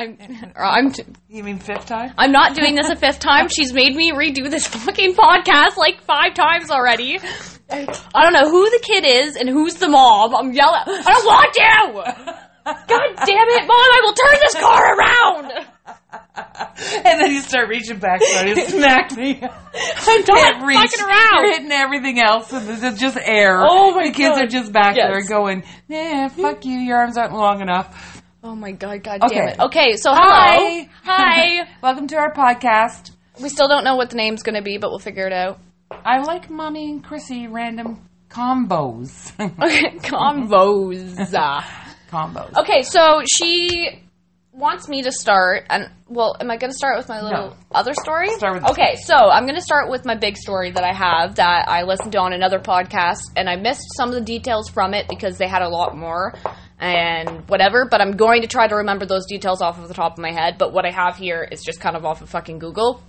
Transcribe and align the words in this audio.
I'm, 0.00 0.16
I'm, 0.56 0.92
You 1.28 1.42
mean 1.42 1.58
fifth 1.58 1.86
time? 1.86 2.12
I'm 2.16 2.30
not 2.32 2.54
doing 2.54 2.74
this 2.76 2.88
a 2.88 2.96
fifth 2.96 3.18
time. 3.18 3.48
She's 3.48 3.72
made 3.72 3.94
me 3.96 4.12
redo 4.12 4.48
this 4.50 4.66
fucking 4.66 5.14
podcast 5.14 5.76
like 5.76 6.02
five 6.02 6.34
times 6.34 6.70
already. 6.70 7.18
I 7.70 8.22
don't 8.22 8.32
know 8.32 8.48
who 8.48 8.70
the 8.70 8.80
kid 8.82 9.04
is 9.04 9.36
and 9.36 9.48
who's 9.48 9.74
the 9.74 9.88
mom. 9.88 10.34
I'm 10.34 10.52
yelling. 10.52 10.82
I 10.86 11.02
don't 11.02 11.26
want 11.26 11.56
you. 11.56 12.02
God 12.64 13.26
damn 13.26 13.48
it, 13.48 13.66
mom! 13.66 13.70
I 13.70 14.00
will 14.04 14.12
turn 14.12 14.38
this 14.42 14.54
car 14.54 14.96
around. 14.98 15.52
and 17.06 17.20
then 17.20 17.30
you 17.32 17.40
start 17.40 17.68
reaching 17.70 17.98
back, 17.98 18.22
so 18.22 18.44
you 18.44 18.56
smacked 18.68 19.16
me. 19.16 19.40
I'm 19.42 20.22
Can't 20.22 20.28
not 20.28 20.66
reach. 20.66 20.76
fucking 20.76 21.04
around. 21.06 21.44
You're 21.44 21.52
hitting 21.54 21.72
everything 21.72 22.20
else, 22.20 22.52
and 22.52 22.66
this 22.68 22.82
is 22.82 22.98
just 23.00 23.16
air. 23.22 23.62
Oh 23.66 23.94
my 23.94 24.08
The 24.08 24.12
kids 24.12 24.36
God. 24.36 24.44
are 24.44 24.46
just 24.48 24.70
back 24.72 24.96
Yes. 24.96 25.08
there 25.10 25.22
going, 25.38 25.64
"Nah, 25.88 26.28
fuck 26.28 26.66
you. 26.66 26.78
Your 26.78 26.98
arms 26.98 27.16
aren't 27.16 27.32
long 27.34 27.62
enough." 27.62 28.17
Oh 28.42 28.54
my 28.54 28.72
god, 28.72 29.02
god 29.02 29.22
Okay. 29.24 29.34
damn 29.34 29.48
it. 29.48 29.60
Okay, 29.60 29.96
so 29.96 30.12
Hi. 30.14 30.56
hello. 30.56 30.84
Hi. 31.04 31.68
Welcome 31.82 32.06
to 32.08 32.16
our 32.16 32.32
podcast. 32.32 33.10
we 33.40 33.48
still 33.48 33.68
don't 33.68 33.84
know 33.84 33.96
what 33.96 34.10
the 34.10 34.16
name's 34.16 34.42
gonna 34.42 34.62
be, 34.62 34.78
but 34.78 34.90
we'll 34.90 34.98
figure 35.00 35.26
it 35.26 35.32
out. 35.32 35.58
I 35.90 36.18
like 36.22 36.48
mommy 36.50 36.90
and 36.90 37.02
Chrissy 37.02 37.46
random 37.48 38.08
combos. 38.30 39.32
Okay, 39.62 39.98
convos. 39.98 41.16
combos. 42.10 42.56
Okay, 42.56 42.82
so 42.82 43.22
she 43.26 44.02
wants 44.58 44.88
me 44.88 45.02
to 45.02 45.12
start, 45.12 45.64
and 45.70 45.88
well, 46.08 46.36
am 46.40 46.50
I 46.50 46.56
going 46.56 46.70
to 46.70 46.76
start 46.76 46.96
with 46.98 47.08
my 47.08 47.20
little 47.22 47.50
No. 47.50 47.56
other 47.72 47.94
story? 47.94 48.28
Start 48.30 48.54
with- 48.62 48.70
Okay, 48.72 48.96
so 48.96 49.14
I'm 49.14 49.44
going 49.44 49.54
to 49.54 49.62
start 49.62 49.88
with 49.90 50.04
my 50.04 50.14
big 50.16 50.36
story 50.36 50.70
that 50.72 50.82
I 50.84 50.92
have 50.92 51.36
that 51.36 51.68
I 51.68 51.82
listened 51.84 52.12
to 52.12 52.18
on 52.18 52.32
another 52.32 52.58
podcast, 52.58 53.20
and 53.36 53.48
I 53.48 53.56
missed 53.56 53.86
some 53.96 54.08
of 54.08 54.14
the 54.16 54.20
details 54.20 54.68
from 54.68 54.94
it 54.94 55.06
because 55.08 55.38
they 55.38 55.46
had 55.48 55.62
a 55.62 55.68
lot 55.68 55.96
more 55.96 56.34
and 56.80 57.48
whatever. 57.48 57.86
But 57.90 58.00
I'm 58.00 58.12
going 58.16 58.42
to 58.42 58.48
try 58.48 58.66
to 58.66 58.76
remember 58.76 59.06
those 59.06 59.26
details 59.26 59.62
off 59.62 59.78
of 59.78 59.86
the 59.88 59.94
top 59.94 60.12
of 60.12 60.18
my 60.18 60.32
head. 60.32 60.56
But 60.58 60.72
what 60.72 60.84
I 60.84 60.90
have 60.90 61.16
here 61.16 61.46
is 61.50 61.62
just 61.62 61.80
kind 61.80 61.96
of 61.96 62.04
off 62.04 62.20
of 62.22 62.28
fucking 62.28 62.58
Google. 62.58 63.00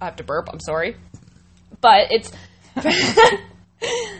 I 0.00 0.06
have 0.06 0.16
to 0.16 0.24
burp. 0.24 0.48
I'm 0.52 0.60
sorry, 0.60 0.96
but 1.80 2.08
it's 2.10 2.30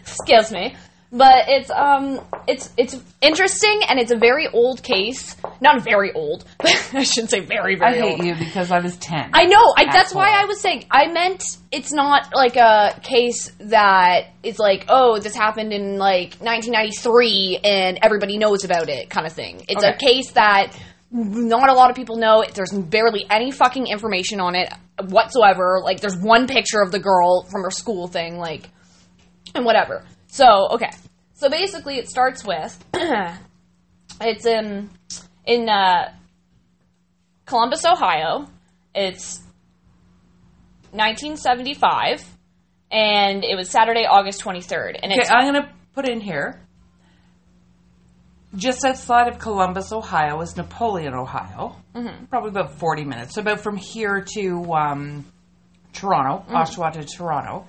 excuse 0.06 0.50
me 0.52 0.74
but 1.12 1.44
it's 1.48 1.70
um 1.70 2.20
it's 2.46 2.72
it's 2.76 2.96
interesting 3.20 3.80
and 3.88 3.98
it's 3.98 4.10
a 4.10 4.16
very 4.16 4.48
old 4.48 4.82
case 4.82 5.36
not 5.60 5.82
very 5.82 6.12
old 6.12 6.44
i 6.92 7.02
shouldn't 7.02 7.30
say 7.30 7.40
very 7.40 7.76
very 7.76 7.98
I 7.98 8.00
hate 8.00 8.12
old 8.12 8.24
you 8.24 8.34
because 8.34 8.70
I 8.70 8.80
was 8.80 8.96
ten. 8.96 9.30
I 9.32 9.44
know. 9.44 9.74
I, 9.76 9.86
that's 9.92 10.14
why 10.14 10.30
I 10.30 10.44
was 10.44 10.60
saying. 10.60 10.86
I 10.90 11.08
meant 11.08 11.42
it's 11.70 11.92
not 11.92 12.34
like 12.34 12.56
a 12.56 12.98
case 13.02 13.52
that 13.60 14.28
is 14.42 14.58
like, 14.58 14.86
oh, 14.88 15.18
this 15.18 15.34
happened 15.34 15.72
in 15.72 15.98
like 15.98 16.36
1993 16.40 17.60
and 17.62 17.98
everybody 18.02 18.38
knows 18.38 18.64
about 18.64 18.88
it, 18.88 19.10
kind 19.10 19.26
of 19.26 19.32
thing. 19.32 19.64
It's 19.68 19.84
a 19.84 19.92
case 19.92 20.32
that 20.32 20.76
not 21.10 21.68
a 21.68 21.74
lot 21.74 21.90
of 21.90 21.96
people 21.96 22.16
know. 22.16 22.44
There's 22.52 22.72
barely 22.72 23.26
any 23.30 23.50
fucking 23.50 23.86
information 23.86 24.40
on 24.40 24.54
it 24.54 24.72
whatsoever. 25.08 25.80
Like, 25.82 26.00
there's 26.00 26.16
one 26.16 26.46
picture 26.46 26.80
of 26.80 26.90
the 26.90 26.98
girl 26.98 27.42
from 27.44 27.62
her 27.62 27.70
school 27.70 28.08
thing, 28.08 28.38
like, 28.38 28.68
and 29.54 29.64
whatever. 29.64 30.04
So, 30.36 30.68
okay. 30.72 30.90
So 31.32 31.48
basically, 31.48 31.96
it 31.96 32.10
starts 32.10 32.44
with 32.44 32.76
it's 34.20 34.44
in 34.44 34.90
in 35.46 35.68
uh, 35.68 36.12
Columbus, 37.46 37.86
Ohio. 37.86 38.46
It's 38.94 39.38
1975, 40.92 42.22
and 42.90 43.44
it 43.44 43.56
was 43.56 43.70
Saturday, 43.70 44.04
August 44.04 44.42
23rd. 44.42 44.98
And 45.02 45.12
Okay, 45.12 45.28
I'm 45.28 45.52
going 45.52 45.62
to 45.64 45.72
put 45.94 46.06
in 46.06 46.20
here. 46.20 46.60
Just 48.54 48.84
outside 48.84 49.28
of 49.28 49.38
Columbus, 49.38 49.92
Ohio, 49.92 50.40
is 50.42 50.56
Napoleon, 50.56 51.14
Ohio. 51.14 51.76
Mm-hmm. 51.94 52.26
Probably 52.26 52.50
about 52.50 52.78
40 52.78 53.04
minutes. 53.04 53.34
So 53.34 53.40
about 53.42 53.60
from 53.60 53.76
here 53.76 54.24
to 54.34 54.72
um, 54.72 55.24
Toronto, 55.92 56.44
Mm. 56.50 56.62
Oshawa 56.62 56.92
to 56.92 57.04
Toronto. 57.04 57.66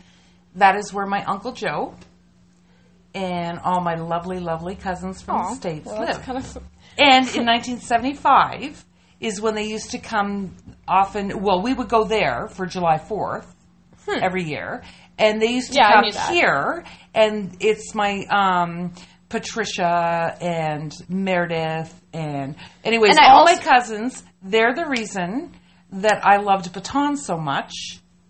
That 0.55 0.75
is 0.75 0.93
where 0.93 1.05
my 1.05 1.23
Uncle 1.25 1.51
Joe 1.51 1.93
and 3.17 3.59
all 3.59 3.81
my 3.81 3.95
lovely, 3.95 4.39
lovely 4.39 4.75
cousins 4.75 5.21
from 5.21 5.37
the 5.41 5.55
States 5.55 5.85
well, 5.85 5.99
live. 6.01 6.21
kind 6.21 6.37
of 6.37 6.57
And 6.97 7.27
in 7.35 7.45
1975 7.45 8.85
is 9.19 9.41
when 9.41 9.55
they 9.55 9.65
used 9.67 9.91
to 9.91 9.99
come 9.99 10.55
often. 10.87 11.41
Well, 11.41 11.61
we 11.61 11.73
would 11.73 11.89
go 11.89 12.03
there 12.03 12.47
for 12.49 12.65
July 12.65 12.97
4th 12.97 13.45
every 14.07 14.43
year, 14.43 14.83
and 15.17 15.41
they 15.41 15.47
used 15.47 15.73
to 15.73 15.79
Hmm. 15.79 15.91
Yeah, 15.91 16.11
come 16.25 16.33
here. 16.35 16.83
And 17.15 17.57
it's 17.59 17.95
my 17.95 18.25
um, 18.29 18.93
Patricia 19.29 20.37
and 20.41 20.93
Meredith, 21.09 21.93
and 22.13 22.55
anyways, 22.83 23.11
And 23.17 23.19
all 23.25 23.39
also- 23.41 23.55
my 23.55 23.61
cousins. 23.61 24.23
They're 24.43 24.75
the 24.75 24.85
reason 24.87 25.51
that 25.91 26.25
I 26.25 26.37
loved 26.37 26.71
baton 26.73 27.17
so 27.17 27.37
much 27.37 27.73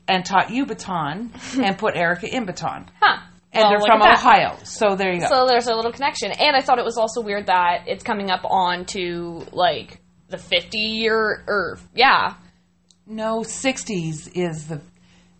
and 0.08 0.24
taught 0.26 0.52
you 0.52 0.66
baton 0.66 1.32
and 1.62 1.78
put 1.78 1.96
Erica 1.96 2.34
in 2.34 2.46
baton. 2.46 2.90
huh. 3.02 3.18
And 3.54 3.62
Well, 3.64 3.70
they're 3.72 3.80
from. 3.98 4.02
Ohio, 4.02 4.58
so 4.64 4.96
there 4.96 5.14
you 5.14 5.22
go. 5.22 5.28
So 5.30 5.48
there's 5.48 5.68
a 5.68 5.74
little 5.76 5.92
connection, 5.92 6.32
and 6.32 6.56
I 6.56 6.62
thought 6.62 6.80
it 6.80 6.86
was 6.86 6.98
also 6.98 7.22
weird 7.22 7.46
that 7.48 7.84
it's 7.88 8.04
coming 8.04 8.30
up 8.30 8.42
on 8.44 8.86
to 8.88 9.46
like 9.52 10.00
the 10.30 10.38
50 10.38 10.78
year 10.78 11.44
or 11.48 11.80
yeah. 11.96 12.34
no, 13.06 13.40
60s 13.42 14.30
is 14.36 14.68
the. 14.68 14.82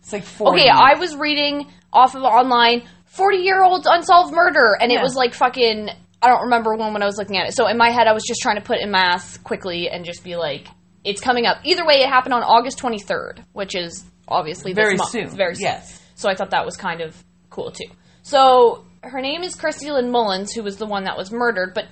It's 0.00 0.12
like 0.12 0.24
40. 0.24 0.58
Okay, 0.60 0.70
I 0.70 0.98
was 0.98 1.14
reading 1.16 1.66
off 1.92 2.14
of 2.14 2.22
online 2.22 2.88
40 3.04 3.38
year 3.38 3.62
olds 3.62 3.86
unsolved 3.90 4.32
murder, 4.34 4.76
and 4.80 4.90
Yeah. 4.90 5.00
it 5.00 5.02
was 5.02 5.14
like 5.14 5.34
fucking. 5.34 5.90
I 6.22 6.28
don't 6.28 6.44
remember 6.44 6.74
when 6.74 6.92
when 6.94 7.02
I 7.02 7.06
was 7.06 7.16
looking 7.18 7.36
at 7.36 7.48
it. 7.48 7.54
So 7.54 7.68
in 7.68 7.76
my 7.76 7.90
head, 7.90 8.06
I 8.08 8.12
was 8.12 8.24
just 8.26 8.40
trying 8.40 8.56
to 8.56 8.62
put 8.62 8.78
in 8.80 8.90
math 8.90 9.44
quickly 9.44 9.88
and 9.88 10.04
just 10.04 10.24
be 10.24 10.34
like, 10.34 10.66
it's 11.04 11.20
coming 11.20 11.46
up. 11.46 11.58
Either 11.64 11.86
way, 11.86 12.00
it 12.00 12.08
happened 12.08 12.34
on 12.34 12.42
August 12.42 12.78
23rd, 12.80 13.44
which 13.52 13.76
is 13.76 14.04
obviously 14.26 14.72
this 14.72 14.82
Very 14.82 14.96
month. 14.96 15.10
soon, 15.10 15.28
Very 15.36 15.54
soon. 15.54 15.62
yes. 15.64 16.02
So 16.16 16.28
I 16.28 16.34
thought 16.34 16.50
that 16.50 16.64
was 16.64 16.76
kind 16.76 17.00
of 17.02 17.14
cool 17.50 17.70
too. 17.70 17.88
So 18.22 18.84
her 19.02 19.20
name 19.20 19.42
is 19.42 19.54
Christy 19.54 19.90
Lynn 19.90 20.10
Mullins, 20.10 20.52
who 20.52 20.62
was 20.62 20.76
the 20.76 20.86
one 20.86 21.04
that 21.04 21.16
was 21.16 21.30
murdered, 21.30 21.72
but 21.74 21.86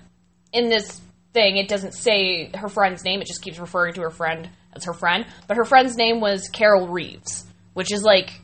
in 0.52 0.68
this 0.68 1.00
thing, 1.32 1.56
it 1.56 1.68
doesn't 1.68 1.92
say 1.92 2.50
her 2.54 2.68
friend's 2.68 3.04
name. 3.04 3.20
It 3.20 3.26
just 3.26 3.42
keeps 3.42 3.58
referring 3.58 3.94
to 3.94 4.02
her 4.02 4.10
friend 4.10 4.48
as 4.74 4.84
her 4.84 4.94
friend. 4.94 5.26
But 5.46 5.56
her 5.56 5.64
friend's 5.64 5.96
name 5.96 6.20
was 6.20 6.48
Carol 6.48 6.88
Reeves, 6.88 7.44
which 7.74 7.92
is 7.92 8.02
like 8.02 8.40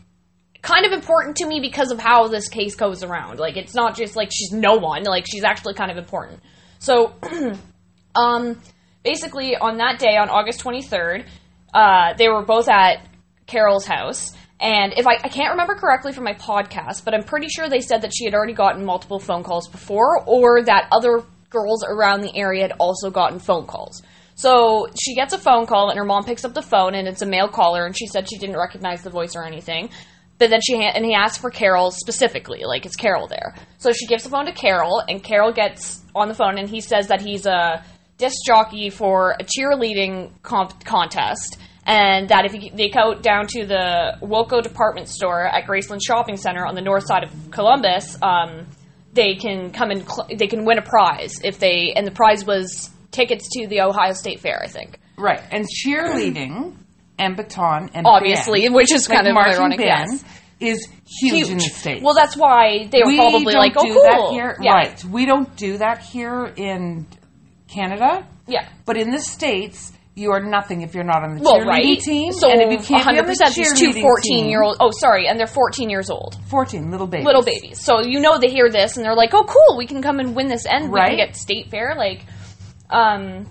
kind 0.62 0.87
of 0.87 0.93
important 0.93 1.37
to 1.37 1.47
me 1.47 1.61
because 1.61 1.91
of 1.91 1.99
how 1.99 2.28
this 2.28 2.49
case 2.49 2.75
goes 2.77 3.03
around. 3.03 3.39
Like, 3.39 3.56
it's 3.56 3.75
not 3.75 3.97
just 3.97 4.17
like 4.17 4.31
she's 4.33 4.53
no 4.53 4.77
one, 4.77 5.03
like, 5.03 5.27
she's 5.27 5.44
actually 5.44 5.75
kind 5.75 5.91
of 5.91 5.97
important. 5.97 6.41
So, 6.79 7.15
um, 8.15 8.61
basically, 9.03 9.56
on 9.56 9.79
that 9.79 9.99
day, 9.99 10.17
on 10.17 10.29
August 10.31 10.62
23rd, 10.62 11.27
uh, 11.75 12.15
they 12.15 12.29
were 12.29 12.44
both 12.44 12.69
at 12.69 13.06
Carol's 13.47 13.87
house. 13.87 14.33
And 14.62 14.95
if 14.97 15.09
I, 15.09 15.15
I 15.15 15.28
can't 15.28 15.50
remember 15.50 15.75
correctly 15.75 16.12
from 16.12 16.23
my 16.23 16.34
podcast, 16.34 17.05
but 17.05 17.15
I'm 17.15 17.25
pretty 17.25 17.49
sure 17.49 17.69
they 17.69 17.81
said 17.81 18.03
that 18.03 18.12
she 18.17 18.25
had 18.25 18.33
already 18.33 18.53
gotten 18.53 18.84
multiple 18.84 19.19
phone 19.19 19.43
calls 19.43 19.67
before, 19.69 20.23
or 20.25 20.62
that 20.62 20.87
other 20.93 21.25
girls 21.50 21.84
around 21.84 22.21
the 22.21 22.34
area 22.37 22.62
had 22.62 22.73
also 22.78 23.11
gotten 23.11 23.41
phone 23.41 23.67
calls. 23.67 24.03
So 24.37 24.87
she 24.99 25.17
gets 25.17 25.34
a 25.34 25.39
phone 25.39 25.67
call, 25.67 25.91
and 25.91 25.99
her 25.99 26.05
mom 26.05 26.25
picks 26.25 26.45
up 26.45 26.55
the 26.55 26.62
phone, 26.62 26.95
and 26.95 27.09
it's 27.09 27.23
a 27.23 27.27
male 27.27 27.49
caller, 27.49 27.84
and 27.84 27.99
she 27.99 28.06
said 28.06 28.31
she 28.31 28.39
didn't 28.39 28.56
recognize 28.56 29.03
the 29.03 29.11
voice 29.11 29.34
or 29.34 29.45
anything. 29.45 29.91
But 30.39 30.50
then 30.50 30.61
she 30.61 30.77
ha- 30.77 30.93
and 30.94 31.05
he 31.05 31.12
asks 31.12 31.39
for 31.39 31.50
Carol 31.50 31.91
specifically, 31.91 32.62
like 32.65 32.87
is 32.87 32.94
Carol 32.94 33.27
there? 33.27 33.55
So 33.79 33.93
she 33.93 34.06
gives 34.06 34.23
the 34.23 34.31
phone 34.31 34.47
to 34.47 34.53
Carol, 34.53 35.03
and 35.09 35.23
Carol 35.23 35.53
gets 35.53 36.00
on 36.15 36.29
the 36.29 36.34
phone, 36.34 36.56
and 36.56 36.69
he 36.69 36.81
says 36.81 37.09
that 37.09 37.21
he's 37.21 37.47
a 37.47 37.84
disc 38.17 38.37
jockey 38.47 38.91
for 38.91 39.33
a 39.41 39.44
cheerleading 39.44 40.31
comp- 40.43 40.84
contest, 40.84 41.59
and 41.84 42.28
that 42.28 42.44
if 42.44 42.53
he, 42.53 42.70
they 42.70 42.88
go 42.88 43.15
down 43.15 43.47
to 43.48 43.66
the 43.66 44.16
Woolco 44.22 44.62
department 44.62 45.09
store 45.09 45.47
at 45.47 45.65
Graceland 45.66 46.00
Shopping 46.06 46.37
Center 46.37 46.65
on 46.66 46.75
the 46.75 46.81
north 46.81 47.06
side 47.06 47.25
of 47.25 47.50
Columbus, 47.50 48.16
um, 48.22 48.66
they 49.12 49.34
can 49.34 49.72
come 49.72 49.91
and 49.91 50.09
cl- 50.09 50.28
they 50.37 50.47
can 50.47 50.65
win 50.65 50.78
a 50.78 50.82
prize 50.82 51.41
if 51.43 51.59
they 51.59 51.93
and 51.94 52.06
the 52.06 52.12
prize 52.12 52.47
was 52.47 52.91
tickets 53.10 53.48
to 53.53 53.66
the 53.66 53.81
Ohio 53.82 54.12
State 54.12 54.41
Fair, 54.41 54.60
I 54.62 54.69
think. 54.69 54.98
Right, 55.19 55.41
and 55.50 55.66
cheerleading 55.69 56.76
and 57.19 57.37
baton 57.37 57.90
and 57.94 58.06
Obviously, 58.06 58.62
band, 58.62 58.75
which 58.75 58.93
is 58.93 59.08
like 59.08 59.17
kind 59.19 59.28
of 59.28 59.35
marching 59.35 59.61
ironic. 59.61 59.78
band, 59.78 60.11
yes. 60.12 60.25
is 60.61 60.88
huge, 61.20 61.50
in 61.50 61.58
the 61.58 61.64
states. 61.64 62.02
Well, 62.02 62.14
that's 62.14 62.37
why 62.37 62.88
they 62.90 63.00
were 63.02 63.08
we 63.08 63.17
probably 63.17 63.55
like, 63.55 63.75
"Oh, 63.76 63.85
do 63.85 63.94
cool." 63.94 64.32
here. 64.32 64.56
Yeah. 64.61 64.73
Right, 64.73 65.05
we 65.05 65.26
don't 65.26 65.55
do 65.56 65.78
that 65.78 66.00
here 66.02 66.52
in 66.56 67.06
Canada. 67.69 68.26
Yeah. 68.46 68.69
But 68.87 68.96
in 68.96 69.11
the 69.11 69.20
states, 69.20 69.93
you 70.14 70.31
are 70.32 70.41
nothing 70.41 70.82
if 70.82 70.94
you're 70.94 71.05
not 71.05 71.23
on 71.25 71.37
the 71.37 71.41
Well, 71.43 71.59
cheerleading 71.61 71.67
right. 71.67 71.99
team. 72.00 72.32
So, 72.32 72.50
and 72.50 72.61
if 72.61 72.70
you 72.70 72.79
can't 72.87 73.09
be 73.09 73.19
on 73.19 73.26
the 73.26 73.32
100% 73.32 73.55
these 73.55 73.79
two 73.79 73.93
14 74.00 74.49
year 74.49 74.62
old. 74.62 74.76
Oh, 74.79 74.91
sorry, 74.91 75.26
and 75.26 75.38
they're 75.41 75.47
14 75.47 75.88
years 75.88 76.11
old. 76.11 76.37
14 76.49 76.91
little 76.91 77.06
babies. 77.06 77.25
Little 77.26 77.43
babies. 77.43 77.81
So 77.81 78.03
you 78.05 78.20
know 78.20 78.38
they 78.38 78.50
hear 78.50 78.69
this 78.70 78.97
and 78.97 79.06
they're 79.06 79.17
like, 79.17 79.32
"Oh, 79.32 79.44
cool! 79.44 79.79
We 79.79 79.87
can 79.87 80.03
come 80.03 80.20
and 80.20 80.37
win 80.37 80.49
this, 80.49 80.67
and 80.67 80.93
we 80.93 80.99
Right. 81.00 81.17
can 81.17 81.17
get 81.29 81.37
state 81.37 81.70
fair." 81.70 81.94
Like, 81.97 82.26
um, 82.91 83.47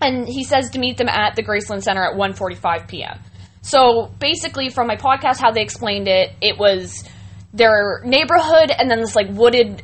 and 0.00 0.28
he 0.28 0.44
says 0.44 0.70
to 0.70 0.78
meet 0.78 0.96
them 0.98 1.08
at 1.08 1.34
the 1.34 1.42
Graceland 1.42 1.82
Center 1.82 2.04
at 2.04 2.16
1:45 2.16 2.86
p.m. 2.86 3.18
So 3.62 4.10
basically, 4.18 4.68
from 4.68 4.86
my 4.86 4.96
podcast, 4.96 5.40
how 5.40 5.50
they 5.50 5.62
explained 5.62 6.06
it, 6.06 6.30
it 6.40 6.58
was 6.58 7.02
their 7.52 8.02
neighborhood 8.04 8.70
and 8.76 8.90
then 8.90 9.00
this 9.00 9.16
like 9.16 9.28
wooded, 9.30 9.82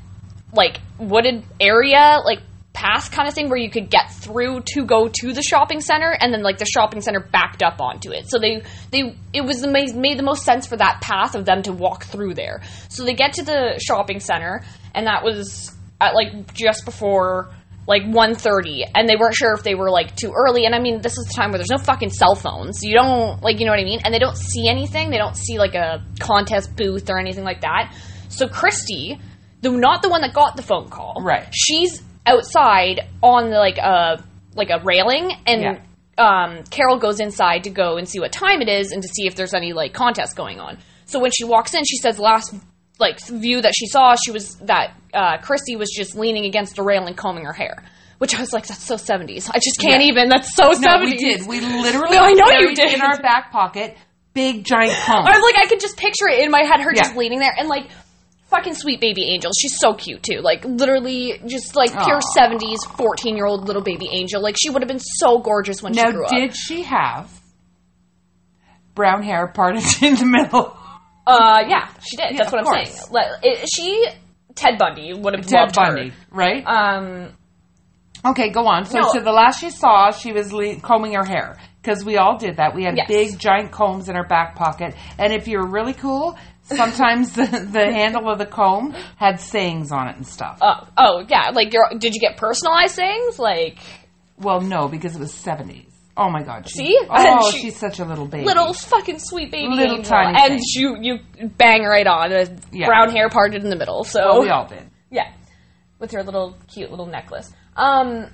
like 0.52 0.80
wooded 0.98 1.42
area, 1.60 2.18
like 2.24 2.40
path 2.80 3.10
kind 3.10 3.28
of 3.28 3.34
thing 3.34 3.50
where 3.50 3.58
you 3.58 3.68
could 3.70 3.90
get 3.90 4.10
through 4.10 4.62
to 4.72 4.84
go 4.86 5.08
to 5.20 5.32
the 5.34 5.42
shopping 5.42 5.80
center, 5.80 6.16
and 6.18 6.32
then 6.32 6.42
like 6.42 6.56
the 6.56 6.64
shopping 6.64 7.02
center 7.02 7.20
backed 7.20 7.62
up 7.62 7.80
onto 7.80 8.10
it. 8.10 8.30
So 8.30 8.38
they 8.38 8.62
they 8.90 9.14
it 9.34 9.42
was 9.42 9.60
the 9.60 9.68
made, 9.68 9.94
made 9.94 10.18
the 10.18 10.22
most 10.22 10.44
sense 10.44 10.66
for 10.66 10.76
that 10.76 11.00
path 11.02 11.34
of 11.34 11.44
them 11.44 11.62
to 11.62 11.72
walk 11.72 12.04
through 12.04 12.34
there. 12.34 12.62
So 12.88 13.04
they 13.04 13.14
get 13.14 13.34
to 13.34 13.42
the 13.42 13.78
shopping 13.86 14.20
center, 14.20 14.64
and 14.94 15.06
that 15.06 15.22
was 15.22 15.76
at 16.00 16.14
like 16.14 16.54
just 16.54 16.86
before 16.86 17.50
like 17.86 18.02
1.30 18.02 18.84
and 18.94 19.08
they 19.08 19.16
weren't 19.16 19.34
sure 19.34 19.52
if 19.54 19.64
they 19.64 19.74
were 19.74 19.90
like 19.90 20.14
too 20.14 20.32
early 20.32 20.64
and 20.64 20.74
i 20.74 20.78
mean 20.78 21.00
this 21.00 21.18
is 21.18 21.26
the 21.26 21.34
time 21.34 21.50
where 21.50 21.58
there's 21.58 21.70
no 21.70 21.78
fucking 21.78 22.10
cell 22.10 22.36
phones 22.36 22.84
you 22.84 22.94
don't 22.94 23.42
like 23.42 23.58
you 23.58 23.64
know 23.66 23.72
what 23.72 23.80
i 23.80 23.84
mean 23.84 24.00
and 24.04 24.14
they 24.14 24.18
don't 24.18 24.36
see 24.36 24.68
anything 24.68 25.10
they 25.10 25.16
don't 25.18 25.36
see 25.36 25.58
like 25.58 25.74
a 25.74 26.04
contest 26.20 26.76
booth 26.76 27.10
or 27.10 27.18
anything 27.18 27.42
like 27.42 27.62
that 27.62 27.92
so 28.28 28.46
christy 28.46 29.18
the 29.62 29.70
not 29.70 30.02
the 30.02 30.08
one 30.08 30.20
that 30.20 30.32
got 30.32 30.56
the 30.56 30.62
phone 30.62 30.88
call 30.88 31.20
Right. 31.24 31.48
she's 31.52 32.02
outside 32.30 33.00
on 33.22 33.50
like 33.50 33.78
a 33.78 34.22
like 34.54 34.70
a 34.70 34.80
railing 34.84 35.30
and 35.46 35.62
Yeah. 35.62 35.78
um, 36.18 36.64
Carol 36.70 36.98
goes 36.98 37.20
inside 37.20 37.64
to 37.64 37.70
go 37.70 37.96
and 37.96 38.08
see 38.08 38.20
what 38.20 38.32
time 38.32 38.60
it 38.62 38.68
is 38.68 38.92
and 38.92 39.02
to 39.02 39.08
see 39.08 39.26
if 39.26 39.34
there's 39.34 39.54
any 39.54 39.72
like 39.72 39.92
contest 39.92 40.36
going 40.36 40.60
on. 40.60 40.78
So 41.06 41.18
when 41.20 41.30
she 41.32 41.44
walks 41.44 41.74
in, 41.74 41.82
she 41.84 41.96
says 41.96 42.18
last 42.18 42.54
like 42.98 43.20
view 43.20 43.62
that 43.62 43.72
she 43.74 43.86
saw, 43.86 44.14
she 44.22 44.30
was 44.30 44.56
that 44.56 44.94
uh, 45.14 45.38
Christy 45.38 45.76
was 45.76 45.90
just 45.96 46.14
leaning 46.16 46.44
against 46.44 46.78
a 46.78 46.82
railing 46.82 47.14
combing 47.14 47.44
her 47.44 47.52
hair. 47.52 47.82
Which 48.18 48.34
I 48.34 48.40
was 48.40 48.52
like, 48.52 48.66
that's 48.66 48.84
so 48.84 48.96
seventies. 48.98 49.48
I 49.48 49.54
just 49.54 49.80
can't 49.80 50.02
Yeah. 50.02 50.08
even. 50.08 50.28
That's 50.28 50.54
so 50.54 50.72
seventies. 50.72 50.84
No, 50.84 50.98
we 51.00 51.16
did. 51.16 51.46
We 51.48 51.60
literally 51.60 52.16
No, 52.16 52.22
I 52.22 52.32
know 52.32 52.50
you 52.58 52.74
did. 52.74 52.92
in 52.92 53.00
our 53.00 53.18
back 53.22 53.50
pocket 53.50 53.96
big 54.34 54.64
giant 54.64 54.92
comb. 55.04 55.26
I 55.26 55.30
was 55.38 55.42
like, 55.42 55.56
I 55.64 55.66
could 55.68 55.80
just 55.80 55.96
picture 55.96 56.28
it 56.28 56.44
in 56.44 56.50
my 56.50 56.62
head, 56.62 56.80
her 56.80 56.92
just 56.92 57.16
leaning 57.16 57.38
there 57.40 57.54
and 57.58 57.68
like. 57.68 57.88
Fucking 58.50 58.74
sweet 58.74 59.00
baby 59.00 59.24
angel. 59.32 59.52
She's 59.58 59.78
so 59.78 59.94
cute 59.94 60.22
too. 60.22 60.40
Like 60.40 60.64
literally, 60.64 61.40
just 61.46 61.76
like 61.76 61.92
pure 61.92 62.20
seventies, 62.34 62.78
fourteen 62.96 63.36
year 63.36 63.46
old 63.46 63.66
little 63.66 63.82
baby 63.82 64.08
angel. 64.12 64.42
Like 64.42 64.56
she 64.60 64.70
would 64.70 64.82
have 64.82 64.88
been 64.88 64.98
so 64.98 65.38
gorgeous 65.38 65.82
when 65.82 65.92
now, 65.92 66.06
she 66.06 66.12
grew 66.12 66.24
up. 66.24 66.30
did 66.30 66.56
she 66.56 66.82
have 66.82 67.30
brown 68.94 69.22
hair 69.22 69.46
parted 69.48 69.82
in 70.02 70.16
the 70.16 70.24
middle? 70.26 70.76
Uh, 71.26 71.62
yeah, 71.68 71.88
she 72.02 72.16
did. 72.16 72.32
Yeah, 72.32 72.38
That's 72.38 72.52
what 72.52 72.58
I'm 72.60 72.64
course. 72.64 72.90
saying. 72.90 73.08
Like, 73.12 73.26
it, 73.44 73.68
she, 73.72 74.06
Ted 74.56 74.78
Bundy 74.78 75.12
would 75.14 75.34
have 75.34 75.46
Ted 75.46 75.60
loved 75.60 75.74
Bundy, 75.76 76.08
her. 76.08 76.14
right? 76.32 76.64
Um, 76.66 77.28
okay, 78.26 78.50
go 78.50 78.66
on. 78.66 78.84
So, 78.86 78.98
no. 78.98 79.12
so 79.12 79.20
the 79.20 79.30
last 79.30 79.60
she 79.60 79.70
saw, 79.70 80.10
she 80.10 80.32
was 80.32 80.52
le- 80.52 80.80
combing 80.80 81.12
her 81.12 81.24
hair 81.24 81.56
because 81.80 82.04
we 82.04 82.16
all 82.16 82.36
did 82.36 82.56
that. 82.56 82.74
We 82.74 82.82
had 82.84 82.96
Yes. 82.96 83.06
big 83.06 83.38
giant 83.38 83.70
combs 83.70 84.08
in 84.08 84.16
our 84.16 84.26
back 84.26 84.56
pocket, 84.56 84.94
and 85.18 85.32
if 85.32 85.46
you're 85.46 85.66
really 85.66 85.92
cool, 85.94 86.36
sometimes 86.76 87.32
the, 87.32 87.44
the 87.46 87.84
handle 87.92 88.28
of 88.30 88.38
the 88.38 88.46
comb 88.46 88.92
had 89.16 89.40
sayings 89.40 89.92
on 89.92 90.08
it 90.08 90.16
and 90.16 90.26
stuff. 90.26 90.58
oh, 90.60 90.86
oh, 90.96 91.24
yeah. 91.28 91.50
Like, 91.52 91.72
your, 91.72 91.88
did 91.98 92.14
you 92.14 92.20
get 92.20 92.36
personalized 92.36 92.94
things? 92.96 93.38
Like 93.38 93.78
well, 94.38 94.60
no, 94.60 94.88
because 94.88 95.14
it 95.16 95.20
was 95.20 95.34
seventies. 95.34 95.86
Oh 96.16 96.28
my 96.28 96.42
god! 96.42 96.68
She, 96.68 96.78
See? 96.78 97.00
Oh, 97.10 97.50
She- 97.50 97.60
she's 97.60 97.76
such 97.76 97.98
a 98.00 98.04
little 98.04 98.26
baby. 98.26 98.44
little 98.44 98.72
fucking 98.74 99.18
sweet 99.20 99.50
baby 99.50 99.68
Little 99.74 99.96
angel, 99.98 100.10
tiny 100.10 100.38
and 100.38 100.52
thing. 100.54 100.62
you 100.74 100.96
you 101.00 101.48
bang 101.56 101.82
right 101.84 102.06
on 102.06 102.30
Yeah. 102.72 102.86
brown 102.86 103.10
hair 103.10 103.28
parted 103.28 103.62
in 103.62 103.70
the 103.70 103.76
middle. 103.76 104.04
So 104.04 104.20
Well, 104.20 104.42
we 104.42 104.48
all 104.50 104.66
did. 104.66 104.82
yeah, 105.10 105.30
with 105.98 106.10
her 106.12 106.22
little 106.22 106.56
cute 106.68 106.90
little 106.90 107.06
necklace. 107.06 107.52
Um, 107.76 108.26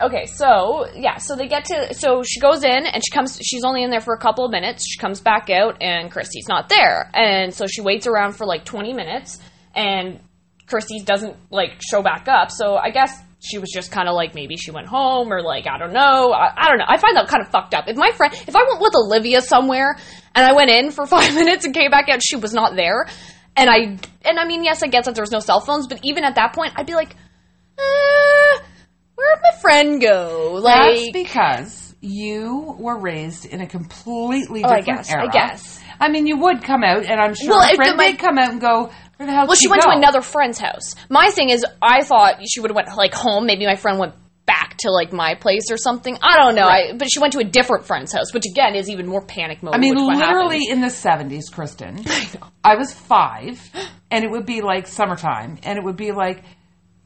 okay, 0.00 0.26
so 0.26 0.86
yeah, 0.94 1.18
so 1.18 1.36
they 1.36 1.48
get 1.48 1.64
to 1.66 1.94
so 1.94 2.22
she 2.22 2.40
goes 2.40 2.64
in 2.64 2.86
and 2.86 3.02
she 3.04 3.12
comes. 3.12 3.38
She's 3.42 3.64
only 3.64 3.82
in 3.82 3.90
there 3.90 4.00
for 4.00 4.14
a 4.14 4.18
couple 4.18 4.44
of 4.44 4.50
minutes. 4.50 4.86
She 4.86 4.98
comes 4.98 5.20
back 5.20 5.50
out 5.50 5.82
and 5.82 6.10
Christy's 6.10 6.48
not 6.48 6.68
there, 6.68 7.10
and 7.14 7.52
so 7.52 7.66
she 7.66 7.80
waits 7.80 8.06
around 8.06 8.32
for 8.32 8.46
like 8.46 8.64
twenty 8.64 8.92
minutes, 8.92 9.38
and 9.74 10.20
Christy 10.66 11.00
doesn't 11.00 11.36
like 11.50 11.80
show 11.80 12.02
back 12.02 12.28
up. 12.28 12.50
So 12.50 12.76
I 12.76 12.90
guess. 12.90 13.22
She 13.40 13.58
was 13.58 13.70
just 13.72 13.92
kind 13.92 14.08
of 14.08 14.16
like 14.16 14.34
maybe 14.34 14.56
she 14.56 14.72
went 14.72 14.88
home 14.88 15.32
or 15.32 15.42
like 15.42 15.68
I 15.68 15.78
don't 15.78 15.92
know 15.92 16.32
I, 16.32 16.52
I 16.56 16.68
don't 16.68 16.78
know 16.78 16.86
I 16.88 16.98
find 16.98 17.16
that 17.16 17.28
kind 17.28 17.40
of 17.40 17.48
fucked 17.52 17.72
up. 17.72 17.84
If 17.86 17.96
my 17.96 18.10
friend 18.10 18.34
if 18.34 18.56
I 18.56 18.64
went 18.64 18.80
with 18.80 18.92
Olivia 18.96 19.42
somewhere 19.42 19.96
and 20.34 20.44
I 20.44 20.54
went 20.54 20.70
in 20.70 20.90
for 20.90 21.06
five 21.16 21.32
minutes 21.36 21.64
and 21.64 21.72
came 21.72 21.88
back 21.88 22.08
out 22.08 22.20
she 22.20 22.34
was 22.34 22.52
not 22.52 22.74
there 22.74 23.06
and 23.56 23.70
I 23.70 23.96
and 24.24 24.40
I 24.40 24.44
mean 24.44 24.64
yes 24.64 24.82
I 24.82 24.88
guess 24.88 25.04
that 25.04 25.14
there 25.14 25.22
was 25.22 25.30
no 25.30 25.38
cell 25.38 25.60
phones 25.60 25.86
but 25.86 26.00
even 26.02 26.24
at 26.24 26.34
that 26.34 26.52
point 26.52 26.72
I'd 26.74 26.86
be 26.86 26.96
like 26.96 27.14
uh, 27.78 28.58
where'd 29.18 29.40
my 29.42 29.60
friend 29.60 30.00
go? 30.00 30.58
Like 30.62 30.96
That's 30.96 31.10
because 31.12 31.94
you 32.00 32.76
were 32.78 32.98
raised 32.98 33.44
in 33.44 33.60
a 33.60 33.66
completely 33.66 34.62
Oh, 34.64 34.68
I 34.68 34.80
different 34.80 35.06
guess, 35.06 35.14
I 35.14 35.26
guess. 35.26 35.80
I 36.00 36.08
mean, 36.08 36.26
you 36.26 36.38
would 36.38 36.62
come 36.62 36.84
out, 36.84 37.04
and 37.04 37.20
I'm 37.20 37.34
sure 37.34 37.50
Well, 37.50 37.62
a 37.72 37.74
friend 37.74 37.98
did 37.98 38.18
come 38.20 38.38
out 38.38 38.50
and 38.50 38.60
go, 38.60 38.90
"Where 39.16 39.26
the 39.26 39.32
hell?" 39.32 39.46
well, 39.46 39.54
did 39.56 39.58
she 39.58 39.68
went 39.68 39.82
go? 39.82 39.90
to 39.90 39.96
another 39.96 40.20
friend's 40.20 40.58
house. 40.58 40.94
My 41.08 41.30
thing 41.30 41.50
is, 41.50 41.64
I 41.82 42.04
thought 42.04 42.36
she 42.48 42.60
would 42.60 42.70
have 42.70 42.76
went 42.76 42.96
like 42.96 43.14
home. 43.14 43.46
Maybe 43.46 43.66
my 43.66 43.74
friend 43.74 43.98
went 43.98 44.14
back 44.46 44.76
to 44.78 44.90
like 44.90 45.12
my 45.12 45.34
place 45.34 45.70
or 45.70 45.76
something. 45.76 46.16
I 46.22 46.38
don't 46.38 46.54
know. 46.54 46.66
I, 46.68 46.92
but 46.96 47.08
she 47.12 47.18
went 47.18 47.32
to 47.32 47.40
a 47.40 47.44
different 47.44 47.84
friend's 47.84 48.12
house, 48.12 48.32
which 48.32 48.44
again 48.46 48.76
is 48.76 48.88
even 48.88 49.06
more 49.06 49.20
panic 49.20 49.62
mode. 49.62 49.74
I 49.74 49.78
mean, 49.78 49.94
literally 49.96 50.60
in 50.70 50.80
the 50.80 50.86
70s, 50.86 51.52
Kristen. 51.52 52.04
I 52.64 52.76
was 52.76 52.94
five, 52.94 53.60
and 54.10 54.24
it 54.24 54.30
would 54.30 54.46
be 54.46 54.60
like 54.62 54.86
summertime, 54.86 55.58
and 55.64 55.78
it 55.78 55.84
would 55.84 55.96
be 55.96 56.12
like 56.12 56.42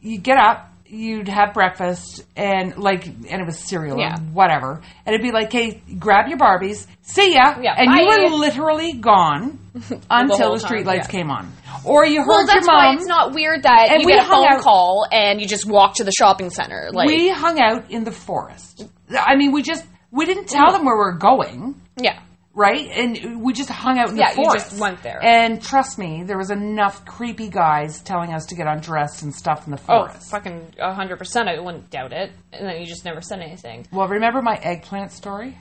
you 0.00 0.18
get 0.18 0.36
up, 0.36 0.71
you'd 0.92 1.28
have 1.28 1.54
breakfast, 1.54 2.22
and 2.36 2.76
like, 2.76 3.06
and 3.06 3.24
it 3.40 3.46
was 3.46 3.58
cereal 3.58 3.98
Yeah. 3.98 4.14
or 4.14 4.18
whatever, 4.34 4.80
and 5.06 5.14
it'd 5.14 5.24
be 5.24 5.32
like, 5.32 5.50
hey, 5.50 5.80
grab 5.98 6.28
your 6.28 6.38
Barbies, 6.38 6.86
see 7.00 7.34
ya, 7.34 7.56
Yeah, 7.60 7.74
and 7.76 7.90
you 7.98 8.06
were 8.06 8.36
literally 8.36 8.92
gone 8.92 9.58
until 10.10 10.52
the 10.52 10.60
street 10.60 10.80
time, 10.84 10.86
lights 10.86 11.06
yeah. 11.08 11.18
came 11.18 11.30
on, 11.30 11.50
or 11.84 12.04
you 12.04 12.20
heard 12.20 12.28
Well, 12.28 12.38
your 12.40 12.46
that's 12.46 12.68
why 12.68 12.92
it's 12.94 13.06
not 13.06 13.32
weird 13.34 13.62
that 13.62 13.88
And 13.90 14.02
you 14.02 14.06
we 14.06 14.12
get 14.12 14.26
a 14.26 14.28
phone 14.28 14.46
out- 14.46 14.60
call 14.60 15.06
and 15.10 15.40
you 15.40 15.46
just 15.48 15.64
walk 15.66 15.94
to 15.96 16.04
the 16.04 16.12
shopping 16.12 16.50
center. 16.50 16.90
Like, 16.92 17.08
we 17.08 17.30
hung 17.30 17.58
out 17.58 17.90
in 17.90 18.04
the 18.04 18.12
forest. 18.12 18.84
I 19.18 19.36
mean, 19.36 19.52
we 19.52 19.62
just 19.62 19.84
we 20.10 20.26
didn't 20.26 20.46
tell 20.48 20.72
them 20.72 20.84
where 20.84 20.96
we're 20.96 21.16
going. 21.16 21.80
yeah, 21.96 22.20
right? 22.54 22.86
And 22.88 23.42
we 23.42 23.52
just 23.54 23.70
hung 23.70 23.98
out 23.98 24.10
in 24.10 24.16
Yeah, 24.16 24.30
the 24.30 24.36
forest. 24.36 24.70
just 24.70 24.80
went 24.80 25.02
there. 25.02 25.22
And 25.24 25.62
trust 25.62 25.98
me, 25.98 26.22
there 26.24 26.36
was 26.36 26.50
enough 26.50 27.04
creepy 27.06 27.48
guys 27.48 28.00
telling 28.02 28.32
us 28.34 28.46
to 28.46 28.54
get 28.54 28.66
undressed 28.66 29.22
and 29.22 29.34
stuff 29.34 29.66
in 29.66 29.72
the 29.72 29.80
oh, 29.88 30.06
forest. 30.08 30.30
fucking 30.30 30.74
hundred 30.78 31.16
percent. 31.18 31.48
I 31.48 31.58
wouldn't 31.60 31.90
doubt 31.90 32.12
it. 32.12 32.30
And 32.52 32.66
then 32.68 32.80
you 32.80 32.86
just 32.86 33.04
never 33.04 33.20
said 33.22 33.40
anything. 33.40 33.86
Well, 33.92 34.08
remember 34.08 34.42
my 34.42 34.56
eggplant 34.56 35.12
story? 35.12 35.58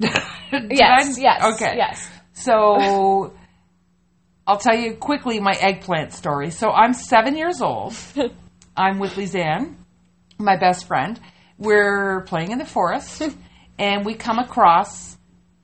Yes, 0.52 1.16
I? 1.16 1.20
yes, 1.20 1.54
Okay. 1.54 1.76
yes. 1.76 2.10
So 2.34 3.32
I'll 4.46 4.58
tell 4.58 4.76
you 4.76 4.94
quickly 4.96 5.40
my 5.40 5.52
eggplant 5.52 6.12
story. 6.12 6.50
So 6.50 6.70
I'm 6.70 6.92
seven 6.92 7.36
years 7.36 7.62
old. 7.62 7.94
I'm 8.76 8.98
with 8.98 9.12
Lizanne, 9.14 9.76
my 10.38 10.56
best 10.56 10.86
friend. 10.86 11.18
We're 11.58 12.22
playing 12.22 12.50
in 12.50 12.58
the 12.58 12.64
forest, 12.66 13.22
and 13.82 14.04
we 14.06 14.14
come 14.14 14.38
across 14.38 15.16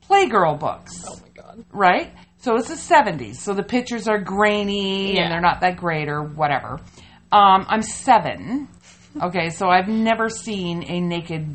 Playgirl 0.09 0.59
books. 0.59 1.05
Oh 1.07 1.17
my 1.23 1.29
god. 1.43 1.65
right? 1.73 2.13
So 2.39 2.57
it's 2.57 2.69
the 2.69 2.75
70s. 2.75 3.37
So 3.37 3.53
the 3.55 3.63
pictures 3.63 4.09
are 4.09 4.19
grainy 4.19 5.15
Yeah. 5.15 5.23
and 5.23 5.33
they're 5.33 5.41
not 5.41 5.61
that 5.61 5.77
great 5.77 6.09
or 6.09 6.23
whatever. 6.23 6.81
Um, 7.33 7.67
I'm 7.69 7.83
seven. 7.83 8.69
Okay, 9.21 9.51
so 9.51 9.69
I've 9.69 9.89
never 9.89 10.29
seen 10.29 10.85
a 10.89 11.01
naked 11.01 11.47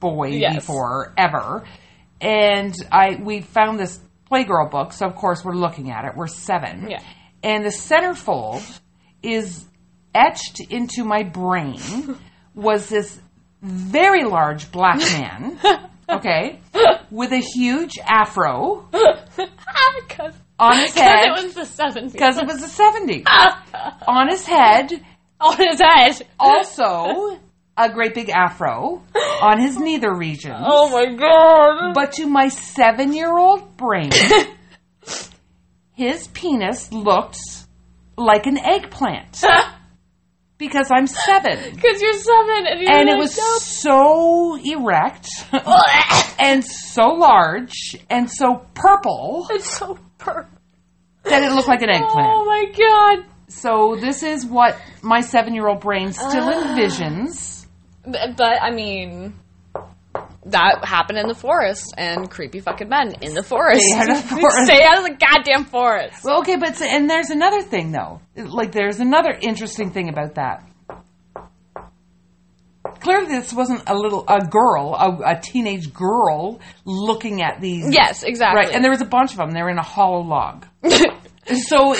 boy 0.00 0.28
Yes. 0.28 0.54
before, 0.56 1.12
ever. 1.16 1.64
And 2.20 2.74
I 2.92 3.16
we 3.22 3.40
found 3.42 3.78
this 3.78 4.00
Playgirl 4.30 4.70
book, 4.70 4.92
so 4.92 5.06
of 5.06 5.14
course 5.14 5.44
we're 5.44 5.54
looking 5.54 5.90
at 5.90 6.04
it. 6.04 6.12
We're 6.16 6.26
seven. 6.26 6.88
Yeah. 6.90 7.00
And 7.42 7.64
the 7.64 7.70
centerfold 7.70 8.62
is 9.22 9.64
etched 10.14 10.60
into 10.70 11.04
my 11.04 11.22
brain 11.22 11.80
was 12.54 12.88
this 12.88 13.20
very 13.62 14.24
large 14.24 14.70
black 14.70 14.98
man, 14.98 15.58
okay, 16.08 16.60
with 17.10 17.32
a 17.32 17.38
huge 17.40 17.98
afro 18.06 18.88
Because 20.08 20.34
on 20.58 20.78
his 20.78 20.94
head 20.94 21.26
Because 21.34 21.38
it 21.42 21.44
was 21.46 21.54
the 21.54 21.64
seventies. 21.66 22.12
because 22.12 22.38
it 22.38 22.46
was 22.46 22.60
the 22.60 22.82
70s. 22.82 23.24
on 24.08 24.28
his 24.28 24.44
head, 24.46 24.92
on 25.40 25.56
his 25.56 25.80
head. 25.80 26.26
also 26.40 27.38
a 27.76 27.88
great 27.92 28.12
big 28.14 28.28
afro 28.28 29.02
on 29.40 29.60
his 29.60 29.78
nether 29.78 30.12
region. 30.12 30.54
Oh 30.58 30.90
my 30.90 31.14
god. 31.14 31.94
But 31.94 32.12
to 32.14 32.26
my 32.26 32.48
seven 32.48 33.12
year 33.12 33.36
old 33.36 33.76
brain, 33.76 34.10
his 35.94 36.26
penis 36.28 36.90
looked 36.92 37.38
like 38.16 38.46
an 38.46 38.58
eggplant. 38.58 39.44
Because 40.58 40.90
I'm 40.90 41.06
seven. 41.06 41.74
Because 41.74 42.02
you're 42.02 42.12
seven 42.14 42.66
and 42.66 42.80
you're 42.80 42.90
And 42.92 43.08
it 43.08 43.16
was 43.16 43.36
"Nope." 43.38 43.60
so 43.62 44.56
erect 44.56 45.28
and 46.40 46.64
so 46.64 47.06
large 47.10 47.96
and 48.10 48.28
so 48.30 48.66
purple 48.74 49.46
it's 49.50 49.78
so 49.78 49.98
perfect. 50.18 50.52
that 51.24 51.42
it 51.44 51.52
looked 51.52 51.68
like 51.68 51.82
an 51.82 51.90
eggplant. 51.90 52.28
Oh 52.28 52.44
my 52.44 52.64
god. 52.76 53.24
So 53.48 53.96
this 54.00 54.22
is 54.22 54.44
what 54.44 54.76
my 55.00 55.20
seven-year-old 55.20 55.80
brain 55.80 56.12
still 56.12 56.48
Ah. 56.48 56.74
envisions. 56.76 57.66
But, 58.04 58.36
but 58.36 58.60
I 58.60 58.70
mean, 58.72 59.34
that 60.50 60.84
happened 60.84 61.18
in 61.18 61.28
the 61.28 61.34
forest, 61.34 61.94
and 61.96 62.30
creepy 62.30 62.60
fucking 62.60 62.88
men 62.88 63.14
in 63.20 63.34
the 63.34 63.42
forest. 63.42 63.82
Stay 63.82 63.98
out 63.98 64.10
of 64.10 64.22
the 64.22 64.28
forest. 64.40 64.64
Stay 64.64 64.82
out 64.84 64.98
of 64.98 65.04
the 65.04 65.16
goddamn 65.16 65.64
forest. 65.64 66.24
Well, 66.24 66.40
okay, 66.40 66.56
but 66.56 66.80
and 66.82 67.08
there's 67.08 67.30
another 67.30 67.62
thing 67.62 67.92
though. 67.92 68.20
Like 68.36 68.72
there's 68.72 69.00
another 69.00 69.36
interesting 69.40 69.90
thing 69.92 70.08
about 70.08 70.34
that. 70.36 70.68
clearly 73.00 73.26
this 73.26 73.52
wasn't 73.52 73.82
a 73.86 73.94
little 73.94 74.24
a 74.28 74.44
girl, 74.46 74.94
a, 74.94 75.36
a 75.36 75.40
teenage 75.40 75.92
girl 75.92 76.60
looking 76.84 77.42
at 77.42 77.60
these. 77.60 77.86
Yes, 77.92 78.22
exactly. 78.22 78.64
Right, 78.64 78.74
and 78.74 78.84
there 78.84 78.90
was 78.90 79.00
a 79.00 79.06
bunch 79.06 79.32
of 79.32 79.38
them. 79.38 79.52
They 79.52 79.62
were 79.62 79.70
in 79.70 79.78
a 79.78 79.82
hollow 79.82 80.22
log. 80.22 80.66
so, 80.84 81.94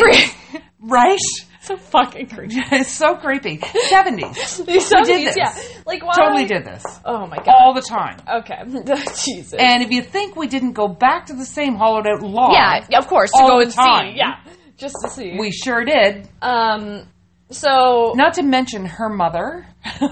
right? 0.81 1.19
so 1.61 1.76
fucking 1.76 2.28
creepy. 2.28 2.57
It's 2.73 2.90
so 3.02 3.17
creepy. 3.17 3.61
Seventies. 3.88 4.59
These 4.59 4.88
did 4.88 5.05
70s, 5.07 5.07
this. 5.07 5.37
yeah. 5.37 5.55
Like 5.88 6.04
why? 6.07 6.12
Totally 6.14 6.45
did 6.45 6.64
this 6.66 6.85
Oh 7.04 7.26
my 7.26 7.37
god. 7.38 7.49
all 7.49 7.73
the 7.75 7.80
time. 7.83 8.18
Okay. 8.40 8.62
Jesus. 9.25 9.54
And 9.59 9.83
if 9.83 9.90
you 9.90 10.02
think 10.02 10.37
we 10.37 10.47
didn't 10.47 10.75
go 10.75 10.87
back 10.87 11.26
to 11.26 11.35
the 11.35 11.47
same 11.47 11.75
hollowed 11.76 12.07
out 12.07 12.23
log, 12.23 12.52
yeah, 12.52 12.99
of 12.99 13.07
course 13.09 13.30
to 13.33 13.38
go 13.38 13.61
and 13.61 13.73
time. 13.73 14.12
see. 14.12 14.18
Yeah, 14.18 14.35
just 14.76 14.95
to 15.02 15.11
see. 15.11 15.37
we 15.38 15.50
sure 15.50 15.85
did. 15.85 16.28
um. 16.42 17.09
So 17.50 18.12
Not 18.14 18.35
to 18.35 18.42
mention 18.42 18.85
her 18.85 19.09
mother 19.09 19.66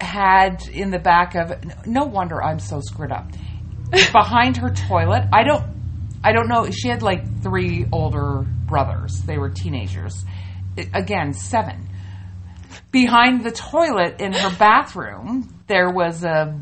had 0.00 0.66
in 0.72 0.90
the 0.90 0.98
back 0.98 1.34
of 1.36 1.52
no 1.86 2.04
wonder 2.04 2.42
I'm 2.42 2.58
so 2.58 2.80
screwed 2.80 3.12
up. 3.12 3.30
Behind 4.12 4.56
her 4.56 4.70
toilet, 4.70 5.28
I 5.32 5.44
don't 5.44 5.64
I 6.24 6.32
don't 6.32 6.48
know, 6.48 6.70
she 6.70 6.88
had 6.88 7.02
like 7.02 7.42
three 7.42 7.86
older 7.92 8.42
brothers. 8.66 9.22
They 9.26 9.38
were 9.38 9.50
teenagers. 9.50 10.24
Again, 10.94 11.32
7. 11.34 11.88
Behind 12.92 13.42
the 13.44 13.50
toilet 13.50 14.20
in 14.20 14.32
her 14.32 14.54
bathroom, 14.58 15.48
there 15.66 15.90
was 15.90 16.22
a 16.24 16.60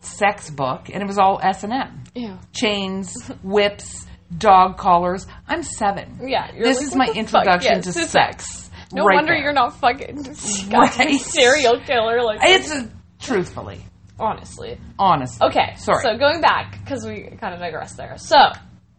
sex 0.00 0.50
book 0.50 0.90
and 0.92 1.02
it 1.02 1.06
was 1.06 1.18
all 1.18 1.40
S&M. 1.42 2.04
yeah. 2.14 2.38
Chains, 2.52 3.14
whips, 3.42 4.06
dog 4.36 4.76
collars. 4.76 5.26
I'm 5.46 5.62
7. 5.62 6.18
Yeah, 6.28 6.52
you're 6.54 6.64
This 6.64 6.78
like, 6.78 6.86
is 6.86 6.94
my 6.96 7.06
introduction 7.14 7.72
Yes, 7.76 7.84
to 7.84 7.92
to 7.92 8.06
sex. 8.06 8.70
No 8.92 9.04
Right 9.04 9.14
wonder 9.16 9.32
there. 9.34 9.42
you're 9.42 9.52
not 9.52 9.76
fucking 9.78 10.16
Right. 10.72 11.20
serial 11.20 11.78
killer. 11.80 12.22
Like 12.22 12.40
It's 12.42 12.72
a, 12.72 12.90
truthfully, 13.20 13.80
honestly. 14.18 14.78
honestly. 14.98 15.46
Okay, 15.48 15.74
Sorry. 15.76 16.02
So 16.02 16.16
going 16.18 16.40
back 16.40 16.78
because 16.84 17.06
we 17.06 17.24
kind 17.40 17.54
of 17.54 17.60
digressed 17.60 17.96
there. 17.96 18.16
So 18.18 18.36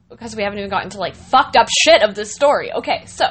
because 0.09 0.35
we 0.35 0.43
haven't 0.43 0.59
even 0.59 0.69
gotten 0.69 0.91
to 0.91 0.97
like 0.99 1.15
fucked 1.15 1.55
up 1.57 1.67
shit 1.83 2.03
of 2.03 2.15
this 2.15 2.33
story. 2.33 2.71
Okay, 2.71 3.05
so 3.05 3.25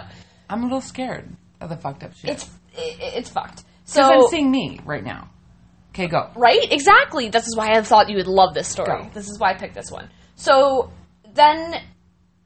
I'm 0.50 0.60
a 0.62 0.64
little 0.64 0.80
scared 0.80 1.28
of 1.60 1.68
the 1.70 1.76
fucked 1.76 2.02
up 2.04 2.14
shit. 2.14 2.30
it's 2.30 2.50
it, 2.78 3.14
it's 3.16 3.28
fucked. 3.28 3.64
So 3.84 4.02
I'm 4.02 4.28
seeing 4.28 4.50
me 4.50 4.80
right 4.84 5.04
now. 5.04 5.30
Okay, 5.90 6.06
go. 6.06 6.30
right, 6.36 6.70
exactly. 6.70 7.28
This 7.28 7.46
is 7.46 7.56
why 7.56 7.72
I 7.72 7.82
thought 7.82 8.08
you 8.08 8.16
would 8.16 8.28
love 8.28 8.54
this 8.54 8.68
story. 8.68 9.02
Go. 9.02 9.10
This 9.14 9.28
is 9.28 9.38
why 9.38 9.50
I 9.50 9.54
picked 9.54 9.74
this 9.74 9.90
one. 9.90 10.08
So 10.36 10.92
then, 11.32 11.74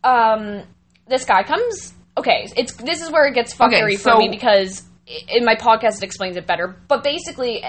um, 0.02 0.62
this 1.08 1.24
guy 1.24 1.42
comes. 1.42 1.92
Okay, 2.16 2.46
it's 2.56 2.74
this 2.74 3.02
is 3.02 3.10
where 3.10 3.26
it 3.26 3.34
gets 3.34 3.54
fuckery 3.54 3.94
Okay, 3.94 3.96
for 3.96 4.16
me 4.16 4.28
because 4.28 4.82
in 5.06 5.44
my 5.44 5.56
podcast 5.56 5.98
it 5.98 6.04
explains 6.04 6.36
it 6.36 6.46
better. 6.46 6.76
But 6.88 7.02
basically, 7.02 7.64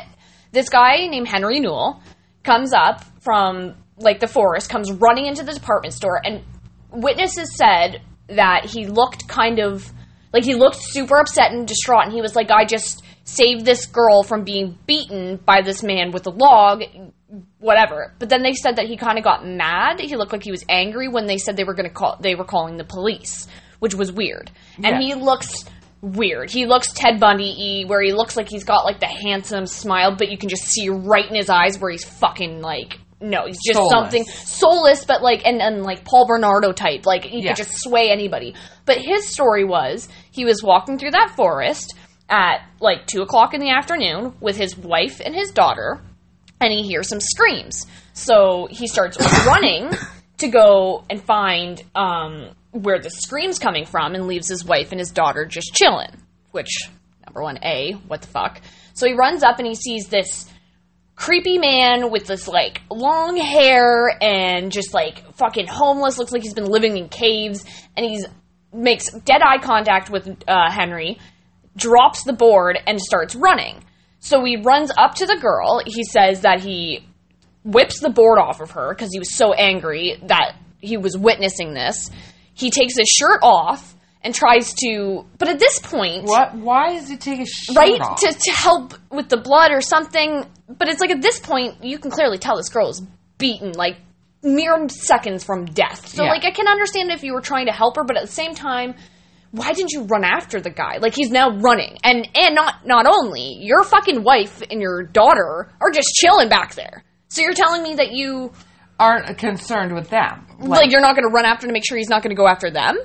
this 0.52 0.70
guy 0.70 1.08
named 1.08 1.28
Henry 1.28 1.60
Newell 1.60 2.02
comes 2.44 2.74
up 2.74 3.04
from 3.22 3.76
like 3.98 4.20
the 4.20 4.28
forest, 4.28 4.70
comes 4.70 4.92
running 4.92 5.26
into 5.26 5.44
the 5.44 5.54
department 5.54 5.94
store, 5.94 6.22
and 6.24 6.44
witnesses 6.92 7.56
said 7.56 8.02
that 8.28 8.66
he 8.66 8.88
looked 8.88 9.28
kind 9.28 9.60
of 9.60 9.92
like 10.34 10.44
he 10.44 10.56
looked 10.56 10.78
super 10.78 11.18
upset 11.20 11.52
and 11.52 11.68
distraught, 11.68 12.06
and 12.06 12.14
he 12.14 12.22
was 12.22 12.36
like, 12.36 12.52
"I 12.52 12.66
just 12.66 13.04
saved 13.24 13.64
this 13.64 13.86
girl 13.86 14.24
from 14.24 14.44
being 14.44 14.78
beaten 14.86 15.38
by 15.38 15.62
this 15.62 15.84
man 15.84 16.12
with 16.12 16.28
a 16.28 16.32
log." 16.32 16.84
Whatever, 17.60 18.14
but 18.20 18.30
then 18.30 18.44
they 18.44 18.54
said 18.54 18.76
that 18.76 18.86
he 18.86 18.98
kind 18.98 19.18
of 19.18 19.24
got 19.24 19.48
mad. 19.48 20.00
He 20.00 20.16
looked 20.16 20.34
like 20.34 20.44
he 20.44 20.52
was 20.52 20.64
angry 20.70 21.08
when 21.08 21.26
they 21.26 21.38
said 21.38 21.56
they 21.56 21.64
were 21.64 21.74
going 21.74 21.88
to 21.88 21.94
call. 21.94 22.18
They 22.20 22.36
were 22.36 22.44
calling 22.44 22.78
the 22.78 22.84
police, 22.84 23.48
which 23.80 23.96
was 23.96 24.12
weird. 24.12 24.52
And 24.84 25.02
he 25.02 25.16
looks 25.16 25.66
weird. 26.04 26.52
He 26.52 26.66
looks 26.66 26.92
Ted 26.92 27.20
Bundy 27.20 27.84
y, 27.86 27.90
where 27.90 28.02
he 28.02 28.12
looks 28.12 28.36
like 28.38 28.50
he's 28.50 28.66
got 28.66 28.84
like 28.84 29.00
the 29.00 29.08
handsome 29.08 29.66
smile, 29.66 30.16
but 30.16 30.30
you 30.30 30.38
can 30.38 30.50
just 30.50 30.66
see 30.66 30.90
right 30.90 31.28
in 31.28 31.36
his 31.36 31.50
eyes 31.50 31.80
where 31.80 31.90
he's 31.90 32.04
fucking 32.04 32.62
like 32.62 33.00
no, 33.24 33.46
he's 33.48 33.60
just 33.66 33.78
Soulless. 33.78 33.92
something 33.92 34.24
soulless, 34.26 35.06
but 35.06 35.24
like 35.24 35.46
and, 35.46 35.62
and 35.62 35.84
like 35.84 36.04
Paul 36.06 36.28
Bernardo 36.28 36.72
type. 36.74 37.06
Like 37.06 37.24
he 37.24 37.40
Yeah. 37.42 37.50
could 37.54 37.58
just 37.66 37.78
sway 37.82 38.12
anybody. 38.12 38.54
But 38.86 38.98
his 38.98 39.28
story 39.28 39.64
was 39.64 40.08
he 40.32 40.46
was 40.46 40.62
walking 40.62 40.98
through 41.00 41.12
that 41.12 41.34
forest 41.36 41.96
at 42.30 42.62
like 42.80 43.08
two 43.08 43.22
o'clock 43.22 43.54
in 43.54 43.62
the 43.62 43.70
afternoon 43.70 44.36
with 44.42 44.58
his 44.58 44.78
wife 44.78 45.22
and 45.24 45.34
his 45.34 45.52
daughter, 45.52 46.02
and 46.60 46.72
he 46.74 46.84
hears 46.84 47.08
some 47.08 47.20
screams. 47.22 47.86
So 48.14 48.68
he 48.70 48.88
starts 48.88 49.18
running 49.48 49.90
to 50.40 50.48
go 50.50 51.04
and 51.10 51.22
find 51.24 51.82
um, 51.96 52.50
where 52.72 53.00
the 53.00 53.10
screams 53.10 53.58
coming 53.60 53.86
from, 53.86 54.16
and 54.16 54.28
leaves 54.28 54.50
his 54.50 54.66
wife 54.66 54.92
and 54.92 55.00
his 55.00 55.12
daughter 55.12 55.46
just 55.46 55.74
chilling. 55.74 56.12
Which 56.52 56.90
number 57.26 57.42
one, 57.42 57.58
a 57.64 57.94
what 58.08 58.22
the 58.22 58.28
fuck? 58.28 58.62
So 58.94 59.08
he 59.08 59.14
runs 59.14 59.44
up 59.44 59.58
and 59.60 59.68
he 59.68 59.76
sees 59.76 60.08
this 60.08 60.50
creepy 61.16 61.58
man 61.58 62.12
with 62.12 62.26
this 62.26 62.48
like 62.48 62.82
long 62.90 63.38
hair 63.38 64.18
and 64.22 64.72
just 64.72 64.94
like 64.94 65.34
fucking 65.36 65.68
homeless 65.68 66.18
looks 66.18 66.32
like 66.32 66.42
he's 66.42 66.54
been 66.54 66.66
living 66.66 66.98
in 66.98 67.08
caves 67.08 67.64
and 67.96 68.06
he's 68.06 68.26
makes 68.74 69.12
dead 69.12 69.42
eye 69.42 69.60
contact 69.60 70.10
with 70.10 70.28
uh, 70.48 70.72
henry 70.72 71.20
drops 71.76 72.24
the 72.24 72.34
board 72.34 72.78
and 72.86 73.00
starts 73.00 73.36
running. 73.36 73.84
So 74.20 74.44
he 74.44 74.58
runs 74.58 74.92
up 74.96 75.16
to 75.16 75.26
the 75.26 75.38
girl. 75.38 75.82
He 75.86 76.04
says 76.04 76.42
that 76.42 76.62
he 76.62 77.06
whips 77.64 78.00
the 78.00 78.10
board 78.10 78.40
off 78.40 78.62
of 78.62 78.72
her 78.72 78.94
because 78.94 79.10
he 79.12 79.20
was 79.20 79.36
so 79.36 79.54
angry 79.54 80.18
that 80.28 80.56
he 80.80 80.98
was 80.98 81.18
witnessing 81.18 81.74
this. 81.74 82.10
He 82.54 82.70
takes 82.70 82.98
his 82.98 83.08
shirt 83.08 83.40
off 83.42 83.96
and 84.24 84.34
tries 84.34 84.74
to 84.74 85.26
but 85.38 85.50
at 85.50 85.60
this 85.60 85.80
point 85.80 86.24
What? 86.26 86.56
Why 86.56 86.94
does 86.96 87.10
he 87.10 87.18
take 87.18 87.40
his 87.40 87.50
shirt 87.50 87.76
right 87.78 88.00
off? 88.02 88.20
to, 88.22 88.32
to 88.34 88.52
help 88.52 88.94
with 89.12 89.30
the 89.30 89.38
blood 89.38 89.72
or 89.72 89.82
something 89.82 90.46
but 90.70 90.88
it's 90.90 91.02
like 91.02 91.10
at 91.12 91.22
this 91.22 91.40
point 91.40 91.84
you 91.84 91.98
can 92.00 92.10
clearly 92.12 92.38
tell 92.38 92.56
this 92.58 92.70
girl 92.70 92.90
is 92.90 93.02
beaten 93.38 93.74
like 93.74 93.98
mere 94.42 94.88
seconds 94.90 95.44
from 95.44 95.66
death 95.66 96.08
so 96.08 96.24
Yeah. 96.24 96.30
like 96.32 96.46
i 96.46 96.52
can 96.52 96.68
understand 96.68 97.12
if 97.12 97.24
you 97.24 97.34
were 97.34 97.42
trying 97.42 97.66
to 97.68 97.72
help 97.74 97.96
her 97.98 98.04
but 98.04 98.18
at 98.18 98.22
the 98.24 98.32
same 98.32 98.54
time 98.56 98.96
why 99.52 99.72
didn't 99.74 99.92
you 99.92 100.04
run 100.04 100.24
after 100.24 100.60
the 100.62 100.70
guy 100.72 100.98
like 101.00 101.14
he's 101.16 101.30
now 101.30 101.50
running 101.60 101.98
and 102.04 102.28
and 102.36 102.56
not 102.56 102.86
not 102.88 103.06
only 103.06 103.58
your 103.60 103.84
fucking 103.84 104.24
wife 104.24 104.62
and 104.70 104.82
your 104.82 105.04
daughter 105.04 105.70
are 105.80 105.92
just 105.92 106.08
chilling 106.16 106.50
back 106.50 106.76
there 106.76 107.04
so 107.30 107.42
you're 107.42 107.54
telling 107.54 107.84
me 107.84 107.96
that 107.96 108.12
you 108.12 108.52
Aren't 109.00 109.38
concerned 109.40 109.94
with 109.96 110.10
them. 110.12 110.46
like, 110.60 110.92
you're 110.92 111.02
not 111.02 111.16
going 111.16 111.28
to 111.28 111.34
run 111.34 111.46
after 111.46 111.66
to 111.66 111.74
make 111.74 111.84
sure 111.86 111.98
he's 111.98 112.10
not 112.10 112.22
going 112.22 112.30
to 112.30 112.40
go 112.40 112.48
after 112.48 112.70
them. 112.70 112.96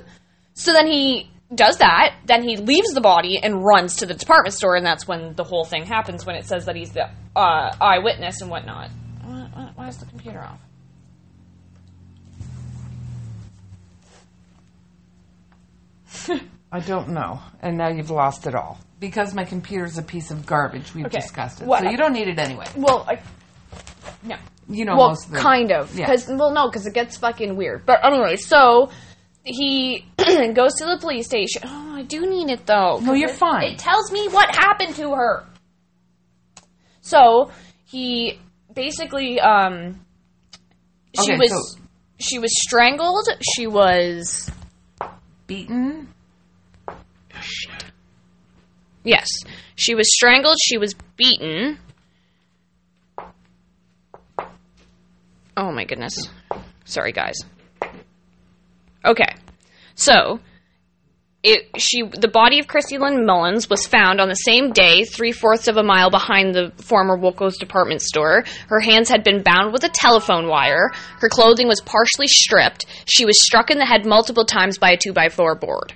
So 0.59 0.73
then 0.73 0.87
he 0.87 1.29
does 1.55 1.77
that. 1.77 2.15
Then 2.25 2.43
he 2.43 2.57
leaves 2.57 2.89
the 2.93 2.99
body 2.99 3.39
and 3.41 3.63
runs 3.63 3.95
to 3.97 4.05
the 4.05 4.13
department 4.13 4.53
store, 4.53 4.75
and 4.75 4.85
that's 4.85 5.07
when 5.07 5.33
the 5.35 5.45
whole 5.45 5.63
thing 5.63 5.85
happens. 5.85 6.25
When 6.25 6.35
it 6.35 6.45
says 6.45 6.65
that 6.65 6.75
he's 6.75 6.91
the 6.91 7.09
uh, 7.33 7.73
eyewitness 7.79 8.41
and 8.41 8.51
whatnot. 8.51 8.89
Why, 9.75 9.87
is 9.87 9.97
the 9.99 10.05
computer 10.05 10.41
off? 10.41 10.59
I 16.71 16.81
don't 16.81 17.09
know. 17.09 17.39
And 17.61 17.77
now 17.77 17.87
you've 17.87 18.09
lost 18.11 18.45
it 18.45 18.53
all. 18.53 18.79
Because 18.99 19.33
my 19.33 19.45
computer's 19.45 19.97
a 19.97 20.03
piece 20.03 20.29
of 20.31 20.45
garbage. 20.45 20.93
We've 20.93 21.05
Okay. 21.05 21.21
discussed 21.21 21.61
it. 21.61 21.67
What- 21.67 21.83
So 21.83 21.89
you 21.89 21.95
don't 21.95 22.11
need 22.11 22.27
it 22.27 22.37
anyway. 22.37 22.65
Well, 22.75 23.05
I, 23.07 23.19
no. 24.23 24.35
You 24.67 24.83
know 24.83 24.97
well, 24.97 25.09
most 25.09 25.27
of 25.27 25.31
the 25.31 25.39
kind 25.39 25.71
of. 25.71 25.95
Yeah. 25.97 26.05
Because 26.07 26.27
well, 26.27 26.51
no, 26.51 26.67
because 26.67 26.85
it 26.85 26.93
gets 26.93 27.15
fucking 27.17 27.55
weird. 27.55 27.85
But 27.85 28.03
anyway, 28.05 28.35
so 28.35 28.89
he 29.43 30.05
goes 30.55 30.73
to 30.75 30.85
the 30.85 30.97
police 30.99 31.25
station. 31.25 31.63
Oh, 31.65 31.95
I 31.95 32.03
do 32.03 32.27
need 32.29 32.49
it 32.49 32.65
though. 32.65 32.99
No, 33.01 33.13
you're 33.13 33.29
it- 33.29 33.35
fine. 33.35 33.73
It 33.73 33.79
tells 33.79 34.11
me 34.11 34.27
what 34.29 34.55
happened 34.55 34.95
to 34.95 35.11
her. 35.13 35.45
So 37.01 37.51
he 37.85 38.39
basically, 38.73 39.39
um, 39.39 39.99
she 41.19 41.31
Okay, 41.33 41.37
was 41.37 41.49
so- 41.75 41.79
she 42.19 42.37
was 42.39 42.51
strangled. 42.61 43.27
She 43.55 43.65
was 43.67 44.49
beaten. 45.47 46.13
yes, 49.03 49.27
she 49.75 49.95
was 49.95 50.07
strangled. 50.13 50.57
She 50.61 50.77
was 50.77 50.93
beaten. 51.15 51.79
Oh 55.57 55.71
my 55.71 55.83
goodness. 55.85 56.13
Sorry, 56.85 57.11
guys. 57.11 57.35
Okay. 59.05 59.33
So, 59.99 60.39
it 61.43 61.69
she 61.77 62.03
the 62.03 62.27
body 62.27 62.59
of 62.59 62.67
Christy 62.67 62.97
Lynn 62.97 63.25
Mullins 63.25 63.69
was 63.69 63.85
found 63.85 64.19
on 64.19 64.29
the 64.29 64.35
same 64.35 64.71
day, 64.71 65.03
three 65.03 65.31
fourths 65.31 65.67
of 65.67 65.77
a 65.77 65.83
mile 65.83 66.09
behind 66.09 66.53
the 66.53 66.71
former 66.77 67.17
Woolco's 67.17 67.57
department 67.57 68.01
store. 68.01 68.43
Her 68.67 68.79
hands 68.79 69.09
had 69.09 69.23
been 69.23 69.43
bound 69.43 69.71
with 69.71 69.83
a 69.83 69.89
telephone 69.89 70.47
wire. 70.47 70.91
Her 71.19 71.29
clothing 71.29 71.67
was 71.67 71.81
partially 71.81 72.27
stripped. 72.27 72.85
She 73.05 73.25
was 73.25 73.43
struck 73.45 73.69
in 73.71 73.77
the 73.77 73.85
head 73.85 74.05
multiple 74.05 74.45
times 74.45 74.77
by 74.77 74.91
a 74.91 74.97
two 74.97 75.13
by 75.13 75.29
four 75.29 75.55
board. 75.55 75.93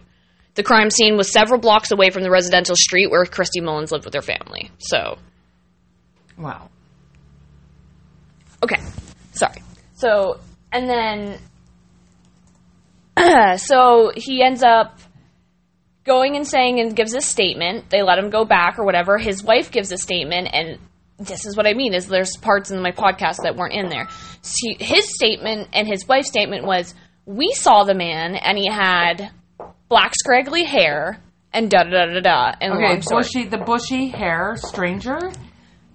The 0.55 0.63
crime 0.63 0.89
scene 0.89 1.17
was 1.17 1.31
several 1.31 1.59
blocks 1.59 1.91
away 1.91 2.09
from 2.11 2.23
the 2.23 2.29
residential 2.29 2.75
street 2.75 3.09
where 3.09 3.25
Christy 3.25 3.59
Mullins 3.59 3.91
lived 3.91 4.05
with 4.05 4.13
her 4.13 4.21
family. 4.21 4.69
So, 4.77 5.17
Wow. 6.37 6.69
Okay. 8.63 8.81
Sorry. 9.33 9.61
So, 9.95 10.39
and 10.71 10.89
then, 10.89 11.39
so 13.57 14.11
he 14.15 14.43
ends 14.43 14.63
up 14.63 14.99
going 16.03 16.35
and 16.35 16.45
saying 16.47 16.79
and 16.79 16.95
gives 16.95 17.13
a 17.13 17.21
statement. 17.21 17.89
They 17.89 18.01
let 18.01 18.17
him 18.19 18.29
go 18.29 18.45
back 18.45 18.77
or 18.79 18.85
whatever. 18.85 19.17
His 19.17 19.43
wife 19.43 19.71
gives 19.71 19.91
a 19.91 19.97
statement, 19.97 20.49
and 20.53 20.79
this 21.19 21.45
is 21.45 21.55
what 21.55 21.67
I 21.67 21.73
mean: 21.73 21.93
is 21.93 22.07
there's 22.07 22.35
parts 22.37 22.71
in 22.71 22.81
my 22.81 22.91
podcast 22.91 23.43
that 23.43 23.55
weren't 23.55 23.73
in 23.73 23.89
there. 23.89 24.07
See, 24.41 24.75
his 24.79 25.13
statement 25.15 25.69
and 25.73 25.87
his 25.87 26.07
wife's 26.07 26.27
statement 26.27 26.65
was, 26.65 26.93
"We 27.25 27.51
saw 27.53 27.83
the 27.83 27.93
man, 27.95 28.35
and 28.35 28.57
he 28.57 28.69
had 28.69 29.29
black 29.89 30.13
scraggly 30.15 30.63
hair." 30.65 31.19
And 31.55 31.69
da 31.69 31.83
da 31.83 32.07
da 32.07 32.13
da 32.15 32.19
da. 32.19 32.51
And 32.61 32.73
Okay, 32.73 32.99
bushy 33.07 33.43
the 33.43 33.59
bushy 33.59 34.07
hair 34.07 34.55
stranger 34.57 35.19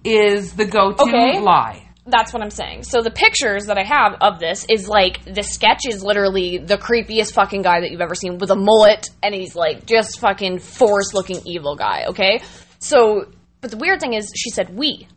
is 0.05 0.53
the 0.55 0.63
go-to 0.63 1.03
Okay. 1.03 1.39
lie. 1.41 1.88
That's 2.09 2.33
what 2.33 2.41
I'm 2.41 2.49
saying. 2.49 2.83
So 2.83 3.01
the 3.01 3.11
pictures 3.11 3.65
that 3.67 3.77
I 3.77 3.83
have 3.83 4.17
of 4.21 4.39
this 4.39 4.65
is 4.69 4.87
like 4.87 5.23
the 5.25 5.43
sketch 5.43 5.81
is 5.87 6.03
literally 6.03 6.57
the 6.57 6.77
creepiest 6.77 7.33
fucking 7.33 7.61
guy 7.61 7.81
that 7.81 7.91
you've 7.91 8.01
ever 8.01 8.15
seen 8.15 8.37
with 8.37 8.51
a 8.51 8.55
mullet, 8.55 9.09
and 9.21 9.33
he's 9.35 9.55
like 9.55 9.85
just 9.85 10.19
fucking 10.19 10.59
forest 10.59 11.13
looking 11.13 11.41
evil 11.45 11.75
guy. 11.75 12.05
Okay, 12.09 12.41
so 12.79 13.25
but 13.61 13.71
the 13.71 13.77
weird 13.77 13.99
thing 13.99 14.13
is 14.13 14.31
she 14.35 14.49
said 14.49 14.75
we 14.75 15.07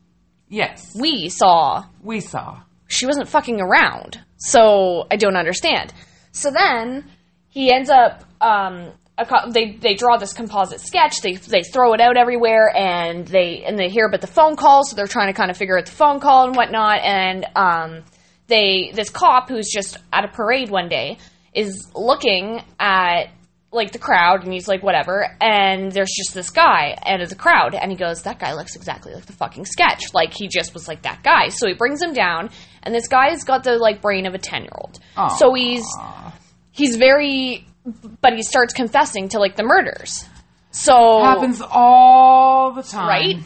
Yes, 0.48 0.92
we 0.98 1.28
saw 1.30 1.84
we 2.02 2.20
saw. 2.20 2.60
she 2.88 3.06
wasn't 3.06 3.28
fucking 3.28 3.60
around. 3.60 4.20
So 4.36 5.06
I 5.10 5.16
don't 5.16 5.36
understand. 5.36 5.92
So 6.32 6.50
then 6.50 7.10
he 7.48 7.72
ends 7.72 7.88
up 7.90 8.24
um 8.40 8.92
co- 9.18 9.50
they 9.50 9.72
they 9.72 9.94
draw 9.94 10.16
this 10.16 10.32
composite 10.32 10.80
sketch. 10.80 11.20
They 11.20 11.34
they 11.34 11.62
throw 11.62 11.92
it 11.94 12.00
out 12.00 12.16
everywhere, 12.16 12.72
and 12.74 13.26
they 13.26 13.64
and 13.66 13.78
they 13.78 13.88
hear 13.88 14.06
about 14.06 14.20
the 14.20 14.26
phone 14.26 14.56
call. 14.56 14.84
So 14.84 14.96
they're 14.96 15.06
trying 15.06 15.28
to 15.28 15.36
kind 15.36 15.50
of 15.50 15.56
figure 15.56 15.78
out 15.78 15.86
the 15.86 15.92
phone 15.92 16.20
call 16.20 16.46
and 16.46 16.56
whatnot. 16.56 17.00
And 17.02 17.46
um, 17.56 18.04
they 18.46 18.92
this 18.94 19.10
cop 19.10 19.48
who's 19.48 19.70
just 19.70 19.98
at 20.12 20.24
a 20.24 20.28
parade 20.28 20.70
one 20.70 20.88
day 20.88 21.18
is 21.54 21.90
looking 21.94 22.62
at 22.80 23.26
like 23.70 23.92
the 23.92 23.98
crowd, 23.98 24.44
and 24.44 24.52
he's 24.52 24.68
like 24.68 24.82
whatever. 24.82 25.26
And 25.40 25.90
there's 25.92 26.12
just 26.14 26.34
this 26.34 26.50
guy 26.50 26.94
out 27.06 27.20
of 27.22 27.30
the 27.30 27.36
crowd, 27.36 27.74
and 27.74 27.90
he 27.90 27.96
goes, 27.96 28.22
"That 28.22 28.38
guy 28.38 28.52
looks 28.54 28.76
exactly 28.76 29.14
like 29.14 29.26
the 29.26 29.32
fucking 29.32 29.64
sketch. 29.66 30.12
Like 30.12 30.34
he 30.34 30.48
just 30.48 30.74
was 30.74 30.88
like 30.88 31.02
that 31.02 31.22
guy." 31.22 31.48
So 31.48 31.66
he 31.68 31.74
brings 31.74 32.02
him 32.02 32.12
down, 32.12 32.50
and 32.82 32.94
this 32.94 33.08
guy's 33.08 33.44
got 33.44 33.64
the 33.64 33.76
like 33.78 34.02
brain 34.02 34.26
of 34.26 34.34
a 34.34 34.38
ten 34.38 34.62
year 34.62 34.72
old. 34.74 34.98
So 35.38 35.54
he's 35.54 35.84
he's 36.72 36.96
very 36.96 37.66
but 38.20 38.34
he 38.34 38.42
starts 38.42 38.72
confessing 38.72 39.28
to 39.30 39.38
like 39.38 39.56
the 39.56 39.64
murders. 39.64 40.24
So 40.70 41.22
Happens 41.22 41.60
all 41.60 42.72
the 42.72 42.82
time. 42.82 43.08
right? 43.08 43.36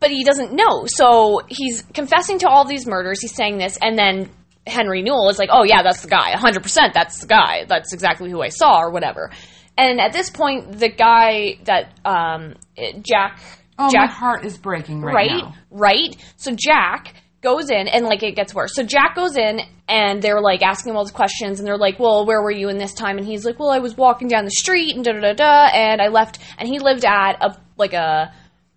But 0.00 0.10
he 0.10 0.22
doesn't 0.24 0.52
know. 0.52 0.84
So 0.86 1.40
he's 1.48 1.82
confessing 1.82 2.40
to 2.40 2.48
all 2.48 2.64
these 2.64 2.86
murders. 2.86 3.20
He's 3.20 3.34
saying 3.34 3.58
this. 3.58 3.78
And 3.80 3.98
then 3.98 4.30
henry 4.66 5.00
newell 5.02 5.30
is 5.30 5.38
like 5.38 5.48
oh 5.50 5.64
yeah 5.64 5.82
that's 5.82 6.02
the 6.02 6.08
guy. 6.08 6.34
100% 6.34 6.92
that's 6.92 7.20
the 7.20 7.26
guy. 7.26 7.64
That's 7.66 7.92
exactly 7.94 8.30
who 8.30 8.42
i 8.42 8.48
saw 8.48 8.80
or 8.80 8.90
whatever. 8.90 9.30
And 9.78 10.00
at 10.00 10.12
this 10.12 10.28
point 10.30 10.78
the 10.78 10.90
guy 10.90 11.58
that 11.64 11.98
um 12.04 12.54
jack 13.02 13.40
Oh, 13.80 13.90
my 13.94 14.08
heart 14.08 14.44
is 14.44 14.58
breaking 14.58 15.02
right, 15.02 15.14
right? 15.14 15.30
now. 15.44 15.54
right? 15.70 16.16
So 16.36 16.50
jack 16.52 17.14
goes 17.40 17.70
in 17.70 17.86
and 17.88 18.04
like 18.04 18.22
it 18.22 18.34
gets 18.34 18.52
worse 18.54 18.74
so 18.74 18.82
jack 18.82 19.14
goes 19.14 19.36
in 19.36 19.60
and 19.88 20.20
they're 20.20 20.40
like 20.40 20.60
asking 20.62 20.90
him 20.90 20.96
all 20.96 21.04
these 21.04 21.12
questions 21.12 21.60
and 21.60 21.66
they're 21.68 21.78
like 21.78 21.98
well 22.00 22.26
where 22.26 22.42
were 22.42 22.50
you 22.50 22.68
in 22.68 22.78
this 22.78 22.92
time 22.92 23.16
and 23.16 23.26
he's 23.26 23.44
like 23.44 23.58
well 23.60 23.70
i 23.70 23.78
was 23.78 23.96
walking 23.96 24.26
down 24.26 24.44
the 24.44 24.50
street 24.50 24.96
and 24.96 25.04
da 25.04 25.12
da 25.12 25.20
da 25.20 25.32
da 25.34 25.66
and 25.72 26.00
i 26.02 26.08
left 26.08 26.38
and 26.58 26.68
he 26.68 26.78
lived 26.80 27.04
at 27.04 27.36
a 27.40 27.56
like 27.76 27.92
a 27.92 28.32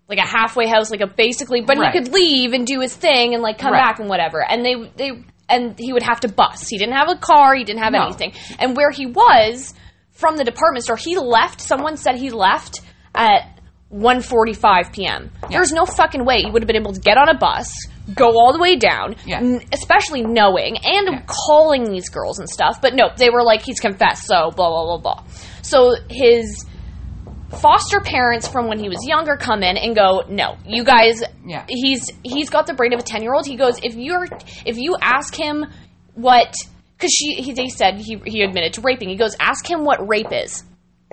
like 0.07 0.19
a 0.19 0.27
halfway 0.27 0.67
house 0.67 0.91
like 0.91 1.01
a 1.01 1.07
basically 1.07 1.61
but 1.61 1.77
Right. 1.77 1.91
he 1.91 1.99
could 1.99 2.11
leave 2.13 2.53
and 2.53 2.67
do 2.67 2.79
his 2.81 2.95
thing 2.95 3.33
and 3.33 3.41
like 3.41 3.57
come 3.57 3.73
Right. 3.73 3.81
back 3.81 3.99
and 3.99 4.07
whatever 4.07 4.43
and 4.47 4.63
they 4.63 4.75
they 4.95 5.23
and 5.49 5.77
he 5.79 5.91
would 5.91 6.03
have 6.03 6.19
to 6.19 6.27
bus 6.27 6.67
he 6.69 6.77
didn't 6.77 6.93
have 6.95 7.09
a 7.09 7.15
car 7.15 7.55
he 7.55 7.63
didn't 7.63 7.81
have 7.81 7.93
No. 7.93 8.03
anything 8.03 8.33
and 8.59 8.77
where 8.77 8.91
he 8.91 9.07
was 9.07 9.73
from 10.11 10.37
the 10.37 10.43
department 10.43 10.83
store 10.83 10.97
he 10.97 11.17
left 11.17 11.61
someone 11.61 11.97
said 11.97 12.15
he 12.15 12.29
left 12.29 12.81
at 13.15 13.57
1:45 13.93 14.93
p.m. 14.93 15.31
There's 15.49 15.71
no 15.73 15.85
fucking 15.85 16.23
way 16.25 16.41
he 16.43 16.49
would 16.51 16.61
have 16.61 16.67
been 16.67 16.77
able 16.77 16.93
to 16.93 16.99
get 17.01 17.17
on 17.17 17.27
a 17.27 17.37
bus, 17.37 17.67
go 18.15 18.37
all 18.39 18.51
the 18.53 18.59
way 18.59 18.75
down, 18.75 19.15
Yeah. 19.25 19.37
n- 19.39 19.61
especially 19.73 20.21
knowing 20.23 20.77
and 20.83 21.07
Yeah. 21.11 21.21
calling 21.47 21.83
these 21.91 22.09
girls 22.09 22.39
and 22.39 22.49
stuff. 22.49 22.79
But 22.81 22.93
no, 22.95 23.09
they 23.15 23.29
were 23.29 23.43
like 23.43 23.61
he's 23.63 23.79
confessed, 23.79 24.23
so 24.25 24.51
blah 24.51 24.69
blah 24.69 24.85
blah 24.85 24.97
blah. 24.97 25.23
So 25.61 25.95
his 26.09 26.65
foster 27.59 27.99
parents 27.99 28.47
from 28.47 28.67
when 28.67 28.79
he 28.79 28.87
was 28.89 28.99
younger 29.05 29.35
come 29.35 29.61
in 29.61 29.77
and 29.77 29.95
go, 29.95 30.23
"No, 30.29 30.55
you 30.65 30.83
guys 30.83 31.21
Yeah. 31.45 31.63
he's 31.67 32.09
he's 32.23 32.49
got 32.49 32.65
the 32.67 32.73
brain 32.73 32.93
of 32.93 32.99
a 32.99 33.03
10-year-old." 33.03 33.45
He 33.45 33.55
goes, 33.55 33.77
"If 33.83 33.95
you're 33.95 34.25
if 34.65 34.77
you 34.77 34.95
ask 35.01 35.35
him 35.35 35.65
what 36.15 36.53
cuz 36.97 37.11
she 37.11 37.33
he, 37.35 37.53
they 37.53 37.67
said 37.67 37.97
he 37.97 38.21
he 38.25 38.41
admitted 38.43 38.73
to 38.73 38.81
raping. 38.81 39.09
He 39.09 39.15
goes, 39.15 39.35
"Ask 39.39 39.69
him 39.69 39.83
what 39.83 40.07
rape 40.07 40.31
is." 40.31 40.63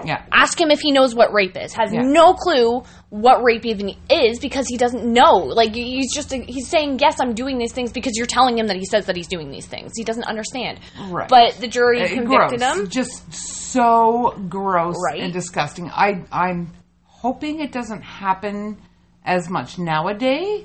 Yeah. 0.05 0.25
ask 0.33 0.61
him 0.61 0.71
if 0.71 0.81
he 0.81 0.93
knows 0.93 1.15
what 1.15 1.33
rape 1.33 1.57
is 1.57 1.73
has 1.75 1.93
Yeah. 1.93 2.03
no 2.03 2.35
clue 2.35 2.83
what 3.11 3.43
rape 3.43 3.67
even 3.67 3.95
is 4.09 4.39
because 4.39 4.67
he 4.69 4.77
doesn't 4.77 5.05
know 5.05 5.33
like 5.39 5.75
he's 5.75 6.15
just 6.15 6.33
he's 6.33 6.69
saying 6.69 6.99
yes 7.01 7.17
i'm 7.21 7.35
doing 7.35 7.59
these 7.59 7.73
things 7.73 7.91
because 7.93 8.13
you're 8.17 8.27
telling 8.27 8.57
him 8.59 8.69
that 8.69 8.77
he 8.77 8.85
says 8.85 9.07
that 9.07 9.17
he's 9.17 9.27
doing 9.27 9.51
these 9.51 9.67
things 9.67 9.93
he 9.97 10.05
doesn't 10.05 10.25
understand 10.25 10.79
Right. 11.09 11.29
but 11.29 11.55
the 11.61 11.67
jury 11.69 12.03
Uh, 12.03 12.09
convicted 12.09 12.61
gross. 12.61 12.79
him 12.79 12.89
Just 12.89 13.33
so 13.33 14.35
gross 14.49 14.95
Right? 15.05 15.21
and 15.23 15.33
disgusting. 15.33 15.91
I 15.91 16.25
I'm 16.31 16.73
hoping 17.05 17.61
it 17.61 17.73
doesn't 17.73 18.03
happen 18.03 18.79
as 19.25 19.51
much 19.51 19.79
nowadays, 19.79 20.65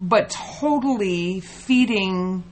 but 0.00 0.30
totally 0.30 1.40
feeding 1.40 2.42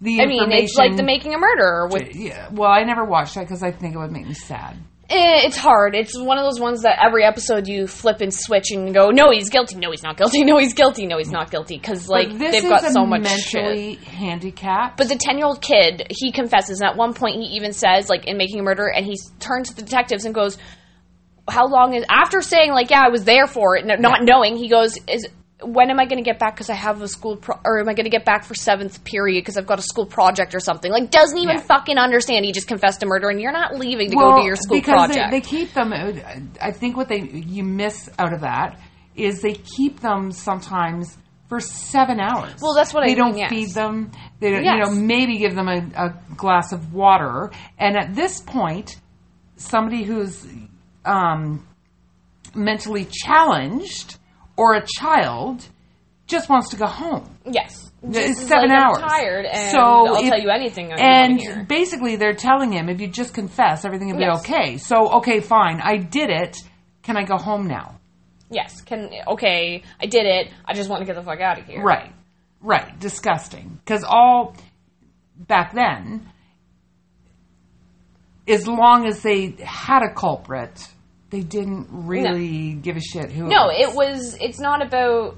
the 0.00 0.20
i 0.20 0.26
mean 0.26 0.52
it's 0.52 0.76
like 0.76 0.96
the 0.96 1.02
making 1.02 1.34
a 1.34 1.38
murderer 1.38 1.88
with 1.90 2.14
Yeah, 2.14 2.48
well, 2.52 2.70
I 2.70 2.84
never 2.84 3.04
watched 3.04 3.34
that 3.34 3.40
because 3.40 3.62
I 3.64 3.72
think 3.72 3.94
it 3.94 3.98
would 3.98 4.12
make 4.12 4.26
me 4.26 4.34
sad. 4.34 4.76
Eh, 5.10 5.46
it's 5.46 5.56
hard. 5.56 5.94
It's 5.94 6.18
one 6.18 6.36
of 6.36 6.44
those 6.44 6.60
ones 6.60 6.82
that 6.82 6.98
every 7.02 7.24
episode 7.24 7.66
you 7.66 7.86
flip 7.86 8.20
and 8.20 8.32
switch 8.32 8.70
and 8.72 8.92
go, 8.92 9.08
no, 9.08 9.30
he's 9.30 9.48
guilty. 9.48 9.76
No, 9.76 9.90
he's 9.90 10.02
not 10.02 10.18
guilty. 10.18 10.44
No, 10.44 10.58
he's 10.58 10.74
guilty. 10.74 11.06
No, 11.06 11.16
he's 11.16 11.30
not 11.30 11.50
guilty. 11.50 11.78
Because 11.78 12.08
like 12.10 12.28
this 12.36 12.52
they've 12.52 12.68
got 12.68 12.82
so 12.92 13.06
much 13.06 13.26
shit. 13.26 13.62
mentally 13.64 13.94
handicapped. 13.94 14.98
But 14.98 15.08
the 15.08 15.16
ten 15.16 15.38
year 15.38 15.46
old 15.46 15.62
kid, 15.62 16.06
he 16.10 16.30
confesses, 16.30 16.80
and 16.82 16.90
at 16.90 16.96
one 16.96 17.14
point 17.14 17.36
he 17.36 17.56
even 17.56 17.72
says, 17.72 18.10
like 18.10 18.26
in 18.26 18.36
making 18.36 18.60
a 18.60 18.62
murder, 18.62 18.86
and 18.88 19.06
he 19.06 19.16
turns 19.40 19.70
to 19.70 19.76
the 19.76 19.82
detectives 19.82 20.26
and 20.26 20.34
goes, 20.34 20.58
"How 21.48 21.66
long 21.68 21.94
is?" 21.94 22.04
After 22.10 22.42
saying 22.42 22.72
like, 22.72 22.90
"Yeah, 22.90 23.02
I 23.02 23.08
was 23.08 23.24
there 23.24 23.46
for 23.46 23.76
it," 23.76 23.86
not 23.86 24.00
Yeah. 24.00 24.24
knowing, 24.24 24.56
he 24.58 24.68
goes, 24.68 24.98
"Is 25.08 25.26
when 25.62 25.90
am 25.90 25.98
I 25.98 26.04
going 26.06 26.22
to 26.22 26.24
get 26.24 26.38
back? 26.38 26.54
Because 26.54 26.70
I 26.70 26.74
have 26.74 27.02
a 27.02 27.08
school, 27.08 27.36
pro- 27.36 27.58
or 27.64 27.80
am 27.80 27.88
I 27.88 27.94
going 27.94 28.04
to 28.04 28.10
get 28.10 28.24
back 28.24 28.44
for 28.44 28.54
seventh 28.54 29.02
period 29.04 29.42
because 29.42 29.56
I've 29.56 29.66
got 29.66 29.78
a 29.78 29.82
school 29.82 30.06
project 30.06 30.54
or 30.54 30.60
something?" 30.60 30.90
Like, 30.92 31.10
doesn't 31.10 31.38
even 31.38 31.56
Yeah. 31.56 31.62
fucking 31.62 31.98
understand. 31.98 32.44
He 32.44 32.52
just 32.52 32.68
confessed 32.68 33.00
to 33.00 33.06
murder, 33.06 33.28
and 33.28 33.40
you're 33.40 33.52
not 33.52 33.76
leaving 33.76 34.10
to 34.10 34.16
well, 34.16 34.30
go 34.32 34.38
to 34.38 34.44
your 34.46 34.56
school 34.56 34.76
because 34.78 35.06
project. 35.08 35.30
They, 35.32 35.40
they 35.40 35.46
keep 35.46 35.72
them. 35.74 35.92
I 36.60 36.70
think 36.72 36.96
what 36.96 37.08
they 37.08 37.20
you 37.20 37.64
miss 37.64 38.08
out 38.18 38.32
of 38.32 38.42
that 38.42 38.78
is 39.16 39.42
they 39.42 39.54
keep 39.54 40.00
them 40.00 40.30
sometimes 40.30 41.16
for 41.48 41.58
seven 41.60 42.20
hours. 42.20 42.52
Well, 42.60 42.74
that's 42.74 42.92
what 42.94 43.02
I 43.02 43.06
they 43.06 43.14
mean, 43.14 43.24
don't 43.32 43.38
yes. 43.38 43.50
feed 43.50 43.70
them. 43.70 44.12
They 44.38 44.50
don't, 44.52 44.64
Yes. 44.64 44.74
you 44.76 44.84
know 44.84 45.00
maybe 45.00 45.38
give 45.38 45.54
them 45.56 45.66
a, 45.66 45.78
a 45.96 46.14
glass 46.36 46.72
of 46.72 46.92
water. 46.92 47.50
And 47.78 47.96
at 47.96 48.14
this 48.14 48.40
point, 48.40 48.96
somebody 49.56 50.04
who's 50.04 50.46
um, 51.04 51.66
mentally 52.54 53.06
challenged 53.10 54.17
or 54.58 54.74
a 54.74 54.84
child 54.86 55.64
just 56.26 56.50
wants 56.50 56.70
to 56.70 56.76
go 56.76 56.86
home. 56.86 57.38
yes, 57.46 57.90
It's 58.02 58.14
Just 58.14 58.28
is 58.42 58.48
seven 58.48 58.68
like, 58.68 58.78
hours. 58.78 58.98
I'm 59.00 59.08
tired, 59.08 59.46
and 59.46 59.70
so 59.72 59.78
I'll 59.80 60.16
if- 60.16 60.28
tell 60.28 60.38
you 60.38 60.50
anything. 60.50 60.92
I 60.92 60.96
And 60.96 61.30
want 61.32 61.40
to 61.40 61.54
hear. 61.54 61.64
basically, 61.64 62.16
they're 62.16 62.34
telling 62.34 62.70
him 62.72 62.88
if 62.90 63.00
you 63.00 63.08
just 63.08 63.32
confess, 63.32 63.84
everything 63.86 64.08
will 64.10 64.18
be 64.18 64.24
Yes. 64.24 64.40
okay. 64.40 64.76
So, 64.76 64.96
okay, 65.18 65.40
fine, 65.40 65.80
I 65.82 65.96
did 65.96 66.28
it. 66.28 66.58
Can 67.02 67.16
I 67.16 67.24
go 67.24 67.38
home 67.38 67.66
now? 67.66 67.94
Yes, 68.50 68.82
can 68.82 69.10
okay. 69.26 69.82
I 70.00 70.06
did 70.06 70.26
it. 70.26 70.52
I 70.66 70.74
just 70.74 70.90
want 70.90 71.00
to 71.00 71.06
get 71.06 71.16
the 71.16 71.22
fuck 71.22 71.40
out 71.40 71.58
of 71.60 71.66
here. 71.66 71.82
Right, 71.82 72.12
right. 72.60 72.98
Disgusting. 73.00 73.78
Because 73.84 74.04
all 74.04 74.54
back 75.36 75.72
then, 75.74 76.28
as 78.46 78.66
long 78.66 79.06
as 79.06 79.22
they 79.22 79.54
had 79.62 80.02
a 80.02 80.12
culprit, 80.14 80.88
they 81.30 81.40
didn't 81.40 81.88
really 81.90 82.72
give 82.74 82.96
a 82.96 83.00
shit 83.00 83.30
who. 83.30 83.48
No, 83.48 83.68
it 83.70 83.94
was. 83.94 84.36
It's 84.40 84.58
not 84.60 84.84
about. 84.84 85.36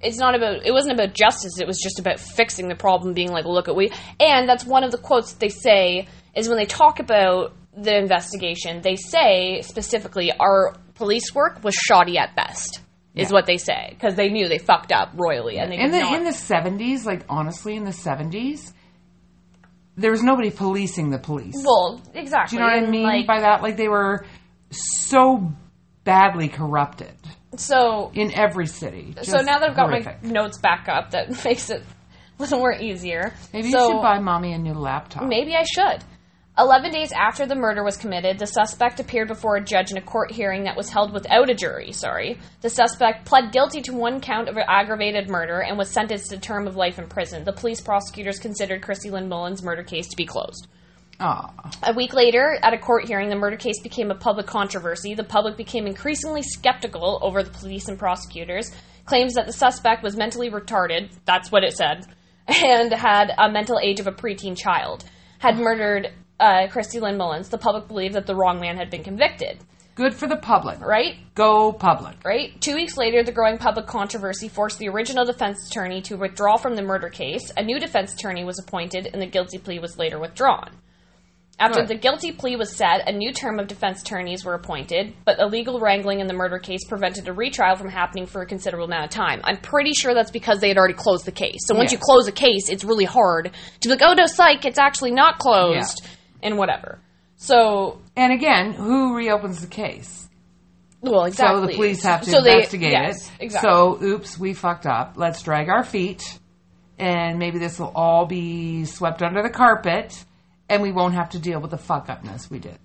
It's 0.00 0.18
not 0.18 0.34
about. 0.34 0.64
It 0.66 0.72
wasn't 0.72 0.94
about 0.94 1.14
justice. 1.14 1.58
It 1.60 1.66
was 1.66 1.78
just 1.82 1.98
about 1.98 2.20
fixing 2.20 2.68
the 2.68 2.74
problem. 2.74 3.14
Being 3.14 3.30
like, 3.32 3.44
look 3.44 3.68
at 3.68 3.76
we. 3.76 3.90
And 4.20 4.48
that's 4.48 4.64
one 4.64 4.84
of 4.84 4.92
the 4.92 4.98
quotes 4.98 5.32
they 5.34 5.48
say 5.48 6.08
is 6.34 6.48
when 6.48 6.58
they 6.58 6.66
talk 6.66 7.00
about 7.00 7.54
the 7.76 7.96
investigation. 7.96 8.80
They 8.82 8.96
say 8.96 9.60
specifically, 9.62 10.32
our 10.32 10.74
police 10.94 11.34
work 11.34 11.62
was 11.64 11.74
shoddy 11.74 12.18
at 12.18 12.34
best. 12.36 12.80
Is 13.14 13.28
Yeah. 13.30 13.32
what 13.32 13.46
they 13.46 13.56
say 13.56 13.88
because 13.90 14.14
they 14.14 14.28
knew 14.28 14.46
they 14.46 14.58
fucked 14.58 14.92
up 14.92 15.12
royally 15.14 15.56
and 15.58 15.72
they 15.72 15.78
in 15.78 15.90
the 15.90 16.00
in 16.14 16.24
the 16.24 16.34
seventies, 16.34 17.06
like 17.06 17.24
honestly, 17.30 17.74
in 17.74 17.84
the 17.84 17.92
seventies, 17.92 18.74
there 19.96 20.10
was 20.10 20.22
nobody 20.22 20.50
policing 20.50 21.08
the 21.08 21.18
police. 21.18 21.54
well, 21.64 22.00
exactly. 22.14 22.58
Do 22.58 22.62
you 22.62 22.68
know 22.70 22.76
what 22.76 22.86
I 22.86 22.90
mean 22.90 23.02
Like, 23.04 23.26
by 23.26 23.40
that? 23.40 23.62
Like 23.62 23.78
they 23.78 23.88
were 23.88 24.26
so 24.70 25.52
badly 26.04 26.48
corrupted 26.48 27.14
so 27.56 28.10
in 28.14 28.32
every 28.34 28.66
city. 28.66 29.14
so 29.22 29.38
now 29.40 29.58
that 29.58 29.70
I've 29.70 29.76
got 29.76 29.88
horrific. 29.88 30.22
my 30.22 30.30
notes 30.30 30.58
back 30.58 30.88
up, 30.88 31.10
that 31.12 31.30
makes 31.44 31.70
it 31.70 31.82
a 31.82 32.42
little 32.42 32.58
more 32.58 32.72
easier. 32.72 33.32
maybe 33.52 33.70
so, 33.70 33.86
you 33.86 33.92
should 33.94 34.02
buy 34.02 34.18
mommy 34.18 34.52
a 34.52 34.58
new 34.58 34.74
laptop. 34.74 35.24
Maybe 35.24 35.54
I 35.54 35.64
should. 35.64 36.04
11 36.58 36.90
days 36.90 37.12
after 37.12 37.44
the 37.44 37.54
murder 37.54 37.84
was 37.84 37.98
committed, 37.98 38.38
the 38.38 38.46
suspect 38.46 38.98
appeared 38.98 39.28
before 39.28 39.56
a 39.56 39.64
judge 39.64 39.90
in 39.90 39.98
a 39.98 40.02
court 40.02 40.30
hearing 40.32 40.64
that 40.64 40.76
was 40.76 40.88
held 40.88 41.12
without 41.12 41.50
a 41.50 41.54
jury. 41.54 41.92
Sorry. 41.92 42.38
The 42.62 42.70
suspect 42.70 43.26
pled 43.26 43.52
guilty 43.52 43.82
to 43.82 43.92
one 43.92 44.22
count 44.22 44.48
of 44.48 44.56
aggravated 44.56 45.28
murder 45.28 45.60
and 45.60 45.76
was 45.76 45.90
sentenced 45.90 46.30
to 46.30 46.36
a 46.36 46.40
term 46.40 46.66
of 46.66 46.74
life 46.74 46.98
in 46.98 47.08
prison. 47.08 47.44
The 47.44 47.52
police 47.52 47.82
prosecutors 47.82 48.38
considered 48.38 48.80
Christy 48.80 49.10
Lynn 49.10 49.28
Mullins' 49.28 49.62
murder 49.62 49.82
case 49.82 50.08
to 50.08 50.16
be 50.16 50.24
closed. 50.24 50.66
Aw. 51.20 51.70
A 51.82 51.92
week 51.94 52.12
later, 52.12 52.58
at 52.62 52.74
a 52.74 52.78
court 52.78 53.06
hearing, 53.06 53.28
the 53.30 53.36
murder 53.36 53.56
case 53.56 53.80
became 53.82 54.10
a 54.10 54.14
public 54.14 54.46
controversy. 54.46 55.14
The 55.14 55.24
public 55.24 55.56
became 55.56 55.86
increasingly 55.86 56.42
skeptical 56.42 57.18
over 57.22 57.42
the 57.42 57.50
police 57.50 57.88
and 57.88 57.98
prosecutors. 57.98 58.70
Claims 59.06 59.34
that 59.34 59.46
the 59.46 59.52
suspect 59.52 60.02
was 60.02 60.16
mentally 60.16 60.50
retarded, 60.50 61.10
that's 61.24 61.50
what 61.50 61.64
it 61.64 61.72
said, 61.76 62.06
and 62.48 62.92
had 62.92 63.32
a 63.38 63.50
mental 63.50 63.78
age 63.82 64.00
of 64.00 64.06
a 64.06 64.12
preteen 64.12 64.56
child, 64.56 65.04
had 65.38 65.58
murdered 65.58 66.08
uh, 66.40 66.66
Christy 66.68 67.00
Lynn 67.00 67.16
Mullins. 67.16 67.48
The 67.48 67.56
public 67.58 67.88
believed 67.88 68.14
that 68.14 68.26
the 68.26 68.34
wrong 68.34 68.60
man 68.60 68.76
had 68.76 68.90
been 68.90 69.04
convicted, 69.04 69.58
Good 69.94 70.12
for 70.14 70.26
the 70.26 70.36
public. 70.36 70.78
right? 70.80 71.14
Go 71.34 71.72
public. 71.72 72.16
right? 72.22 72.60
Two 72.60 72.74
weeks 72.74 72.98
later, 72.98 73.22
the 73.22 73.32
growing 73.32 73.56
public 73.56 73.86
controversy 73.86 74.48
forced 74.48 74.78
the 74.78 74.88
original 74.90 75.24
defense 75.24 75.66
attorney 75.70 76.02
to 76.02 76.16
withdraw 76.16 76.58
from 76.58 76.74
the 76.76 76.82
murder 76.82 77.08
case. 77.08 77.50
A 77.56 77.62
new 77.62 77.80
defense 77.80 78.12
attorney 78.12 78.44
was 78.44 78.58
appointed, 78.58 79.08
and 79.10 79.22
the 79.22 79.26
guilty 79.26 79.56
plea 79.56 79.78
was 79.78 79.96
later 79.96 80.18
withdrawn. 80.18 80.70
After 81.58 81.80
Good. 81.80 81.88
the 81.88 81.94
guilty 81.94 82.32
plea 82.32 82.56
was 82.56 82.76
set, 82.76 83.08
a 83.08 83.12
new 83.12 83.32
term 83.32 83.58
of 83.58 83.66
defense 83.66 84.02
attorneys 84.02 84.44
were 84.44 84.52
appointed, 84.52 85.14
but 85.24 85.38
illegal 85.38 85.80
wrangling 85.80 86.20
in 86.20 86.26
the 86.26 86.34
murder 86.34 86.58
case 86.58 86.84
prevented 86.86 87.28
a 87.28 87.32
retrial 87.32 87.76
from 87.76 87.88
happening 87.88 88.26
for 88.26 88.42
a 88.42 88.46
considerable 88.46 88.84
amount 88.84 89.04
of 89.04 89.10
time. 89.10 89.40
I'm 89.42 89.56
pretty 89.56 89.92
sure 89.94 90.12
that's 90.12 90.30
because 90.30 90.60
they 90.60 90.68
had 90.68 90.76
already 90.76 90.92
closed 90.94 91.24
the 91.24 91.32
case. 91.32 91.60
So 91.66 91.74
once 91.74 91.92
Yeah. 91.92 91.96
you 91.98 92.02
close 92.04 92.28
a 92.28 92.32
case, 92.32 92.68
it's 92.68 92.84
really 92.84 93.06
hard 93.06 93.52
to 93.80 93.88
be 93.88 93.94
like, 93.94 94.02
oh 94.04 94.12
no, 94.12 94.26
psych, 94.26 94.66
it's 94.66 94.78
actually 94.78 95.12
not 95.12 95.38
closed, 95.38 96.06
and 96.42 96.58
whatever. 96.58 96.98
So, 97.36 98.00
And 98.16 98.34
again, 98.34 98.72
who 98.74 99.16
reopens 99.16 99.62
the 99.62 99.66
case? 99.66 100.28
well, 101.00 101.24
exactly. 101.24 101.62
So 101.62 101.66
the 101.68 101.72
police 101.74 102.02
have 102.02 102.20
to 102.22 102.30
So 102.32 102.42
they- 102.42 102.52
investigate 102.56 102.92
yes, 102.92 103.28
it. 103.28 103.44
Exactly. 103.44 103.70
So, 103.70 103.98
oops, 104.02 104.38
we 104.38 104.52
fucked 104.52 104.86
up. 104.86 105.14
Let's 105.16 105.40
drag 105.42 105.70
our 105.70 105.84
feet, 105.84 106.38
and 106.98 107.38
maybe 107.38 107.58
this 107.58 107.78
will 107.78 107.92
all 107.94 108.26
be 108.26 108.84
swept 108.84 109.22
under 109.22 109.42
the 109.42 109.48
carpet, 109.50 110.22
and 110.68 110.82
we 110.82 110.92
won't 110.92 111.14
have 111.14 111.30
to 111.30 111.38
deal 111.38 111.60
with 111.60 111.70
the 111.70 111.78
fuck 111.78 112.08
upness 112.08 112.50
we 112.50 112.58
did. 112.58 112.78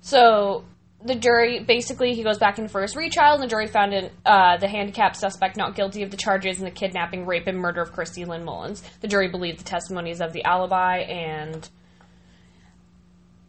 So 0.00 0.64
the 1.04 1.14
jury 1.14 1.60
basically 1.60 2.14
he 2.14 2.22
goes 2.22 2.38
back 2.38 2.58
in 2.58 2.68
for 2.68 2.82
his 2.82 2.96
retrial, 2.96 3.34
and 3.34 3.42
the 3.42 3.46
jury 3.46 3.66
found 3.66 3.92
an, 3.92 4.10
uh, 4.24 4.56
the 4.58 4.68
handicapped 4.68 5.16
suspect 5.16 5.56
not 5.56 5.74
guilty 5.74 6.02
of 6.02 6.10
the 6.10 6.16
charges 6.16 6.58
in 6.58 6.64
the 6.64 6.70
kidnapping, 6.70 7.26
rape, 7.26 7.46
and 7.46 7.58
murder 7.58 7.82
of 7.82 7.92
Christy 7.92 8.24
Lynn 8.24 8.44
Mullins. 8.44 8.82
The 9.00 9.08
jury 9.08 9.28
believed 9.28 9.58
the 9.60 9.64
testimonies 9.64 10.20
of 10.20 10.32
the 10.32 10.44
alibi, 10.44 10.98
and 10.98 11.68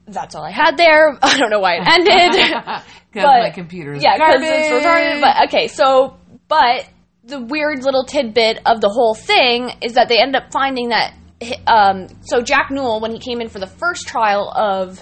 that's 0.08 0.36
all 0.36 0.44
I 0.44 0.52
had 0.52 0.78
there. 0.78 1.18
I 1.24 1.38
don't 1.38 1.50
know 1.50 1.60
why 1.60 1.76
it 1.76 1.88
ended. 1.88 2.64
Because 3.10 3.26
my 3.42 3.50
computer's 3.52 4.04
yeah, 4.04 4.16
because 4.16 4.42
garbage. 4.42 4.50
it's 4.52 4.86
retarded. 4.86 5.22
But 5.22 5.48
okay, 5.48 5.68
so 5.70 6.18
but 6.48 6.88
the 7.24 7.40
weird 7.40 7.84
little 7.84 8.04
tidbit 8.04 8.60
of 8.66 8.80
the 8.80 8.90
whole 8.90 9.16
thing 9.16 9.72
is 9.82 9.94
that 9.94 10.08
they 10.08 10.20
end 10.20 10.36
up 10.36 10.52
finding 10.52 10.90
that 10.90 11.14
um, 11.68 12.08
so 12.22 12.42
Jack 12.42 12.72
Newell 12.72 13.00
when 13.00 13.12
he 13.12 13.20
came 13.20 13.42
in 13.42 13.50
for 13.50 13.60
the 13.60 13.68
first 13.68 14.08
trial 14.08 14.52
of 14.56 15.02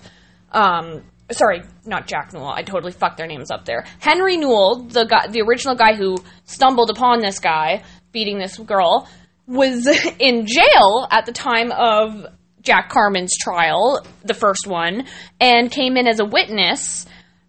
um, 0.52 1.04
sorry, 1.32 1.64
not 1.86 2.08
Jack 2.08 2.34
Newell. 2.34 2.50
I 2.50 2.64
totally 2.64 2.92
fucked 2.92 3.18
their 3.18 3.28
names 3.28 3.52
up 3.52 3.66
there. 3.66 3.86
Henry 4.00 4.38
Newell, 4.38 4.84
the 4.84 5.06
guy, 5.06 5.28
the 5.28 5.42
original 5.42 5.76
guy 5.76 5.96
who 5.96 6.18
stumbled 6.46 6.90
upon 6.90 7.22
this 7.22 7.40
guy 7.40 7.84
beating 8.12 8.38
this 8.40 8.58
girl, 8.58 9.08
was 9.48 9.88
in 10.20 10.46
jail 10.46 11.08
at 11.12 11.26
the 11.26 11.32
time 11.32 11.72
of 11.72 12.28
Jack 12.62 12.90
Carmen's 12.90 13.38
trial, 13.38 14.06
the 14.24 14.34
first 14.34 14.68
one, 14.68 15.06
and 15.40 15.72
came 15.72 15.98
in 15.98 16.08
as 16.08 16.20
a 16.20 16.26
witness 16.26 17.06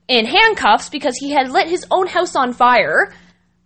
in 0.08 0.26
handcuffs 0.26 0.88
because 0.90 1.16
he 1.16 1.30
had 1.30 1.50
lit 1.50 1.68
his 1.68 1.86
own 1.90 2.06
house 2.06 2.36
on 2.36 2.52
fire. 2.52 3.12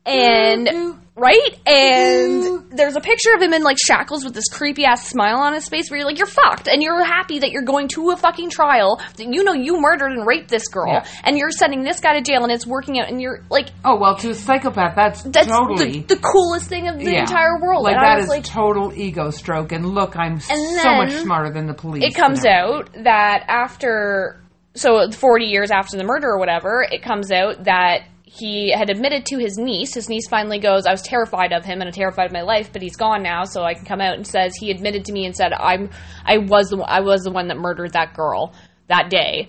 And 0.06 0.68
Ooh. 0.68 0.98
Right, 1.20 1.58
and 1.66 2.42
Ooh. 2.42 2.64
there's 2.70 2.96
a 2.96 3.00
picture 3.00 3.30
of 3.36 3.42
him 3.42 3.52
in 3.52 3.62
like 3.62 3.76
shackles 3.78 4.24
with 4.24 4.34
this 4.34 4.48
creepy 4.48 4.84
ass 4.84 5.06
smile 5.08 5.36
on 5.38 5.52
his 5.52 5.68
face, 5.68 5.90
where 5.90 5.98
you're 5.98 6.06
like, 6.06 6.18
you're 6.18 6.26
fucked, 6.26 6.66
and 6.68 6.82
you're 6.82 7.04
happy 7.04 7.40
that 7.40 7.50
you're 7.50 7.62
going 7.62 7.88
to 7.88 8.10
a 8.10 8.16
fucking 8.16 8.50
trial 8.50 9.00
that 9.16 9.32
you 9.32 9.44
know 9.44 9.52
you 9.52 9.80
murdered 9.80 10.12
and 10.12 10.26
raped 10.26 10.48
this 10.48 10.68
girl, 10.68 10.92
Yeah. 10.92 11.06
and 11.24 11.36
you're 11.36 11.50
sending 11.50 11.82
this 11.82 12.00
guy 12.00 12.14
to 12.14 12.22
jail, 12.22 12.42
and 12.42 12.50
it's 12.50 12.66
working 12.66 12.98
out, 12.98 13.08
and 13.08 13.20
you're 13.20 13.44
like, 13.50 13.68
Oh 13.84 13.98
well, 13.98 14.16
to 14.16 14.30
a 14.30 14.34
psychopath, 14.34 14.96
that's, 14.96 15.22
that's 15.22 15.48
totally 15.48 16.00
the, 16.00 16.14
the 16.14 16.20
coolest 16.20 16.68
thing 16.68 16.88
of 16.88 16.98
the 16.98 17.04
yeah. 17.12 17.20
entire 17.20 17.60
world. 17.60 17.84
Like 17.84 17.96
and 17.96 18.04
I 18.04 18.16
was 18.16 18.24
is 18.24 18.30
like, 18.30 18.44
total 18.44 18.92
ego 18.94 19.30
stroke. 19.30 19.72
And 19.72 19.86
look, 19.86 20.16
I'm 20.16 20.40
so 20.40 20.54
much 20.96 21.12
smarter 21.12 21.52
than 21.52 21.66
the 21.66 21.74
police. 21.74 22.02
it 22.04 22.14
comes 22.14 22.44
out 22.46 22.90
that 23.04 23.44
after 23.48 24.40
so 24.74 25.10
40 25.10 25.46
years 25.46 25.70
after 25.70 25.96
the 25.96 26.04
murder 26.04 26.28
or 26.28 26.38
whatever 26.38 26.86
it 26.88 27.02
comes 27.02 27.32
out 27.32 27.64
that 27.64 28.02
he 28.32 28.70
had 28.70 28.90
admitted 28.90 29.26
to 29.26 29.38
his 29.38 29.58
niece 29.58 29.92
his 29.94 30.08
niece 30.08 30.28
finally 30.28 30.58
goes 30.60 30.86
i 30.86 30.92
was 30.92 31.02
terrified 31.02 31.52
of 31.52 31.64
him 31.64 31.80
and 31.80 31.88
i'm 31.88 31.92
terrified 31.92 32.26
of 32.26 32.32
my 32.32 32.42
life 32.42 32.72
but 32.72 32.80
he's 32.80 32.96
gone 32.96 33.22
now 33.24 33.42
so 33.44 33.62
i 33.64 33.74
can 33.74 33.84
come 33.84 34.00
out 34.00 34.14
and 34.14 34.24
says 34.26 34.54
he 34.54 34.70
admitted 34.70 35.04
to 35.04 35.12
me 35.12 35.26
and 35.26 35.34
said 35.34 35.52
i'm 35.52 35.90
i 36.24 36.38
was 36.38 36.68
the 36.70 36.76
i 36.78 37.00
was 37.00 37.22
the 37.22 37.30
one 37.32 37.48
that 37.48 37.56
murdered 37.56 37.92
that 37.94 38.14
girl 38.14 38.52
that 38.88 39.10
day 39.10 39.48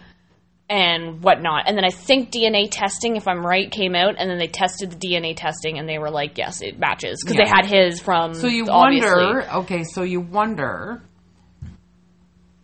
and 0.70 1.22
whatnot 1.22 1.66
and 1.68 1.78
then 1.78 1.84
i 1.86 1.90
think 1.90 2.32
dna 2.32 2.68
testing 2.72 3.18
if 3.18 3.28
i'm 3.28 3.46
right 3.46 3.70
came 3.72 3.94
out 3.94 4.16
and 4.18 4.30
then 4.30 4.38
they 4.40 4.48
tested 4.48 4.90
the 4.92 4.96
dna 4.98 5.36
testing 5.36 5.78
and 5.78 5.88
they 5.88 6.00
were 6.00 6.10
like 6.10 6.38
yes 6.38 6.62
it 6.62 6.80
matches 6.80 7.22
because 7.24 7.38
they 7.38 7.48
had 7.48 7.66
his 7.66 8.00
from 8.00 8.34
So 8.34 8.48
you 8.48 8.68
obviously. 8.70 9.10
wonder. 9.12 9.52
Okay, 9.58 9.84
so 9.84 10.02
you 10.04 10.22
wonder. 10.22 11.04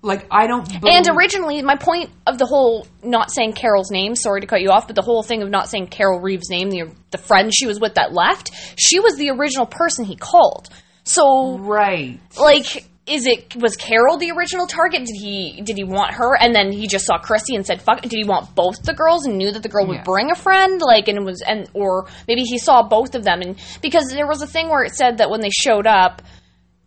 Like 0.01 0.27
I 0.29 0.47
don't. 0.47 0.71
And 0.85 1.07
originally, 1.09 1.61
my 1.63 1.75
point 1.75 2.11
of 2.25 2.37
the 2.37 2.45
whole 2.45 2.87
not 3.03 3.31
saying 3.31 3.53
Carol's 3.53 3.89
name, 3.91 4.15
sorry 4.15 4.41
to 4.41 4.47
cut 4.47 4.61
you 4.61 4.69
off, 4.69 4.87
but 4.87 4.95
the 4.95 5.01
whole 5.01 5.23
thing 5.23 5.41
of 5.41 5.49
not 5.49 5.69
saying 5.69 5.87
Carol 5.87 6.19
Reeves' 6.19 6.49
name, 6.49 6.69
the, 6.69 6.93
the 7.09 7.17
friend 7.17 7.51
she 7.53 7.65
was 7.65 7.79
with 7.79 7.95
that 7.95 8.13
left, 8.13 8.51
she 8.77 8.99
was 8.99 9.17
the 9.17 9.31
original 9.31 9.65
person 9.65 10.05
he 10.05 10.15
called. 10.15 10.69
So, 11.03 11.57
right. 11.57 12.19
like, 12.37 12.85
is 13.07 13.25
it 13.25 13.55
was 13.55 13.75
Carol 13.75 14.17
the 14.17 14.31
original 14.31 14.67
target? 14.67 15.05
Did 15.05 15.15
he 15.15 15.61
did 15.61 15.77
he 15.77 15.83
want 15.83 16.13
her, 16.15 16.37
and 16.37 16.53
then 16.53 16.71
he 16.71 16.87
just 16.87 17.05
saw 17.05 17.17
Christy 17.17 17.55
and 17.55 17.65
said 17.65 17.81
fuck? 17.81 18.01
Did 18.01 18.11
he 18.11 18.23
want 18.23 18.53
both 18.53 18.83
the 18.83 18.93
girls 18.93 19.25
and 19.25 19.37
knew 19.37 19.51
that 19.51 19.63
the 19.63 19.69
girl 19.69 19.87
would 19.87 20.03
bring 20.03 20.29
a 20.29 20.35
friend? 20.35 20.81
Like, 20.81 21.07
and 21.07 21.17
it 21.17 21.23
was 21.23 21.41
and 21.41 21.69
or 21.73 22.07
maybe 22.27 22.41
he 22.41 22.59
saw 22.59 22.87
both 22.87 23.15
of 23.15 23.23
them, 23.23 23.41
and 23.41 23.55
because 23.81 24.09
there 24.11 24.27
was 24.27 24.41
a 24.41 24.47
thing 24.47 24.69
where 24.69 24.83
it 24.83 24.93
said 24.93 25.17
that 25.17 25.29
when 25.29 25.41
they 25.41 25.49
showed 25.49 25.87
up. 25.87 26.21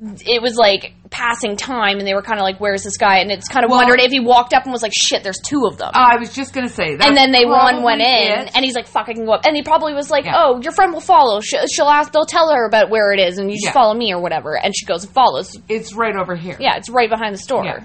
It 0.03 0.41
was 0.41 0.57
like 0.57 0.95
passing 1.11 1.57
time, 1.57 1.99
and 1.99 2.07
they 2.09 2.15
were 2.15 2.23
kind 2.23 2.39
of 2.41 2.45
like, 2.45 2.59
"Where's 2.59 2.83
this 2.83 2.97
guy?" 2.97 3.19
And 3.19 3.31
it's 3.31 3.49
kind 3.49 3.65
of 3.67 3.71
Well- 3.71 3.81
wondered 3.81 4.01
if 4.01 4.11
he 4.11 4.19
walked 4.21 4.55
up 4.55 4.63
and 4.65 4.73
was 4.73 4.81
like, 4.83 4.93
"Shit, 4.95 5.23
there's 5.23 5.39
two 5.45 5.67
of 5.67 5.77
them." 5.77 5.91
I 5.93 6.17
was 6.17 6.33
just 6.33 6.55
gonna 6.55 6.71
say 6.71 6.97
that. 6.97 7.07
and 7.07 7.15
then 7.15 7.33
they 7.33 7.45
one 7.45 7.83
went 7.83 8.01
in, 8.01 8.07
It. 8.47 8.51
and 8.55 8.65
he's 8.65 8.75
like, 8.75 8.87
"Fuck, 8.87 9.11
I 9.11 9.13
can 9.13 9.27
go 9.27 9.33
up." 9.33 9.45
And 9.45 9.55
he 9.55 9.63
probably 9.63 9.93
was 9.93 10.11
like, 10.11 10.25
Yeah. 10.25 10.37
"Oh, 10.37 10.61
your 10.63 10.73
friend 10.73 10.95
will 10.95 11.01
follow. 11.03 11.41
She, 11.43 11.59
she'll 11.67 11.85
ask. 11.89 12.13
They'll 12.13 12.25
tell 12.25 12.51
her 12.51 12.67
about 12.67 12.89
where 12.89 13.13
it 13.13 13.21
is, 13.21 13.37
and 13.39 13.51
you 13.51 13.57
just 13.57 13.67
Yeah. 13.67 13.73
follow 13.73 13.93
me 13.93 14.11
or 14.15 14.23
whatever." 14.23 14.55
And 14.57 14.75
she 14.75 14.87
goes 14.87 15.05
and 15.05 15.13
follows. 15.13 15.55
it's 15.69 15.93
right 15.95 16.17
over 16.17 16.35
here. 16.35 16.57
Yeah, 16.59 16.77
it's 16.77 16.89
right 16.89 17.11
behind 17.11 17.35
the 17.35 17.39
store. 17.39 17.65
Yeah. 17.67 17.81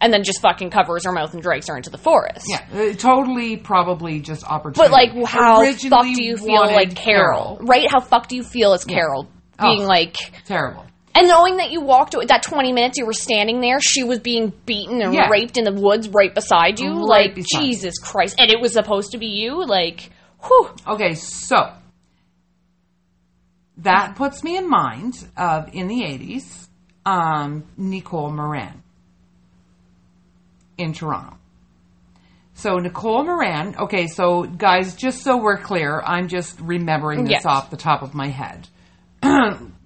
And 0.00 0.12
then 0.12 0.24
just 0.24 0.40
fucking 0.40 0.70
covers 0.70 1.04
her 1.04 1.12
mouth 1.12 1.34
and 1.34 1.42
drags 1.42 1.68
her 1.68 1.76
into 1.76 1.90
the 1.90 1.98
forest. 1.98 2.46
Yeah, 2.48 2.62
uh, 2.74 2.94
totally, 2.94 3.56
probably 3.58 4.18
just 4.20 4.44
opportunity. 4.44 4.80
But 4.80 4.90
like, 4.90 5.28
how 5.28 5.60
Originally 5.60 5.90
fuck 5.90 6.16
do 6.16 6.24
you 6.24 6.36
feel 6.36 6.62
like 6.66 6.96
Carol, 6.96 7.58
Right? 7.60 7.86
How 7.88 8.00
fuck 8.00 8.26
do 8.26 8.34
you 8.34 8.42
feel 8.42 8.72
as 8.72 8.84
Carol 8.84 9.28
being 9.60 9.82
Oh. 9.82 9.86
like? 9.86 10.16
Terrible. 10.46 10.86
And 11.14 11.26
knowing 11.28 11.56
that 11.56 11.70
you 11.72 11.80
walked 11.80 12.14
away, 12.14 12.26
that 12.26 12.42
20 12.44 12.72
minutes 12.72 12.96
you 12.96 13.04
were 13.04 13.12
standing 13.12 13.60
there, 13.60 13.80
she 13.80 14.04
was 14.04 14.20
being 14.20 14.52
beaten 14.64 15.02
and 15.02 15.12
Yeah. 15.12 15.28
raped 15.28 15.56
in 15.58 15.64
the 15.64 15.72
woods 15.72 16.08
right 16.08 16.32
beside 16.34 16.78
you. 16.78 17.00
Right 17.00 17.26
like, 17.26 17.34
beside. 17.34 17.60
Jesus 17.60 17.98
Christ. 17.98 18.36
And 18.38 18.50
it 18.50 18.60
was 18.60 18.72
supposed 18.72 19.12
to 19.12 19.18
be 19.18 19.26
you? 19.26 19.64
Like, 19.66 20.10
whew. 20.44 20.70
Okay, 20.86 21.14
so 21.14 21.72
that 23.78 24.14
puts 24.16 24.44
me 24.44 24.56
in 24.56 24.68
mind 24.68 25.14
of 25.36 25.70
in 25.74 25.88
the 25.88 26.04
eighties, 26.04 26.68
um, 27.04 27.64
Nicole 27.76 28.30
Morin 28.30 28.82
in 30.78 30.92
Toronto. 30.92 31.36
So 32.54 32.76
Nicole 32.76 33.24
Morin. 33.24 33.74
Okay, 33.78 34.06
so 34.06 34.42
guys, 34.44 34.94
just 34.94 35.22
so 35.22 35.38
we're 35.38 35.58
clear, 35.58 36.00
I'm 36.04 36.28
just 36.28 36.60
remembering 36.60 37.24
this 37.24 37.32
Yes. 37.32 37.46
off 37.46 37.70
the 37.70 37.76
top 37.76 38.02
of 38.02 38.14
my 38.14 38.28
head. 38.28 38.68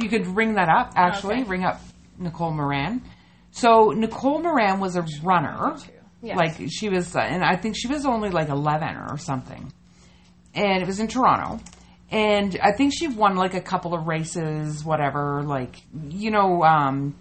you 0.00 0.08
could 0.08 0.26
ring 0.26 0.54
that 0.54 0.68
up. 0.68 0.92
Actually, 0.96 1.36
Okay. 1.40 1.44
ring 1.50 1.64
up 1.64 1.80
Nicole 2.18 2.52
Morin. 2.52 3.02
So 3.50 3.90
Nicole 3.90 4.42
Morin 4.42 4.80
was 4.80 4.96
a 4.96 5.04
runner. 5.22 5.76
Yes. 6.22 6.36
Like 6.36 6.70
she 6.70 6.88
was, 6.88 7.14
uh, 7.14 7.20
and 7.20 7.44
I 7.44 7.56
think 7.56 7.76
she 7.76 7.86
was 7.88 8.06
only 8.06 8.30
like 8.30 8.48
11 8.48 8.96
or 8.96 9.18
something. 9.18 9.72
And 10.54 10.82
it 10.82 10.86
was 10.86 10.98
in 11.00 11.08
Toronto. 11.08 11.60
And 12.10 12.58
I 12.62 12.72
think 12.72 12.92
she 12.96 13.08
won 13.08 13.36
like 13.36 13.54
a 13.54 13.60
couple 13.60 13.92
of 13.94 14.06
races, 14.06 14.84
whatever. 14.84 15.42
Like, 15.44 15.76
you 16.08 16.30
know, 16.30 16.62
um, 16.62 17.14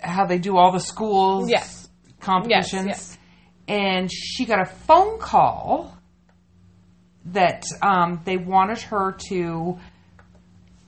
how 0.00 0.26
they 0.26 0.38
do 0.38 0.56
all 0.56 0.72
the 0.72 0.80
schools 0.80 1.48
Yes. 1.50 1.88
competitions. 2.20 2.86
Yes, 2.86 2.86
yes. 2.86 3.18
And 3.68 4.10
she 4.10 4.46
got 4.46 4.60
a 4.60 4.66
phone 4.66 5.18
call 5.18 5.94
that 7.26 7.64
um, 7.82 8.20
they 8.24 8.36
wanted 8.36 8.80
her 8.82 9.12
to 9.28 9.78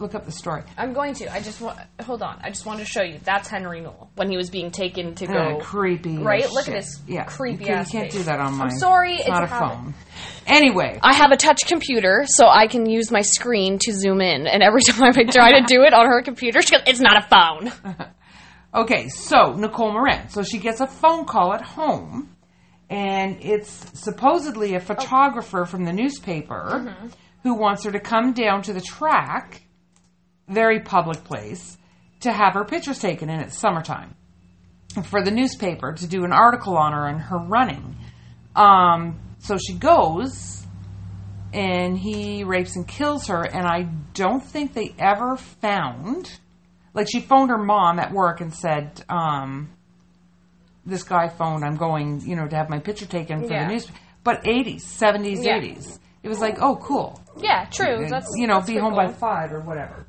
look 0.01 0.15
up 0.17 0.25
the 0.25 0.33
story. 0.33 0.63
I'm 0.77 0.93
going 0.93 1.15
to. 1.15 1.33
I 1.33 1.41
just 1.41 1.61
want. 1.61 1.79
Hold 2.03 2.23
on. 2.23 2.41
I 2.43 2.49
just 2.49 2.67
wanted 2.67 2.85
to 2.87 2.91
show 2.91 3.03
you. 3.03 3.19
That's 3.23 3.49
Henry 3.49 3.81
Newell 3.81 4.11
when 4.17 4.29
he 4.31 4.37
was 4.37 4.51
being 4.51 4.71
taken 4.73 5.15
to 5.17 5.27
Uh, 5.27 5.33
go. 5.33 5.59
creepy. 5.61 6.19
Right? 6.19 6.51
Look 6.51 6.67
at 6.69 6.75
this 6.75 7.01
Yeah. 7.07 7.25
creepy 7.25 7.65
You, 7.65 7.67
can't- 7.69 7.87
you 7.93 8.01
can't 8.01 8.13
face. 8.13 8.21
do 8.21 8.25
that 8.25 8.41
on 8.41 8.61
I'm 8.61 8.71
sorry, 8.71 9.15
It's 9.17 9.29
not 9.29 9.45
a 9.45 9.47
habit. 9.47 9.69
phone. 9.77 9.95
Anyway, 10.47 10.99
I 11.03 11.15
have 11.15 11.31
a 11.31 11.37
touch 11.37 11.61
computer, 11.67 12.25
so 12.27 12.49
I 12.49 12.67
can 12.67 12.89
use 12.89 13.11
my 13.13 13.21
screen 13.21 13.79
to 13.83 13.93
zoom 13.93 14.21
in. 14.21 14.47
And 14.49 14.63
every 14.63 14.83
time 14.89 15.13
I 15.17 15.25
try 15.25 15.61
to 15.61 15.65
do 15.67 15.83
it 15.83 15.93
on 15.95 16.07
her 16.07 16.23
computer, 16.23 16.63
she 16.63 16.73
goes, 16.73 16.83
"It's 16.87 17.01
not 17.01 17.25
a 17.25 17.29
phone." 17.29 17.73
Okay, 18.73 19.09
so 19.09 19.55
Nicole 19.55 19.93
Morin. 19.93 20.29
So 20.29 20.45
she 20.45 20.59
gets 20.59 20.81
a 20.81 20.87
phone 20.87 21.25
call 21.25 21.53
at 21.55 21.61
home, 21.61 22.37
and 22.89 23.37
it's 23.41 23.69
supposedly 24.01 24.77
a 24.77 24.81
photographer 24.81 25.65
from 25.65 25.85
the 25.85 25.93
newspaper 25.93 26.97
who 27.43 27.55
wants 27.55 27.83
her 27.83 27.91
to 27.91 27.99
come 27.99 28.33
down 28.33 28.63
to 28.63 28.73
the 28.73 28.81
track, 28.81 29.63
very 30.51 30.81
public 30.81 31.25
place, 31.25 31.79
to 32.21 32.33
have 32.33 32.55
her 32.55 32.65
pictures 32.65 32.99
taken, 32.99 33.31
and 33.31 33.41
it's 33.43 33.57
summertime. 33.59 34.15
For 35.05 35.23
the 35.23 35.31
newspaper 35.31 35.93
to 35.95 36.07
do 36.07 36.25
an 36.25 36.33
article 36.33 36.77
on 36.77 36.93
her 36.93 37.07
and 37.07 37.21
her 37.21 37.39
running. 37.39 37.97
Um, 38.57 39.21
so 39.39 39.57
she 39.57 39.75
goes, 39.75 40.67
and 41.53 41.97
he 41.97 42.43
rapes 42.45 42.75
and 42.77 42.87
kills 42.87 43.29
her, 43.29 43.43
and 43.43 43.67
I 43.67 43.83
don't 44.15 44.43
think 44.45 44.75
they 44.75 44.95
ever 44.99 45.37
found 45.37 46.31
like 46.93 47.07
she 47.11 47.21
phoned 47.21 47.51
her 47.51 47.59
mom 47.63 48.01
at 48.01 48.13
work 48.13 48.41
and 48.41 48.53
said, 48.53 49.03
um, 49.09 49.71
"This 50.85 51.05
guy 51.05 51.29
phoned. 51.29 51.65
I'm 51.65 51.77
going, 51.77 52.21
you 52.23 52.35
know, 52.35 52.49
to 52.49 52.57
have 52.57 52.69
my 52.69 52.81
picture 52.81 53.07
taken 53.07 53.47
for 53.47 53.53
Yeah. 53.55 53.67
the 53.69 53.73
newspaper. 53.73 53.99
But 54.25 54.43
80s, 54.45 54.83
70s, 54.83 55.45
Yeah. 55.45 55.59
80s. 55.59 55.99
It 56.25 56.29
was 56.29 56.41
like, 56.41 56.59
oh, 56.61 56.77
cool. 56.77 57.21
Yeah, 57.39 57.65
true. 57.71 58.07
That's 58.09 58.27
you 58.37 58.47
know, 58.49 58.59
that's 58.59 58.67
be 58.71 58.77
home 58.77 58.95
by 58.95 59.09
five 59.13 59.53
or 59.53 59.61
whatever. 59.61 60.05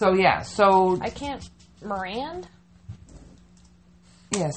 So 0.00 0.14
yeah, 0.14 0.40
so 0.40 0.98
I 1.02 1.10
can't. 1.10 1.46
Mirand. 1.82 2.46
yes, 4.30 4.54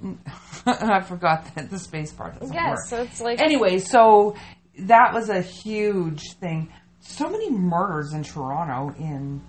I 0.66 1.00
forgot 1.00 1.52
that 1.56 1.68
the 1.68 1.80
space 1.80 2.12
part 2.12 2.38
doesn't 2.38 2.54
Yes, 2.54 2.68
work. 2.70 2.78
so 2.86 3.02
it's 3.02 3.20
like 3.20 3.40
Anyway, 3.40 3.80
so 3.80 4.36
that 4.78 5.12
was 5.12 5.30
a 5.30 5.40
huge 5.40 6.34
thing. 6.34 6.72
So 7.00 7.28
many 7.28 7.50
murders 7.50 8.12
in 8.12 8.22
Toronto 8.22 8.94
in 9.00 9.42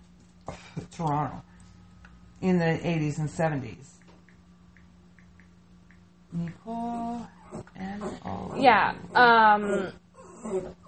Toronto 0.95 1.43
in 2.41 2.57
the 2.57 2.65
80s 2.65 3.19
and 3.19 3.29
70s. 3.29 3.85
Nicole 6.31 7.21
and 7.75 8.01
oh. 8.25 8.55
Yeah. 8.57 8.95
Um. 9.13 9.91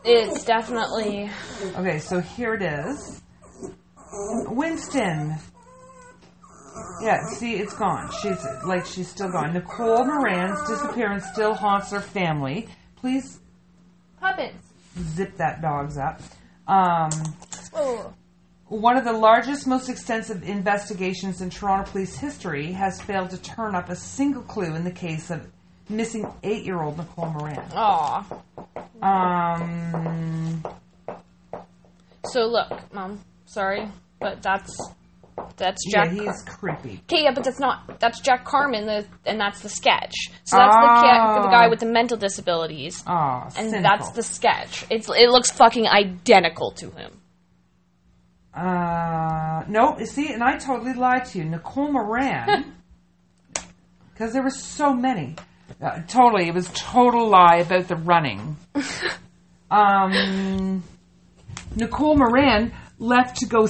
It's 0.03 0.43
definitely. 0.45 1.29
Okay, 1.77 1.99
so 1.99 2.19
here 2.21 2.55
it 2.55 2.63
is. 2.63 3.21
Winston. 4.47 5.35
Yeah, 7.01 7.17
see, 7.37 7.55
it's 7.55 7.73
gone. 7.73 8.09
She's 8.21 8.37
like 8.65 8.85
she's 8.85 9.07
still 9.09 9.31
gone. 9.31 9.53
Nicole 9.53 10.05
Morin's 10.05 10.59
disappearance 10.67 11.25
still 11.31 11.53
haunts 11.53 11.91
her 11.91 12.01
family. 12.01 12.67
Please 12.97 13.39
Puppets. 14.19 14.55
zip 14.97 15.37
that 15.37 15.61
dog's 15.61 15.97
up. 15.97 16.19
Um, 16.67 17.09
Oh. 17.73 18.13
one 18.67 18.97
of 18.97 19.03
the 19.05 19.11
largest, 19.13 19.67
most 19.67 19.89
extensive 19.89 20.41
investigations 20.47 21.41
in 21.41 21.49
Toronto 21.49 21.89
police 21.91 22.15
history 22.17 22.71
has 22.71 23.01
failed 23.01 23.29
to 23.31 23.37
turn 23.37 23.75
up 23.75 23.89
a 23.89 23.95
single 23.95 24.41
clue 24.41 24.73
in 24.75 24.83
the 24.83 24.91
case 24.91 25.29
of 25.29 25.47
missing 25.89 26.25
eight-year-old 26.43 26.97
Nicole 26.97 27.27
Morin. 27.31 27.59
Aw. 27.73 28.25
Um, 29.01 30.63
So 32.25 32.41
look, 32.47 32.71
mom. 32.93 33.19
Sorry, 33.45 33.87
but 34.25 34.41
that's 34.41 34.75
that's 35.57 35.85
Jack. 35.89 36.11
yeah, 36.11 36.23
he's 36.23 36.41
creepy. 36.43 37.01
Okay, 37.09 37.23
yeah, 37.23 37.31
but 37.33 37.43
that's 37.43 37.59
not 37.59 37.99
that's 37.99 38.19
Jack 38.21 38.43
Carmen, 38.45 38.85
the, 38.85 39.05
and 39.25 39.39
that's 39.39 39.59
the 39.61 39.69
sketch. 39.69 40.15
So 40.43 40.57
that's 40.57 40.75
the, 40.75 41.01
kid, 41.01 41.43
the 41.43 41.49
guy 41.49 41.65
Oh. 41.67 41.69
with 41.69 41.79
the 41.79 41.85
mental 41.85 42.17
disabilities, 42.17 43.03
Oh, 43.05 43.43
and 43.57 43.69
cynical. 43.69 43.81
that's 43.83 44.09
the 44.11 44.23
sketch. 44.23 44.85
It's 44.89 45.07
it 45.09 45.29
looks 45.29 45.51
fucking 45.51 45.87
identical 45.87 46.71
to 46.81 46.89
him. 46.91 47.11
Uh, 48.53 49.63
no, 49.67 49.97
you 49.99 50.05
see, 50.05 50.31
and 50.33 50.41
I 50.41 50.57
totally 50.57 50.93
lied 50.93 51.25
to 51.25 51.39
you. 51.39 51.43
Nicole 51.45 51.91
Morin, 51.91 52.73
because 54.13 54.33
there 54.33 54.41
were 54.43 54.49
so 54.49 54.93
many. 54.93 55.35
Uh, 55.81 55.99
totally, 56.07 56.47
it 56.47 56.53
was 56.53 56.69
total 56.73 57.27
lie 57.27 57.57
about 57.57 57.87
the 57.89 57.97
running. 57.97 58.55
um, 59.71 60.83
Nicole 61.75 62.15
Morin 62.17 62.71
left 62.97 63.37
to 63.37 63.45
go 63.45 63.67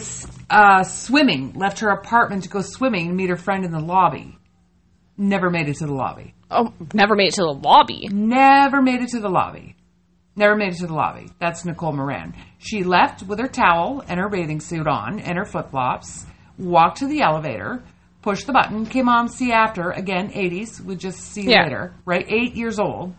uh, 0.50 0.84
swimming, 0.84 1.54
left 1.54 1.80
her 1.80 1.90
apartment 1.90 2.44
to 2.44 2.50
go 2.50 2.62
swimming 2.62 3.08
and 3.08 3.18
meet 3.18 3.30
her 3.30 3.36
friend 3.38 3.66
in 3.66 3.72
the 3.72 3.80
lobby. 3.80 4.38
Never 5.18 5.50
made 5.50 5.70
it 5.70 5.78
to 5.78 5.86
the 5.88 5.94
lobby. 5.94 6.34
Oh, 6.52 6.74
never 6.94 7.16
made 7.16 7.30
it 7.30 7.36
to 7.36 7.42
the 7.44 7.60
lobby. 7.64 8.08
Never 8.12 8.82
made 8.82 9.02
it 9.02 9.10
to 9.10 9.20
the 9.20 9.30
lobby. 9.30 9.76
Never 10.36 10.56
made 10.56 10.74
it 10.74 10.80
to 10.80 10.88
the 10.88 10.94
lobby. 10.94 11.30
That's 11.40 11.64
Nicole 11.64 11.94
Morin. 11.94 12.34
She 12.60 12.84
left 12.84 13.24
with 13.24 13.40
her 13.40 13.48
towel 13.48 14.04
and 14.08 14.20
her 14.20 14.28
bathing 14.30 14.60
suit 14.60 14.86
on 14.88 15.20
and 15.20 15.38
her 15.38 15.46
flip 15.46 15.70
flops, 15.72 16.26
walked 16.58 16.98
to 16.98 17.08
the 17.08 17.22
elevator, 17.22 17.82
pushed 18.22 18.46
the 18.46 18.52
button, 18.54 18.86
came 18.86 19.08
on 19.08 19.30
see 19.30 19.52
after, 19.54 19.92
again, 19.92 20.30
80s, 20.32 20.82
we 20.82 20.96
just 20.98 21.20
see 21.20 21.44
you 21.44 21.52
Yeah. 21.52 21.64
later, 21.64 21.94
right? 22.06 22.26
Eight 22.28 22.56
years 22.56 22.80
old. 22.80 23.16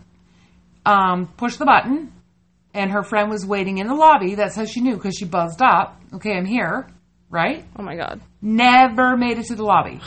Um, 0.85 1.27
pushed 1.39 1.59
the 1.59 1.65
button, 1.65 2.13
and 2.77 2.91
her 2.93 3.03
friend 3.03 3.31
was 3.31 3.45
waiting 3.47 3.79
in 3.79 3.87
the 3.89 3.95
lobby. 3.95 4.35
That's 4.35 4.55
how 4.55 4.65
she 4.67 4.81
knew 4.81 4.95
because 4.95 5.17
she 5.17 5.25
buzzed 5.25 5.61
up. 5.63 6.01
Okay, 6.15 6.37
I'm 6.37 6.45
here, 6.45 6.87
right? 7.31 7.65
Oh 7.79 7.83
my 7.83 7.97
god. 7.97 8.21
Never 8.43 9.17
made 9.17 9.39
it 9.39 9.47
to 9.47 9.55
the 9.57 9.65
lobby. 9.65 10.01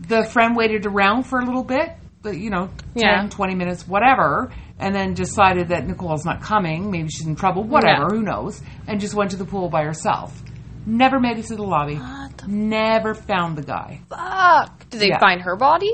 The 0.00 0.24
friend 0.24 0.54
waited 0.56 0.86
around 0.86 1.24
for 1.24 1.38
a 1.40 1.44
little 1.44 1.64
bit, 1.64 1.90
but 2.22 2.36
you 2.38 2.50
know, 2.50 2.66
10, 2.66 3.02
Yeah. 3.02 3.26
20 3.28 3.54
minutes, 3.54 3.88
whatever, 3.88 4.52
and 4.78 4.94
then 4.94 5.14
decided 5.14 5.68
that 5.68 5.86
Nicole's 5.86 6.24
not 6.24 6.40
coming. 6.40 6.90
Maybe 6.90 7.08
she's 7.08 7.26
in 7.26 7.36
trouble, 7.36 7.64
whatever, 7.64 8.08
Yeah. 8.14 8.16
who 8.18 8.22
knows, 8.22 8.62
and 8.86 9.00
just 9.00 9.14
went 9.14 9.30
to 9.32 9.36
the 9.36 9.44
pool 9.44 9.68
by 9.68 9.84
herself. 9.84 10.40
Never 10.86 11.20
made 11.20 11.38
it 11.38 11.44
to 11.46 11.56
the 11.56 11.62
lobby. 11.62 11.96
What 11.96 12.38
the 12.38 12.48
Never 12.48 13.14
found 13.14 13.56
the 13.58 13.62
guy. 13.62 14.00
fuck? 14.08 14.88
Did 14.88 15.00
they 15.00 15.08
Yeah. 15.08 15.18
find 15.18 15.42
her 15.42 15.56
body? 15.56 15.92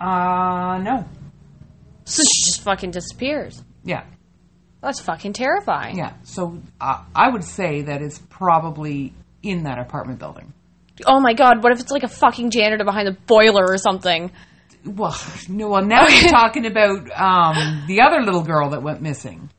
Uh, 0.00 0.78
no. 0.82 1.04
So 2.04 2.22
she 2.22 2.44
just 2.50 2.62
fucking 2.62 2.90
disappears. 2.92 3.62
Yeah, 3.84 4.04
That's 4.82 5.00
fucking 5.00 5.32
terrifying. 5.32 5.96
yeah. 5.96 6.12
So 6.24 6.58
uh, 6.80 7.02
I 7.14 7.28
would 7.30 7.44
say 7.44 7.82
that 7.82 8.02
it's 8.02 8.18
probably 8.30 9.12
in 9.42 9.64
that 9.64 9.78
apartment 9.78 10.18
building. 10.18 10.52
Oh 11.06 11.20
my 11.20 11.34
god, 11.34 11.62
what 11.62 11.72
if 11.72 11.80
it's 11.80 11.90
like 11.90 12.04
a 12.04 12.08
fucking 12.08 12.50
janitor 12.50 12.84
behind 12.84 13.06
the 13.08 13.12
boiler 13.26 13.64
or 13.68 13.78
something? 13.78 14.30
Well, 14.84 15.16
no. 15.48 15.68
Well, 15.68 15.84
now 15.84 16.06
you're 16.08 16.30
talking 16.30 16.66
about 16.66 17.10
um, 17.18 17.84
the 17.88 18.02
other 18.02 18.22
little 18.22 18.42
girl 18.42 18.70
that 18.70 18.82
went 18.82 19.02
missing. 19.02 19.50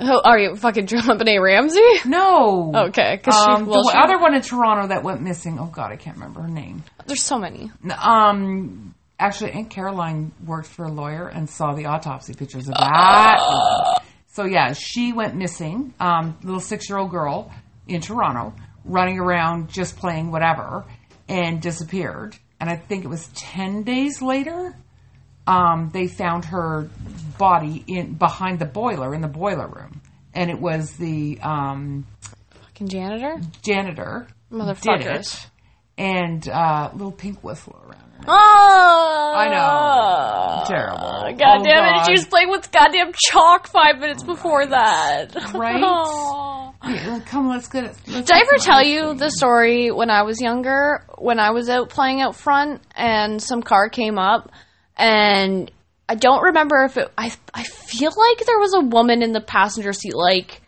Oh, 0.00 0.20
are 0.24 0.38
you 0.38 0.54
fucking 0.56 0.86
Benet 0.86 1.38
Ramsey? 1.40 1.80
No. 2.04 2.72
Okay, 2.88 3.18
'cause 3.22 3.34
she- 3.34 3.50
um, 3.52 3.66
well, 3.66 3.82
the 3.82 3.90
she- 3.92 3.98
other 3.98 4.18
one 4.20 4.34
in 4.34 4.42
Toronto 4.42 4.88
that 4.88 5.02
went 5.02 5.22
missing. 5.22 5.58
Oh 5.60 5.66
God, 5.66 5.90
I 5.90 5.96
can't 5.96 6.16
remember 6.16 6.42
her 6.42 6.48
name. 6.48 6.84
There's 7.06 7.22
so 7.22 7.36
many. 7.38 7.70
Um, 8.00 8.94
actually, 9.18 9.52
Aunt 9.52 9.70
Caroline 9.70 10.30
worked 10.46 10.68
for 10.68 10.84
a 10.84 10.90
lawyer 10.92 11.26
and 11.28 11.48
saw 11.50 11.74
the 11.74 11.86
autopsy 11.86 12.34
pictures 12.34 12.68
of 12.68 12.74
that. 12.74 13.38
one. 13.40 14.04
So 14.38 14.44
yeah, 14.44 14.72
she 14.72 15.12
went 15.12 15.34
missing. 15.34 15.92
Um, 15.98 16.38
little 16.44 16.60
six-year-old 16.60 17.10
girl 17.10 17.52
in 17.88 18.00
Toronto, 18.00 18.54
running 18.84 19.18
around 19.18 19.68
just 19.68 19.96
playing 19.96 20.30
whatever, 20.30 20.84
and 21.28 21.60
disappeared. 21.60 22.36
And 22.60 22.70
I 22.70 22.76
think 22.76 23.04
it 23.04 23.08
was 23.08 23.26
ten 23.34 23.82
days 23.82 24.22
later. 24.22 24.76
Um, 25.48 25.90
they 25.92 26.06
found 26.06 26.44
her 26.44 26.88
body 27.36 27.82
in 27.88 28.12
behind 28.14 28.60
the 28.60 28.64
boiler 28.64 29.12
in 29.12 29.22
the 29.22 29.28
boiler 29.28 29.66
room, 29.66 30.02
and 30.32 30.50
it 30.50 30.60
was 30.60 30.92
the 30.92 31.40
um, 31.42 32.06
Fucking 32.60 32.86
janitor? 32.86 33.40
janitor 33.62 34.28
did 34.52 34.56
Motherfuckers. 34.56 35.46
It, 35.98 36.02
and 36.02 36.48
uh, 36.48 36.90
little 36.92 37.12
pink 37.12 37.42
whistle 37.42 37.76
around 37.84 38.00
her. 38.00 38.24
Oh! 38.28 39.32
I 39.36 39.48
know. 39.48 40.64
Terrible. 40.66 41.38
God 41.38 41.60
Oh, 41.60 41.64
damn 41.64 41.84
it. 41.84 41.96
God. 41.96 42.04
She 42.06 42.12
was 42.12 42.26
playing 42.26 42.50
with 42.50 42.70
goddamn 42.72 43.12
chalk 43.16 43.68
five 43.68 43.98
minutes 43.98 44.22
before 44.22 44.66
that. 44.66 45.34
Right? 45.54 45.82
Oh. 45.84 46.74
Yeah, 46.84 47.20
come, 47.26 47.48
let's 47.48 47.68
get 47.68 47.84
it. 47.84 47.96
Let's 48.06 48.28
Did 48.28 48.32
I 48.36 48.40
ever 48.40 48.58
tell 48.58 48.84
you 48.84 49.02
cream. 49.06 49.16
the 49.18 49.30
story 49.30 49.90
when 49.90 50.10
I 50.10 50.22
was 50.22 50.40
younger, 50.40 51.04
when 51.18 51.40
I 51.40 51.50
was 51.50 51.68
out 51.68 51.88
playing 51.90 52.20
out 52.20 52.36
front 52.36 52.82
and 52.94 53.42
some 53.42 53.62
car 53.62 53.88
came 53.88 54.18
up 54.18 54.50
and 54.96 55.70
I 56.08 56.14
don't 56.14 56.42
remember 56.42 56.84
if 56.84 56.96
it, 56.96 57.10
I, 57.18 57.32
I 57.52 57.64
feel 57.64 58.12
like 58.16 58.46
there 58.46 58.58
was 58.58 58.74
a 58.74 58.80
woman 58.80 59.22
in 59.22 59.32
the 59.32 59.40
passenger 59.40 59.92
seat, 59.92 60.14
like 60.14 60.62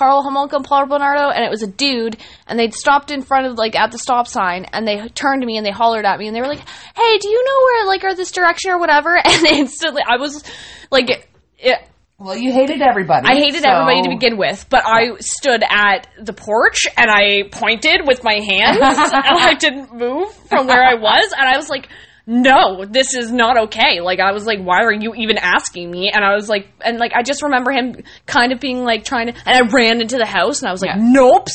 Karla 0.00 0.22
Homolka 0.24 0.54
and 0.56 0.64
Paul 0.64 0.86
Bernardo, 0.86 1.28
and 1.28 1.44
it 1.44 1.50
was 1.50 1.62
a 1.62 1.66
dude, 1.66 2.16
and 2.46 2.58
they'd 2.58 2.72
stopped 2.72 3.10
in 3.10 3.20
front 3.20 3.44
of, 3.46 3.58
like, 3.58 3.76
at 3.76 3.92
the 3.92 3.98
stop 3.98 4.26
sign, 4.26 4.64
and 4.72 4.88
they 4.88 5.06
turned 5.08 5.42
to 5.42 5.46
me 5.46 5.58
and 5.58 5.66
they 5.66 5.70
hollered 5.70 6.06
at 6.06 6.18
me, 6.18 6.26
and 6.26 6.34
they 6.34 6.40
were 6.40 6.46
like, 6.48 6.66
hey, 6.96 7.18
do 7.18 7.28
you 7.28 7.44
know 7.44 7.58
where, 7.64 7.86
like, 7.86 8.02
or 8.02 8.14
this 8.14 8.30
direction 8.32 8.70
or 8.70 8.78
whatever? 8.78 9.14
And 9.24 9.46
instantly, 9.46 10.02
I 10.08 10.16
was, 10.16 10.42
like, 10.90 11.28
it, 11.58 11.78
Well, 12.18 12.34
you 12.34 12.50
hated 12.50 12.80
everybody. 12.80 13.26
I 13.28 13.36
hated 13.36 13.62
so- 13.62 13.70
everybody 13.70 14.02
to 14.04 14.08
begin 14.08 14.38
with, 14.38 14.66
but 14.70 14.82
I 14.86 15.16
stood 15.20 15.62
at 15.68 16.06
the 16.18 16.32
porch 16.32 16.86
and 16.96 17.10
I 17.10 17.42
pointed 17.52 18.00
with 18.06 18.24
my 18.24 18.40
hands 18.40 18.78
and 19.12 19.38
I 19.38 19.54
didn't 19.54 19.92
move 19.94 20.32
from 20.48 20.66
where 20.66 20.82
I 20.82 20.94
was 20.94 21.32
and 21.38 21.46
I 21.46 21.56
was 21.58 21.68
like, 21.68 21.88
no, 22.32 22.84
this 22.84 23.14
is 23.14 23.32
not 23.32 23.58
okay. 23.64 24.00
Like 24.00 24.20
I 24.20 24.30
was 24.30 24.46
like, 24.46 24.60
why 24.60 24.84
are 24.84 24.92
you 24.92 25.14
even 25.16 25.36
asking 25.36 25.90
me? 25.90 26.12
And 26.14 26.24
I 26.24 26.34
was 26.36 26.48
like, 26.48 26.68
and 26.80 26.96
like 26.98 27.10
I 27.12 27.24
just 27.24 27.42
remember 27.42 27.72
him 27.72 28.04
kind 28.26 28.52
of 28.52 28.60
being 28.60 28.84
like 28.84 29.04
trying 29.04 29.26
to, 29.26 29.32
and 29.44 29.48
I 29.66 29.68
ran 29.68 30.00
into 30.00 30.16
the 30.16 30.26
house 30.26 30.60
and 30.60 30.68
I 30.68 30.70
was 30.72 30.80
like, 30.80 30.94
Yeah. 30.94 31.02
nope, 31.02 31.48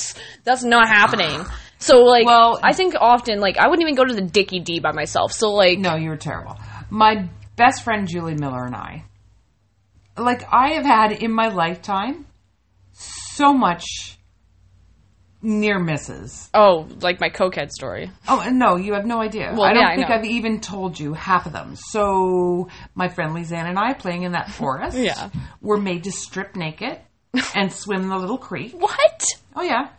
that's 0.44 0.66
not 0.66 0.90
happening. 0.90 1.46
So 1.78 2.00
like, 2.00 2.26
Well- 2.26 2.60
I 2.62 2.74
think 2.74 2.94
often 3.00 3.40
like 3.40 3.58
I 3.58 3.70
wouldn't 3.70 3.84
even 3.88 3.96
go 3.96 4.04
to 4.04 4.14
the 4.14 4.22
Dickie 4.22 4.60
D 4.60 4.80
by 4.82 4.92
myself. 4.92 5.32
So 5.32 5.52
like, 5.54 5.80
No, 5.80 5.96
you 5.96 6.10
were 6.10 6.18
terrible. 6.18 6.58
My 6.90 7.30
best 7.56 7.84
friend 7.84 8.06
Julie 8.06 8.36
Miller 8.36 8.66
and 8.66 8.76
I, 8.76 9.06
like, 10.18 10.44
I 10.52 10.74
have 10.74 10.86
had 10.86 11.12
in 11.14 11.32
my 11.32 11.48
lifetime 11.48 12.26
so 12.92 13.54
much 13.54 14.15
near 15.46 15.80
misses. 15.80 16.50
oh, 16.54 16.88
like 17.02 17.20
my 17.22 17.30
cokehead 17.30 17.70
story. 17.72 18.12
Oh 18.28 18.42
and 18.42 18.58
no, 18.60 18.76
you 18.76 18.94
have 18.94 19.06
no 19.06 19.22
idea. 19.22 19.52
Well, 19.54 19.64
I 19.64 19.74
don't 19.74 19.82
yeah, 19.84 19.90
I 19.90 19.96
think 19.96 20.10
know. 20.10 20.16
I've 20.16 20.26
even 20.26 20.60
told 20.60 21.00
you 21.00 21.14
half 21.14 21.46
of 21.46 21.54
them. 21.54 21.76
So 21.76 22.68
my 22.96 23.08
friend 23.08 23.36
Lizanne 23.36 23.70
and 23.70 23.78
I 23.80 23.94
playing 23.94 24.24
in 24.24 24.32
that 24.34 24.50
forest 24.52 24.98
Yeah. 24.98 25.30
were 25.62 25.78
made 25.78 26.04
to 26.06 26.12
strip 26.12 26.56
naked 26.56 27.00
and 27.56 27.72
swim 27.82 28.02
in 28.04 28.10
the 28.10 28.18
little 28.18 28.38
creek. 28.38 28.74
What? 28.78 29.24
Oh 29.56 29.62
yeah. 29.62 29.90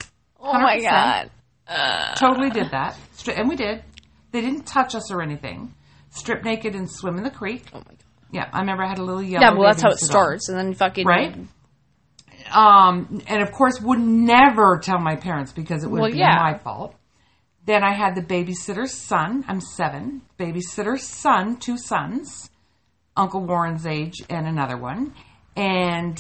Oh 0.41 0.53
my 0.53 0.77
100%. 0.79 0.83
god. 0.83 2.17
Totally 2.17 2.51
did 2.51 2.71
that. 2.73 2.97
And 3.35 3.49
we 3.49 3.57
did. 3.57 3.83
They 4.33 4.41
didn't 4.41 4.67
touch 4.67 4.95
us 4.95 5.11
or 5.11 5.23
anything. 5.23 5.75
Strip 6.11 6.45
naked 6.45 6.75
and 6.75 6.91
swim 6.91 7.17
in 7.19 7.25
the 7.25 7.31
creek. 7.31 7.65
Oh 7.73 7.79
my 7.79 7.85
god. 7.85 7.97
Yeah, 8.33 8.49
I 8.53 8.61
remember 8.61 8.83
I 8.85 8.89
had 8.89 8.99
a 8.99 9.05
little 9.05 9.23
yellow. 9.23 9.45
Yeah, 9.47 9.53
well, 9.55 9.69
that's 9.69 9.83
how 9.83 9.91
it 9.91 9.99
suit 10.01 10.07
on. 10.07 10.11
starts, 10.11 10.49
and 10.49 10.59
then 10.59 10.75
fucking 10.75 11.07
Right? 11.07 11.37
Um, 12.53 13.21
and 13.27 13.43
of 13.43 13.53
course, 13.53 13.81
would 13.81 13.99
never 13.99 14.79
tell 14.83 14.99
my 14.99 15.17
parents 15.17 15.53
because 15.53 15.85
it 15.85 15.91
would 15.91 16.01
Well, 16.01 16.11
be 16.11 16.19
yeah. 16.19 16.37
my 16.41 16.59
fault. 16.59 16.95
Then 17.65 17.83
I 17.83 17.95
had 17.95 18.15
the 18.15 18.23
babysitter's 18.23 18.95
son. 18.95 19.45
I'm 19.49 19.61
seven. 19.61 20.23
Babysitter's 20.39 21.03
son, 21.03 21.57
two 21.57 21.77
sons, 21.77 22.49
Uncle 23.17 23.45
Warren's 23.45 23.87
age, 23.87 24.23
and 24.31 24.47
another 24.47 24.77
one. 24.77 25.15
And 25.57 26.17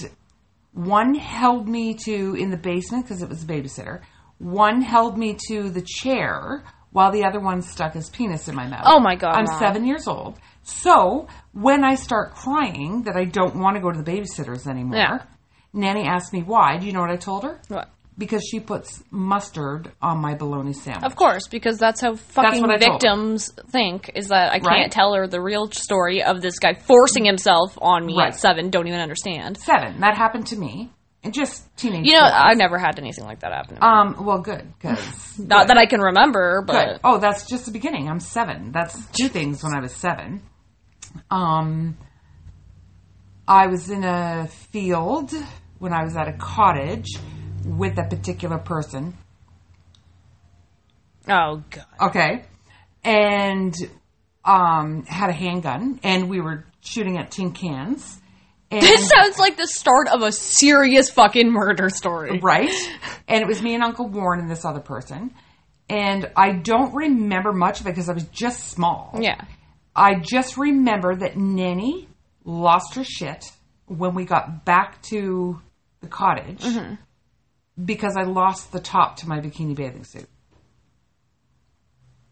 one 0.73 1.15
held 1.15 1.69
me 1.69 1.95
to 2.05 2.35
in 2.35 2.51
the 2.51 2.57
basement 2.57 3.05
because 3.05 3.23
it 3.23 3.29
was 3.29 3.45
a 3.45 3.47
babysitter. 3.47 4.01
One 4.39 4.83
held 4.83 5.17
me 5.17 5.37
to 5.49 5.71
the 5.71 5.83
chair 5.83 6.65
while 6.91 7.13
the 7.13 7.25
other 7.25 7.41
one 7.41 7.63
stuck 7.63 7.93
his 7.95 8.09
penis 8.11 8.49
in 8.49 8.55
my 8.55 8.67
mouth. 8.67 8.83
Oh, 8.85 8.99
my 9.01 9.15
God, 9.17 9.35
I'm 9.37 9.45
Mom. 9.45 9.59
seven 9.59 9.85
years 9.87 10.07
old. 10.09 10.39
So 10.63 11.29
when 11.53 11.85
I 11.85 11.95
start 11.95 12.35
crying 12.35 13.03
that 13.05 13.17
I 13.17 13.25
don't 13.25 13.57
want 13.57 13.77
to 13.77 13.83
go 13.83 13.93
to 13.93 14.03
the 14.03 14.11
babysitters 14.11 14.67
anymore, 14.67 14.97
Yeah. 14.99 15.19
Nanny 15.77 16.05
asked 16.05 16.33
me 16.33 16.43
why. 16.43 16.79
Do 16.79 16.87
you 16.87 16.93
know 16.93 17.01
what 17.01 17.11
I 17.11 17.17
told 17.17 17.45
her? 17.45 17.61
What? 17.69 17.91
Because 18.19 18.43
she 18.51 18.61
puts 18.61 19.05
mustard 19.11 19.93
on 20.01 20.19
my 20.19 20.35
bologna 20.35 20.73
sandwich. 20.73 21.05
Of 21.05 21.17
course, 21.17 21.49
because 21.49 21.77
that's 21.77 22.01
how 22.01 22.15
fucking 22.15 22.63
what 22.63 22.71
I 22.71 22.79
told 22.79 22.83
her. 22.83 22.93
victims 23.11 23.53
think. 23.71 24.11
Is 24.15 24.29
that 24.29 24.51
I 24.53 24.59
can't 24.59 24.67
Right. 24.67 24.91
tell 24.91 25.13
her 25.15 25.27
the 25.29 25.41
real 25.41 25.71
story 25.71 26.23
of 26.23 26.41
this 26.41 26.59
guy 26.59 26.73
forcing 26.75 27.27
himself 27.27 27.77
on 27.81 28.07
me 28.07 28.17
Right. 28.17 28.29
at 28.29 28.41
seven. 28.41 28.71
Don't 28.71 28.89
even 28.89 29.01
understand. 29.01 29.59
Seven. 29.59 30.01
That 30.01 30.17
happened 30.17 30.47
to 30.49 30.57
me. 30.57 30.91
And 31.23 31.35
just 31.35 31.67
teenage. 31.77 32.07
You 32.07 32.15
know. 32.15 32.21
I 32.23 32.55
never 32.55 32.79
had 32.79 32.99
anything 32.99 33.25
like 33.25 33.41
that 33.41 33.53
happen. 33.53 33.75
To 33.77 33.81
me. 33.83 33.87
Um. 33.87 34.25
Well, 34.25 34.39
good. 34.41 34.73
Because 34.79 35.39
Not 35.39 35.67
that 35.67 35.77
I 35.77 35.85
can 35.85 36.01
remember, 36.01 36.63
Good. 36.63 36.73
but 36.73 37.01
Oh, 37.05 37.19
that's 37.19 37.47
just 37.47 37.67
the 37.67 37.73
beginning. 37.73 38.09
I'm 38.09 38.21
seven. 38.21 38.73
That's 38.73 38.97
two 39.09 39.29
things 39.29 39.63
when 39.63 39.75
I 39.77 39.81
was 39.81 39.93
seven. 39.93 40.41
Um, 41.31 41.99
I 43.49 43.67
was 43.67 43.91
in 43.91 44.05
a 44.05 44.49
field 44.71 45.33
when 45.79 45.93
I 45.93 46.05
was 46.05 46.17
at 46.17 46.29
a 46.29 46.33
cottage 46.33 47.09
with 47.65 47.99
a 47.99 48.05
particular 48.05 48.59
person. 48.59 49.17
oh 51.29 51.63
god, 51.71 51.87
Okay. 52.01 52.45
And 53.05 53.75
um, 54.45 55.05
had 55.07 55.31
a 55.31 55.33
handgun, 55.33 56.01
and 56.03 56.29
we 56.29 56.41
were 56.41 56.65
shooting 56.81 57.19
at 57.19 57.31
tin 57.31 57.53
cans. 57.53 58.21
And, 58.71 58.83
this 58.83 59.09
sounds 59.09 59.39
like 59.39 59.57
the 59.57 59.69
start 59.69 60.09
of 60.09 60.23
a 60.23 60.33
serious 60.33 61.09
fucking 61.11 61.51
murder 61.51 61.89
story. 61.89 62.41
right? 62.43 62.71
And 63.29 63.43
it 63.43 63.47
was 63.47 63.63
me 63.63 63.75
and 63.75 63.83
Uncle 63.85 64.09
Warren 64.09 64.41
and 64.41 64.51
this 64.51 64.65
other 64.65 64.81
person. 64.81 65.33
And 65.89 66.31
I 66.37 66.53
don't 66.53 66.95
remember 66.95 67.53
much 67.53 67.81
of 67.81 67.87
it 67.87 67.91
because 67.91 68.09
I 68.09 68.13
was 68.13 68.25
just 68.25 68.69
small. 68.71 69.17
Yeah. 69.21 69.41
I 69.95 70.17
just 70.17 70.57
remember 70.57 71.15
that 71.15 71.37
Nanny 71.37 72.09
lost 72.45 72.97
her 72.97 73.05
shit 73.05 73.45
when 73.87 74.15
we 74.15 74.25
got 74.25 74.65
back 74.65 75.01
to 75.11 75.61
the 76.07 76.13
cottage 76.17 76.63
Mm-hmm. 76.63 76.95
because 77.85 78.15
I 78.17 78.23
lost 78.23 78.73
the 78.73 78.81
top 78.81 79.17
to 79.19 79.29
my 79.29 79.41
bikini 79.41 79.75
bathing 79.75 80.05
suit. 80.05 80.29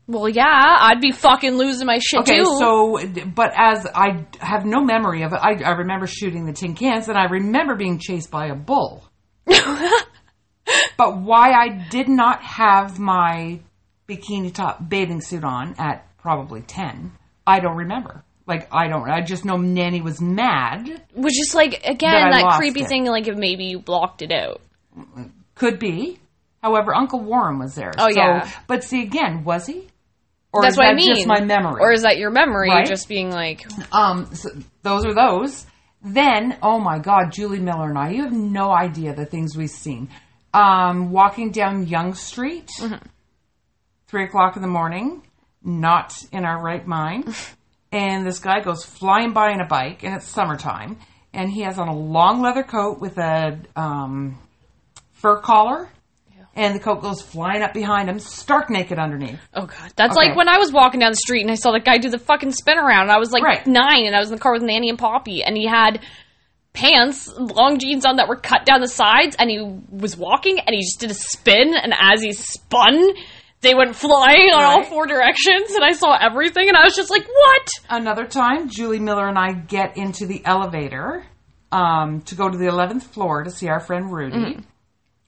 Well, 0.06 0.28
yeah, 0.28 0.44
I'd 0.80 1.00
be 1.00 1.12
fucking 1.12 1.54
losing 1.56 1.86
my 1.86 1.98
shit 1.98 2.20
Okay, 2.20 2.38
too. 2.38 2.56
so, 2.58 2.98
but 3.34 3.52
as 3.56 3.86
I 3.94 4.26
have 4.38 4.66
no 4.66 4.82
memory 4.84 5.22
of 5.22 5.32
it, 5.32 5.38
I, 5.40 5.62
I 5.64 5.70
remember 5.76 6.06
shooting 6.06 6.44
the 6.44 6.52
tin 6.52 6.74
cans 6.74 7.08
and 7.08 7.16
I 7.16 7.24
remember 7.24 7.74
being 7.74 7.98
chased 7.98 8.30
by 8.30 8.48
a 8.48 8.54
bull. 8.54 9.08
but 9.46 11.18
why 11.20 11.52
I 11.52 11.86
did 11.90 12.08
not 12.08 12.42
have 12.42 12.98
my 12.98 13.60
bikini 14.06 14.52
top 14.52 14.86
bathing 14.88 15.22
suit 15.22 15.42
on 15.44 15.74
at 15.78 16.06
probably 16.18 16.60
10, 16.60 17.12
I 17.46 17.60
don't 17.60 17.76
remember. 17.76 18.24
Like, 18.46 18.68
I 18.72 18.88
don't, 18.88 19.08
I 19.08 19.22
just 19.22 19.44
know 19.44 19.56
Nanny 19.56 20.02
was 20.02 20.20
mad. 20.20 20.86
Which 21.14 21.40
is 21.40 21.54
like 21.54 21.82
again 21.86 22.30
That 22.30 22.42
that 22.42 22.56
creepy 22.58 22.82
it. 22.82 22.88
thing. 22.88 23.06
Like 23.06 23.26
if 23.26 23.36
maybe 23.36 23.64
you 23.64 23.78
blocked 23.78 24.20
it 24.22 24.32
out. 24.32 24.60
Could 25.54 25.78
be. 25.78 26.18
However, 26.62 26.94
Uncle 26.94 27.20
Warren 27.20 27.58
was 27.58 27.74
there. 27.74 27.92
Oh, 27.98 28.10
So- 28.10 28.18
yeah. 28.20 28.50
But 28.66 28.84
see, 28.84 29.02
again, 29.02 29.44
was 29.44 29.66
he? 29.66 29.88
Or 30.52 30.62
That's 30.62 30.74
is 30.74 30.78
what 30.78 30.84
that 30.84 30.92
I 30.92 30.94
mean. 30.94 31.14
just 31.16 31.26
my 31.26 31.40
memory? 31.40 31.80
or 31.80 31.90
is 31.92 32.02
that 32.02 32.16
your 32.16 32.30
memory 32.30 32.68
Right? 32.70 32.86
just 32.86 33.08
being 33.08 33.30
like, 33.30 33.66
Um, 33.92 34.32
so 34.34 34.50
those 34.82 35.04
are 35.04 35.12
those. 35.14 35.66
Then, 36.02 36.56
oh 36.62 36.78
my 36.78 36.98
God, 36.98 37.32
Julie 37.32 37.58
Miller 37.58 37.88
and 37.88 37.98
I, 37.98 38.10
you 38.10 38.22
have 38.22 38.32
no 38.32 38.70
idea 38.70 39.14
the 39.14 39.24
things 39.26 39.56
we've 39.56 39.68
seen. 39.70 40.10
Um, 40.52 41.10
walking 41.10 41.50
down 41.50 41.86
Yonge 41.88 42.14
Street, 42.16 42.70
three 44.06 44.24
o'clock 44.24 44.56
in 44.56 44.62
the 44.62 44.68
morning, 44.68 45.22
not 45.62 46.14
in 46.30 46.44
our 46.44 46.62
right 46.62 46.86
mind. 46.86 47.34
And 47.94 48.26
this 48.26 48.40
guy 48.40 48.60
goes 48.60 48.84
flying 48.84 49.32
by 49.32 49.52
in 49.52 49.60
a 49.60 49.66
bike, 49.66 50.02
and 50.02 50.14
it's 50.16 50.26
summertime. 50.26 50.98
And 51.32 51.48
he 51.50 51.60
has 51.62 51.78
on 51.78 51.88
a 51.88 51.96
long 51.96 52.42
leather 52.42 52.62
coat 52.64 53.00
with 53.00 53.16
a 53.18 53.58
um, 53.76 54.36
fur 55.12 55.38
collar. 55.40 55.88
And 56.56 56.74
the 56.76 56.78
coat 56.80 57.02
goes 57.02 57.20
flying 57.20 57.62
up 57.62 57.72
behind 57.74 58.08
him, 58.08 58.20
stark 58.20 58.70
naked 58.70 58.96
underneath. 58.98 59.40
oh 59.54 59.66
god, 59.66 59.92
that's 59.96 60.16
Okay. 60.16 60.28
like 60.28 60.36
when 60.36 60.48
I 60.48 60.58
was 60.58 60.70
walking 60.70 61.00
down 61.00 61.10
the 61.10 61.16
street 61.16 61.42
and 61.42 61.50
I 61.50 61.56
saw 61.56 61.72
that 61.72 61.84
guy 61.84 61.98
do 61.98 62.08
the 62.10 62.18
fucking 62.18 62.52
spin 62.52 62.78
around. 62.78 63.02
And 63.02 63.10
I 63.10 63.18
was 63.18 63.32
like 63.32 63.42
Right. 63.42 63.66
nine, 63.66 64.06
and 64.06 64.14
I 64.14 64.20
was 64.20 64.28
in 64.30 64.36
the 64.36 64.40
car 64.40 64.52
with 64.52 64.62
Nanny 64.62 64.88
and 64.88 64.96
Poppy, 64.98 65.42
and 65.42 65.56
he 65.56 65.66
had 65.66 66.00
pants, 66.72 67.28
long 67.36 67.78
jeans 67.80 68.04
on 68.04 68.16
that 68.16 68.28
were 68.28 68.36
cut 68.36 68.64
down 68.66 68.80
the 68.80 68.86
sides, 68.88 69.34
and 69.36 69.50
he 69.50 69.58
was 69.90 70.16
walking, 70.16 70.58
and 70.60 70.74
he 70.74 70.82
just 70.82 71.00
did 71.00 71.10
a 71.10 71.14
spin, 71.14 71.74
and 71.74 71.92
as 71.98 72.22
he 72.22 72.32
spun. 72.32 73.14
They 73.64 73.74
went 73.74 73.96
flying 73.96 74.52
on 74.52 74.62
all 74.62 74.84
four 74.84 75.06
directions, 75.06 75.70
and 75.74 75.82
I 75.82 75.92
saw 75.92 76.14
everything, 76.14 76.68
and 76.68 76.76
I 76.76 76.84
was 76.84 76.94
just 76.94 77.08
like, 77.10 77.26
"What?" 77.26 77.68
Another 77.88 78.26
time, 78.26 78.68
Julie 78.68 78.98
Miller 78.98 79.26
and 79.26 79.38
I 79.38 79.52
get 79.54 79.96
into 79.96 80.26
the 80.26 80.44
elevator 80.44 81.24
um, 81.72 82.20
to 82.26 82.34
go 82.34 82.48
to 82.48 82.58
the 82.58 82.66
11th 82.66 83.04
floor 83.04 83.42
to 83.42 83.50
see 83.50 83.68
our 83.68 83.80
friend 83.80 84.12
Rudy. 84.12 84.58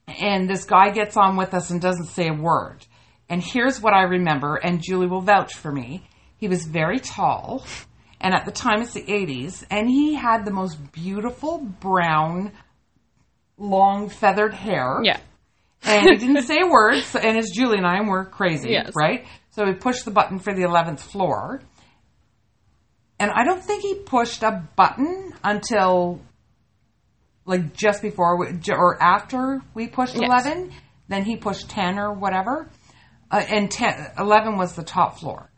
And 0.07 0.47
this 0.47 0.65
guy 0.65 0.91
gets 0.91 1.17
on 1.17 1.35
with 1.35 1.55
us 1.55 1.71
and 1.71 1.81
doesn't 1.81 2.05
say 2.05 2.29
a 2.29 2.33
word. 2.33 2.85
And 3.27 3.43
here's 3.43 3.81
what 3.81 3.93
I 3.93 4.03
remember, 4.03 4.55
and 4.55 4.81
Julie 4.81 5.07
will 5.07 5.21
vouch 5.21 5.55
for 5.55 5.71
me. 5.71 6.07
He 6.37 6.47
was 6.47 6.63
very 6.63 6.99
tall, 6.99 7.65
and 8.21 8.35
at 8.35 8.45
the 8.45 8.51
time 8.51 8.83
it's 8.83 8.93
the 8.93 9.01
80s, 9.01 9.65
and 9.71 9.89
he 9.89 10.13
had 10.13 10.45
the 10.45 10.51
most 10.51 10.77
beautiful 10.93 11.57
brown, 11.57 12.53
long 13.57 14.09
feathered 14.09 14.53
hair 14.53 14.99
Yeah, 15.03 15.19
and 15.83 16.09
he 16.09 16.15
didn't 16.17 16.43
say 16.43 16.59
a 16.61 16.67
word. 16.67 17.03
So, 17.03 17.19
and 17.19 17.37
it's 17.37 17.51
Julie 17.55 17.77
and 17.77 17.85
I, 17.87 18.01
we're 18.01 18.25
crazy, 18.25 18.71
Yes. 18.71 18.91
right? 18.95 19.25
So 19.51 19.65
we 19.65 19.73
pushed 19.73 20.05
the 20.05 20.11
button 20.11 20.39
for 20.39 20.53
the 20.53 20.63
eleventh 20.63 21.01
floor, 21.01 21.61
and 23.19 23.31
I 23.31 23.43
don't 23.43 23.63
think 23.63 23.81
he 23.81 23.95
pushed 23.95 24.43
a 24.43 24.67
button 24.75 25.33
until 25.43 26.19
like 27.45 27.73
just 27.73 28.01
before 28.01 28.37
we, 28.37 28.47
or 28.69 29.01
after 29.01 29.61
we 29.73 29.87
pushed 29.87 30.15
Yes. 30.15 30.23
eleven. 30.25 30.71
Then 31.07 31.23
he 31.23 31.37
pushed 31.37 31.69
ten 31.69 31.97
or 31.97 32.11
whatever, 32.13 32.67
uh, 33.31 33.41
and 33.49 33.71
10, 33.71 34.11
11 34.17 34.57
was 34.57 34.75
the 34.75 34.83
top 34.83 35.19
floor. 35.19 35.49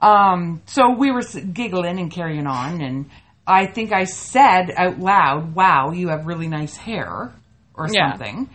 Um, 0.00 0.62
so 0.66 0.96
we 0.98 1.12
were 1.12 1.22
giggling 1.22 2.00
and 2.00 2.10
carrying 2.10 2.48
on, 2.48 2.82
and 2.82 3.08
I 3.46 3.66
think 3.66 3.92
I 3.92 4.02
said 4.04 4.72
out 4.76 4.98
loud, 4.98 5.54
"Wow, 5.54 5.92
you 5.92 6.08
have 6.08 6.26
really 6.26 6.48
nice 6.48 6.76
hair," 6.76 7.32
or 7.74 7.88
Yeah. 7.88 8.10
something. 8.14 8.50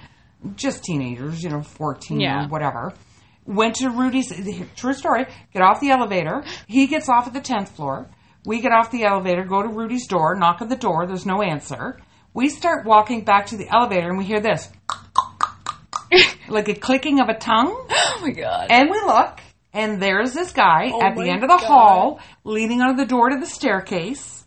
Just 0.56 0.84
teenagers, 0.84 1.44
you 1.44 1.50
know, 1.50 1.62
fourteen 1.62 2.20
Yeah. 2.20 2.46
or 2.46 2.48
whatever. 2.50 2.94
Went 3.46 3.76
to 3.76 3.90
Rudy's. 3.90 4.32
True 4.76 4.94
story. 4.94 5.26
Get 5.54 5.62
off 5.62 5.80
the 5.80 5.90
elevator. 5.92 6.44
He 6.68 6.88
gets 6.88 7.10
off 7.10 7.28
at 7.28 7.34
the 7.34 7.42
tenth 7.42 7.70
floor. 7.76 8.10
We 8.46 8.60
get 8.62 8.72
off 8.72 8.90
the 8.92 9.04
elevator, 9.04 9.44
go 9.44 9.62
to 9.62 9.68
Rudy's 9.70 10.08
door, 10.08 10.36
knock 10.36 10.62
on 10.62 10.68
the 10.70 10.76
door. 10.76 11.06
There's 11.06 11.26
no 11.28 11.42
answer. 11.44 12.00
We 12.34 12.50
start 12.50 12.86
walking 12.86 13.24
back 13.24 13.48
to 13.48 13.58
the 13.58 13.68
elevator 13.70 14.10
and 14.10 14.18
we 14.18 14.26
hear 14.26 14.40
this 14.40 14.70
like 16.50 16.68
a 16.70 16.74
clicking 16.76 17.20
of 17.20 17.30
a 17.30 17.34
tongue. 17.38 17.70
Oh 17.90 18.20
my 18.22 18.32
god. 18.32 18.68
And 18.70 18.90
we 18.90 19.00
look, 19.06 19.40
and 19.74 20.02
there's 20.02 20.34
this 20.34 20.52
guy 20.54 20.90
oh 20.94 21.02
at 21.04 21.16
the 21.16 21.22
Oh 21.22 21.32
end 21.34 21.44
of 21.44 21.50
the 21.50 21.58
God. 21.58 21.66
hall, 21.68 22.20
leaning 22.44 22.82
on 22.82 22.96
the 22.96 23.06
door 23.06 23.30
to 23.30 23.38
the 23.40 23.46
staircase, 23.46 24.44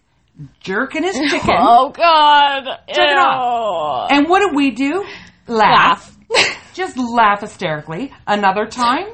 jerking 0.60 1.02
his 1.04 1.14
chicken. 1.30 1.56
oh 1.58 1.90
god. 1.90 2.64
It 2.88 2.96
Ew. 2.98 4.16
And 4.16 4.28
what 4.28 4.40
do 4.40 4.56
we 4.56 4.70
do? 4.72 5.04
Laugh. 5.46 6.16
Just 6.74 6.96
laugh 6.98 7.40
hysterically. 7.40 8.12
Another 8.26 8.66
time, 8.66 9.06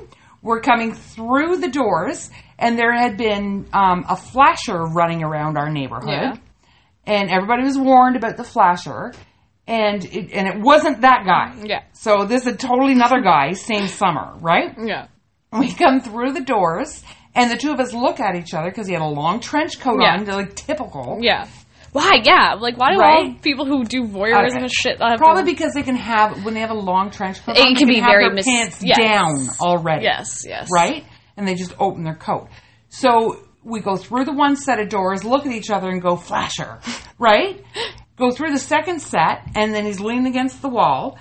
we're 0.43 0.61
coming 0.61 0.95
through 0.95 1.59
the 1.59 1.69
doors, 1.69 2.31
and 2.59 2.79
there 2.79 2.93
had 2.95 3.17
been 3.17 3.69
um, 3.73 4.05
a 4.09 4.17
flasher 4.17 4.83
running 4.85 5.23
around 5.23 5.59
our 5.59 5.71
neighborhood, 5.71 6.09
Yeah. 6.09 6.35
and 7.07 7.31
everybody 7.31 7.65
was 7.65 7.77
warned 7.79 8.17
about 8.17 8.37
the 8.39 8.45
flasher, 8.45 9.13
and 9.67 10.05
it, 10.05 10.33
and 10.33 10.49
it 10.49 10.61
wasn't 10.61 11.03
that 11.03 11.25
guy. 11.27 11.55
Yeah. 11.65 11.83
So 11.93 12.25
this 12.25 12.43
is 12.47 12.55
a 12.55 12.57
totally 12.57 12.93
another 12.93 13.21
guy, 13.21 13.53
same 13.53 13.87
summer, 13.89 14.35
right? 14.41 14.75
Yeah. 14.83 15.09
We 15.53 15.73
come 15.73 16.01
through 16.01 16.33
the 16.33 16.41
doors, 16.41 17.03
and 17.35 17.51
the 17.51 17.57
two 17.57 17.73
of 17.73 17.81
us 17.81 17.93
look 17.93 18.21
at 18.21 18.37
each 18.37 18.55
other 18.55 18.71
because 18.71 18.87
he 18.87 18.93
had 18.95 19.03
a 19.03 19.07
long 19.07 19.41
trench 19.41 19.79
coat 19.81 20.01
Yeah. 20.01 20.15
on, 20.17 20.25
like 20.27 20.55
typical. 20.57 21.19
Yeah. 21.21 21.47
Why? 21.93 22.21
Yeah. 22.23 22.55
Like, 22.61 22.77
why 22.77 22.93
do 22.93 23.01
all 23.01 23.01
Right? 23.01 23.43
people 23.43 23.65
who 23.67 23.85
do 23.85 24.05
voyeurism 24.05 24.59
and 24.63 24.71
shit 24.71 24.99
have 25.01 25.19
Probably 25.19 25.43
to... 25.43 25.47
because 25.47 25.73
they 25.75 25.83
can 25.83 25.97
have 25.97 26.45
when 26.45 26.55
they 26.55 26.61
have 26.61 26.71
a 26.71 26.75
long 26.75 27.11
trench 27.11 27.45
coat. 27.45 27.57
It 27.57 27.61
on, 27.67 27.75
they 27.75 27.79
can 27.79 27.89
be 27.89 27.99
have 27.99 28.11
very 28.11 28.25
their 28.27 28.35
mis- 28.35 28.47
pants 28.47 28.83
yes. 28.83 28.97
down 28.99 29.49
already. 29.61 30.05
Yes. 30.05 30.45
Yes. 30.47 30.69
right, 30.73 31.05
and 31.37 31.47
they 31.49 31.55
just 31.55 31.75
open 31.81 32.05
their 32.05 32.15
coat. 32.15 32.49
So 32.91 33.41
we 33.65 33.81
go 33.81 33.97
through 33.97 34.25
the 34.25 34.33
one 34.33 34.57
set 34.57 34.79
of 34.79 34.89
doors, 34.89 35.25
look 35.25 35.47
at 35.47 35.53
each 35.53 35.71
other, 35.71 35.89
and 35.89 36.01
go 36.01 36.17
flasher, 36.17 36.81
right? 37.19 37.63
go 38.17 38.31
through 38.31 38.51
the 38.53 38.59
second 38.59 39.01
set, 39.01 39.43
and 39.57 39.75
then 39.75 39.85
he's 39.87 39.99
leaning 40.01 40.27
against 40.27 40.61
the 40.63 40.69
wall. 40.69 41.19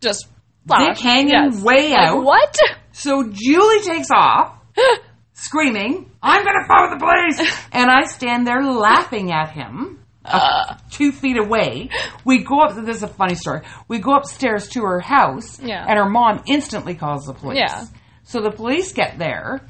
Just. 0.00 0.26
Flash. 0.66 1.00
hanging 1.00 1.30
Yes. 1.30 1.62
way 1.62 1.90
Like, 1.92 2.08
out. 2.08 2.22
What? 2.24 2.58
So 2.92 3.22
Julie 3.32 3.80
takes 3.80 4.08
off, 4.10 4.54
screaming, 5.42 6.10
"I'm 6.22 6.44
going 6.44 6.56
to 6.60 6.66
phone 6.68 6.90
the 6.98 7.04
police!" 7.04 7.58
and 7.72 7.90
I 7.90 8.04
stand 8.04 8.46
there 8.46 8.62
laughing 8.64 9.32
at 9.32 9.50
him. 9.50 10.00
uh, 10.24 10.76
two 10.90 11.10
feet 11.10 11.38
away. 11.38 11.88
We 12.24 12.44
go 12.44 12.60
up. 12.60 12.74
This 12.76 12.98
is 12.98 13.02
a 13.02 13.08
funny 13.08 13.34
story. 13.34 13.62
We 13.88 13.98
go 13.98 14.14
upstairs 14.14 14.68
to 14.70 14.82
her 14.82 15.00
house, 15.00 15.58
Yeah. 15.60 15.86
and 15.88 15.98
her 15.98 16.08
mom 16.08 16.42
instantly 16.46 16.94
calls 16.94 17.24
the 17.26 17.32
police. 17.32 17.58
Yeah. 17.58 17.84
So 18.24 18.42
the 18.42 18.50
police 18.50 18.92
get 18.92 19.18
there, 19.18 19.62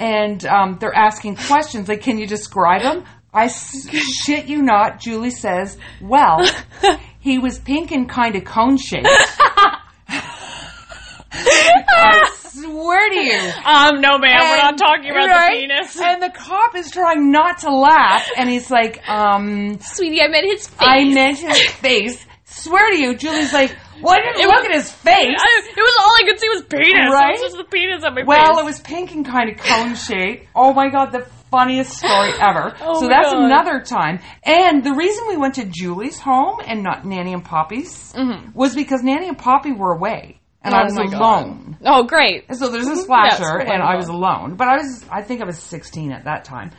and 0.00 0.44
um, 0.46 0.78
they're 0.80 0.92
asking 0.96 1.36
questions 1.36 1.88
like, 1.88 2.02
"Can 2.02 2.18
you 2.18 2.26
describe 2.26 2.82
him?" 2.82 3.04
I 3.32 3.44
s- 3.44 3.88
shit 4.24 4.46
you 4.46 4.62
not. 4.62 4.98
Julie 4.98 5.30
says, 5.30 5.78
"Well, 6.02 6.44
he 7.20 7.38
was 7.38 7.60
pink 7.60 7.92
and 7.92 8.08
kind 8.08 8.34
of 8.34 8.44
cone 8.44 8.78
shaped." 8.78 9.06
I 12.56 12.62
swear 12.62 13.08
to 13.10 13.16
you. 13.16 13.52
Um, 13.64 14.00
no, 14.00 14.18
ma'am. 14.18 14.40
we're 14.40 14.56
not 14.56 14.78
talking 14.78 15.10
about 15.10 15.28
right? 15.28 15.52
the 15.52 15.66
penis. 15.68 16.00
And 16.00 16.22
the 16.22 16.30
cop 16.30 16.74
is 16.76 16.90
trying 16.90 17.30
not 17.30 17.58
to 17.60 17.70
laugh, 17.74 18.28
and 18.36 18.48
he's 18.48 18.70
like, 18.70 19.06
um, 19.08 19.78
Sweetie, 19.80 20.20
I 20.22 20.28
meant 20.28 20.46
his 20.46 20.66
face. 20.66 20.76
I 20.80 21.04
meant 21.04 21.38
his 21.38 21.58
face. 21.72 22.26
Swear 22.44 22.90
to 22.90 22.98
you, 22.98 23.14
Julie's 23.16 23.52
like, 23.52 23.74
well, 24.02 24.14
I 24.14 24.20
didn't 24.22 24.40
It 24.40 24.46
look 24.48 24.56
was- 24.56 24.66
at 24.66 24.72
his 24.72 24.90
face. 24.90 25.38
I, 25.38 25.62
it 25.68 25.76
was 25.76 25.96
all 26.02 26.12
I 26.18 26.22
could 26.26 26.40
see 26.40 26.48
was 26.48 26.62
penis. 26.62 27.12
Right? 27.12 27.28
It 27.36 27.40
was 27.42 27.52
just 27.52 27.56
the 27.58 27.64
penis 27.64 28.02
on 28.02 28.14
my 28.14 28.24
Well, 28.24 28.54
face. 28.54 28.58
it 28.60 28.64
was 28.64 28.80
pink 28.80 29.12
and 29.12 29.24
kind 29.24 29.50
of 29.50 29.56
cone 29.58 29.94
shaped. 29.94 30.48
Oh 30.54 30.72
my 30.72 30.88
god, 30.88 31.12
the 31.12 31.26
funniest 31.50 31.92
story 31.98 32.30
ever. 32.40 32.74
Oh 32.80 33.00
so 33.00 33.08
that's 33.08 33.30
God. 33.32 33.44
another 33.44 33.80
time. 33.80 34.18
And 34.42 34.82
the 34.82 34.92
reason 34.94 35.26
we 35.28 35.36
went 35.36 35.54
to 35.56 35.64
Julie's 35.64 36.18
home 36.18 36.60
and 36.66 36.82
not 36.82 37.04
Nanny 37.04 37.32
and 37.32 37.44
Poppy's 37.44 38.12
was 38.54 38.74
because 38.74 39.02
Nanny 39.04 39.28
and 39.28 39.38
Poppy 39.38 39.70
were 39.72 39.92
away. 39.92 40.39
And 40.62 40.74
I 40.74 40.82
Oh 40.82 40.84
was 40.84 40.94
my 40.94 41.06
God. 41.06 41.20
alone. 41.20 41.78
Oh, 41.84 42.02
great. 42.04 42.44
And 42.48 42.58
so 42.58 42.68
there's 42.68 42.86
this 42.86 42.98
Yes, 42.98 43.06
flasher, 43.06 43.60
oh 43.62 43.64
my 43.64 43.74
and 43.74 43.82
I 43.82 43.96
was 43.96 44.08
alone. 44.08 44.56
But 44.56 44.68
I 44.68 44.76
was, 44.76 45.04
I 45.10 45.22
think 45.22 45.40
I 45.40 45.44
was 45.44 45.58
16 45.58 46.12
at 46.12 46.24
that 46.24 46.44
time. 46.44 46.70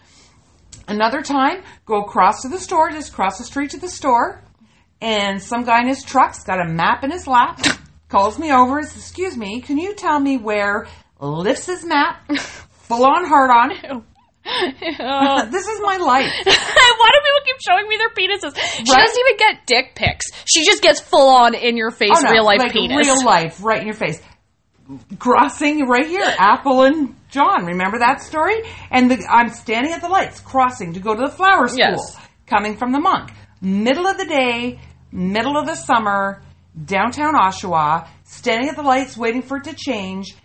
Another 0.87 1.21
time, 1.21 1.63
go 1.85 2.01
across 2.01 2.41
to 2.41 2.49
the 2.49 2.59
store, 2.59 2.91
just 2.91 3.13
cross 3.13 3.37
the 3.37 3.43
street 3.43 3.71
to 3.71 3.77
the 3.79 3.87
store, 3.87 4.43
and 5.01 5.41
some 5.41 5.63
guy 5.63 5.81
in 5.81 5.87
his 5.87 6.03
truck's 6.03 6.43
got 6.43 6.59
a 6.59 6.69
map 6.69 7.03
in 7.03 7.11
his 7.11 7.27
lap, 7.27 7.59
calls 8.09 8.37
me 8.37 8.51
over 8.51 8.81
says, 8.83 8.97
Excuse 8.97 9.37
me, 9.37 9.61
can 9.61 9.77
you 9.77 9.95
tell 9.95 10.19
me 10.19 10.37
where 10.37 10.87
lifts 11.19 11.65
his 11.65 11.85
map, 11.85 12.27
full 12.37 13.05
on 13.05 13.25
hard 13.25 13.49
on? 13.51 14.05
This 15.51 15.67
is 15.67 15.81
my 15.81 15.97
life. 15.97 16.31
Why 16.45 17.09
do 17.11 17.19
people 17.25 17.41
keep 17.45 17.57
showing 17.67 17.87
me 17.87 17.97
their 17.97 18.09
penises? 18.09 18.55
She 18.57 18.83
doesn't 18.83 19.19
even 19.19 19.37
get 19.37 19.65
dick 19.67 19.95
pics. 19.95 20.25
She 20.45 20.65
just 20.65 20.81
gets 20.81 20.99
full 20.99 21.29
on 21.29 21.53
in 21.55 21.77
your 21.77 21.91
face, 21.91 22.11
Oh, 22.15 22.21
no, 22.21 22.31
real 22.31 22.45
life 22.45 22.59
like 22.59 22.71
penis. 22.73 23.05
Real 23.07 23.23
life, 23.25 23.63
right 23.63 23.79
in 23.81 23.85
your 23.87 23.95
face. 23.95 24.21
Crossing 25.19 25.87
right 25.87 26.05
here, 26.07 26.25
Apple 26.37 26.83
and 26.83 27.15
John. 27.29 27.65
Remember 27.65 27.99
that 27.99 28.21
story? 28.21 28.55
And 28.89 29.09
the, 29.09 29.25
I'm 29.29 29.49
standing 29.49 29.93
at 29.93 30.01
the 30.01 30.09
lights, 30.09 30.39
crossing 30.41 30.93
to 30.93 30.99
go 30.99 31.15
to 31.15 31.21
the 31.21 31.31
flower 31.31 31.67
school, 31.67 31.77
Yes. 31.79 32.17
coming 32.47 32.75
from 32.77 32.91
the 32.91 32.99
monk. 32.99 33.31
Middle 33.61 34.07
of 34.07 34.17
the 34.17 34.25
day, 34.25 34.79
middle 35.11 35.57
of 35.57 35.65
the 35.65 35.75
summer, 35.75 36.41
downtown 36.85 37.35
Oshawa, 37.35 38.07
standing 38.25 38.69
at 38.69 38.75
the 38.75 38.81
lights, 38.81 39.15
waiting 39.15 39.41
for 39.43 39.57
it 39.57 39.65
to 39.65 39.73
change. 39.73 40.35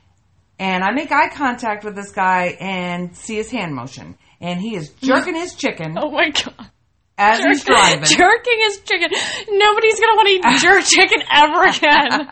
And 0.58 0.82
I 0.82 0.92
make 0.92 1.12
eye 1.12 1.28
contact 1.28 1.84
with 1.84 1.94
this 1.94 2.12
guy 2.12 2.56
and 2.60 3.14
see 3.16 3.36
his 3.36 3.50
hand 3.50 3.74
motion. 3.74 4.16
And 4.40 4.60
he 4.60 4.74
is 4.76 4.90
jerking 4.90 5.34
his 5.34 5.54
chicken 5.54 5.96
Oh 6.00 6.10
my 6.10 6.30
god. 6.30 6.70
as 7.18 7.42
he's 7.44 7.64
driving. 7.64 8.04
Jerking 8.04 8.58
his 8.60 8.80
chicken. 8.80 9.10
Nobody's 9.48 10.00
gonna 10.00 10.16
want 10.16 10.28
to 10.28 10.34
eat 10.34 10.44
jerk 10.60 10.84
chicken 10.84 11.22
ever 11.32 11.62
again. 11.64 12.28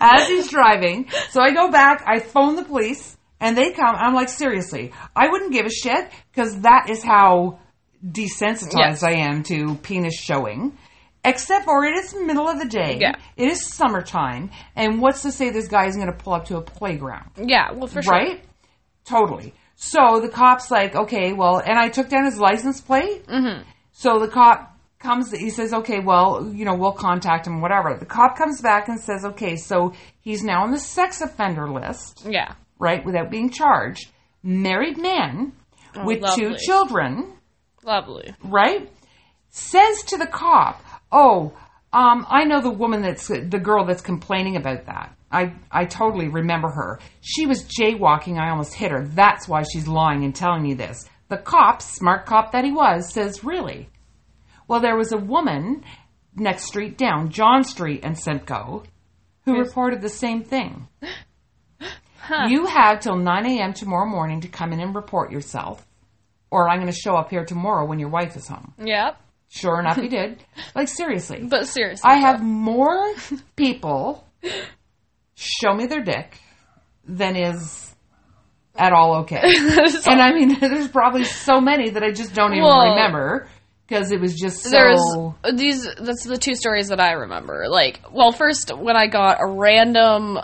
as 0.00 0.28
he's 0.28 0.48
driving. 0.50 1.08
So 1.30 1.40
I 1.40 1.52
go 1.52 1.70
back, 1.70 2.02
I 2.06 2.18
phone 2.20 2.56
the 2.56 2.64
police, 2.64 3.16
and 3.40 3.56
they 3.56 3.70
come. 3.72 3.94
I'm 3.96 4.14
like, 4.14 4.28
seriously, 4.28 4.92
I 5.14 5.28
wouldn't 5.28 5.52
give 5.52 5.66
a 5.66 5.70
shit 5.70 6.10
because 6.32 6.60
that 6.62 6.88
is 6.90 7.02
how 7.04 7.58
desensitized 8.04 8.74
Yes. 8.76 9.02
I 9.02 9.12
am 9.12 9.42
to 9.44 9.74
penis 9.76 10.14
showing. 10.14 10.76
Except 11.26 11.64
for 11.64 11.84
it 11.84 11.94
is 11.96 12.14
middle 12.14 12.48
of 12.48 12.58
the 12.58 12.64
day. 12.68 12.98
Yeah. 13.00 13.16
It 13.36 13.48
is 13.50 13.66
summertime. 13.66 14.50
And 14.74 15.00
what's 15.02 15.22
to 15.22 15.32
say 15.32 15.50
this 15.50 15.68
guy 15.68 15.86
isn't 15.86 16.00
going 16.00 16.12
to 16.16 16.22
pull 16.24 16.32
up 16.34 16.46
to 16.46 16.56
a 16.56 16.62
playground? 16.62 17.30
yeah, 17.36 17.72
well, 17.72 17.86
for 17.88 18.00
sure. 18.02 18.12
Right? 18.12 18.44
Totally. 19.04 19.54
So 19.74 20.20
the 20.20 20.28
cop's 20.28 20.70
like, 20.70 20.94
okay, 20.94 21.32
well, 21.32 21.58
and 21.58 21.78
I 21.78 21.88
took 21.90 22.08
down 22.08 22.24
his 22.24 22.38
license 22.38 22.80
plate. 22.80 23.26
Mm-hmm. 23.26 23.68
So 23.92 24.18
the 24.18 24.28
cop 24.28 24.72
comes, 24.98 25.30
he 25.30 25.50
says, 25.50 25.74
okay, 25.74 26.00
well, 26.00 26.50
you 26.54 26.64
know, 26.64 26.74
we'll 26.74 26.92
contact 26.92 27.46
him, 27.46 27.60
whatever. 27.60 27.94
The 27.98 28.06
cop 28.06 28.36
comes 28.38 28.60
back 28.62 28.88
and 28.88 28.98
says, 28.98 29.24
okay, 29.24 29.56
so 29.56 29.92
he's 30.20 30.42
now 30.42 30.62
on 30.62 30.70
the 30.70 30.78
sex 30.78 31.20
offender 31.20 31.70
list, 31.70 32.26
Yeah. 32.28 32.54
right, 32.78 33.04
without 33.04 33.30
being 33.30 33.50
charged. 33.50 34.08
Married 34.42 34.96
man 34.98 35.52
with 36.04 36.22
two 36.34 36.56
children, 36.56 37.34
Lovely. 37.84 38.34
right? 38.42 38.88
Says 39.50 40.02
to 40.04 40.16
the 40.18 40.26
cop, 40.26 40.82
"Oh, 41.12 41.52
um, 41.92 42.26
I 42.28 42.44
know 42.44 42.60
the 42.60 42.70
woman 42.70 43.02
that's 43.02 43.28
the 43.28 43.60
girl 43.62 43.84
that's 43.84 44.02
complaining 44.02 44.56
about 44.56 44.86
that. 44.86 45.16
I 45.30 45.54
I 45.70 45.84
totally 45.86 46.28
remember 46.28 46.68
her. 46.68 47.00
She 47.20 47.46
was 47.46 47.64
jaywalking. 47.64 48.38
I 48.38 48.50
almost 48.50 48.74
hit 48.74 48.90
her. 48.90 49.04
That's 49.06 49.48
why 49.48 49.62
she's 49.62 49.88
lying 49.88 50.24
and 50.24 50.34
telling 50.34 50.66
you 50.66 50.74
this." 50.74 51.08
The 51.28 51.38
cop, 51.38 51.82
smart 51.82 52.24
cop 52.26 52.52
that 52.52 52.64
he 52.64 52.70
was, 52.70 53.12
says, 53.12 53.42
"Really? 53.42 53.88
Well, 54.68 54.80
there 54.80 54.96
was 54.96 55.12
a 55.12 55.16
woman 55.18 55.82
next 56.36 56.64
street 56.64 56.96
down, 56.96 57.30
John 57.30 57.64
Street 57.64 58.00
and 58.04 58.16
Simcoe, 58.16 58.84
who 59.44 59.58
reported 59.58 60.00
the 60.02 60.08
same 60.08 60.44
thing." 60.44 60.88
You 62.48 62.66
have 62.66 63.00
till 63.00 63.16
9 63.16 63.46
a.m. 63.46 63.72
tomorrow 63.72 64.08
morning 64.08 64.40
to 64.40 64.48
come 64.48 64.72
in 64.72 64.80
and 64.80 64.94
report 64.94 65.30
yourself, 65.30 65.86
or 66.50 66.68
I'm 66.68 66.80
going 66.80 66.92
to 66.92 66.98
show 66.98 67.14
up 67.16 67.30
here 67.30 67.44
tomorrow 67.44 67.84
when 67.86 68.00
your 68.00 68.08
wife 68.08 68.36
is 68.36 68.48
home. 68.48 68.74
Yep. 68.84 69.16
Sure 69.48 69.80
enough, 69.80 69.96
he 69.96 70.08
did. 70.08 70.44
Like, 70.74 70.88
seriously. 70.88 71.46
But 71.48 71.66
seriously. 71.66 72.08
I 72.08 72.16
have 72.16 72.42
more 72.42 73.14
people 73.56 74.26
show 75.34 75.74
me 75.74 75.86
their 75.86 76.02
dick 76.02 76.38
than 77.04 77.36
is 77.36 77.94
at 78.74 78.92
all 78.92 79.20
okay. 79.20 79.40
and 80.06 80.20
I 80.20 80.32
mean, 80.32 80.58
there's 80.60 80.88
probably 80.88 81.24
so 81.24 81.60
many 81.60 81.90
that 81.90 82.02
I 82.02 82.10
just 82.12 82.34
don't 82.34 82.52
even 82.52 82.64
Well, 82.64 82.90
remember 82.90 83.48
because 83.86 84.10
it 84.10 84.20
was 84.20 84.34
just 84.34 84.62
so. 84.62 84.70
There's 84.70 85.00
uh, 85.44 85.52
these. 85.54 85.86
That's 85.98 86.24
the 86.24 86.36
two 86.36 86.54
stories 86.54 86.88
that 86.88 87.00
I 87.00 87.12
remember. 87.12 87.66
Like, 87.68 88.00
well, 88.12 88.32
first 88.32 88.70
when 88.76 88.96
I 88.96 89.06
got 89.06 89.38
a 89.40 89.46
random, 89.46 90.38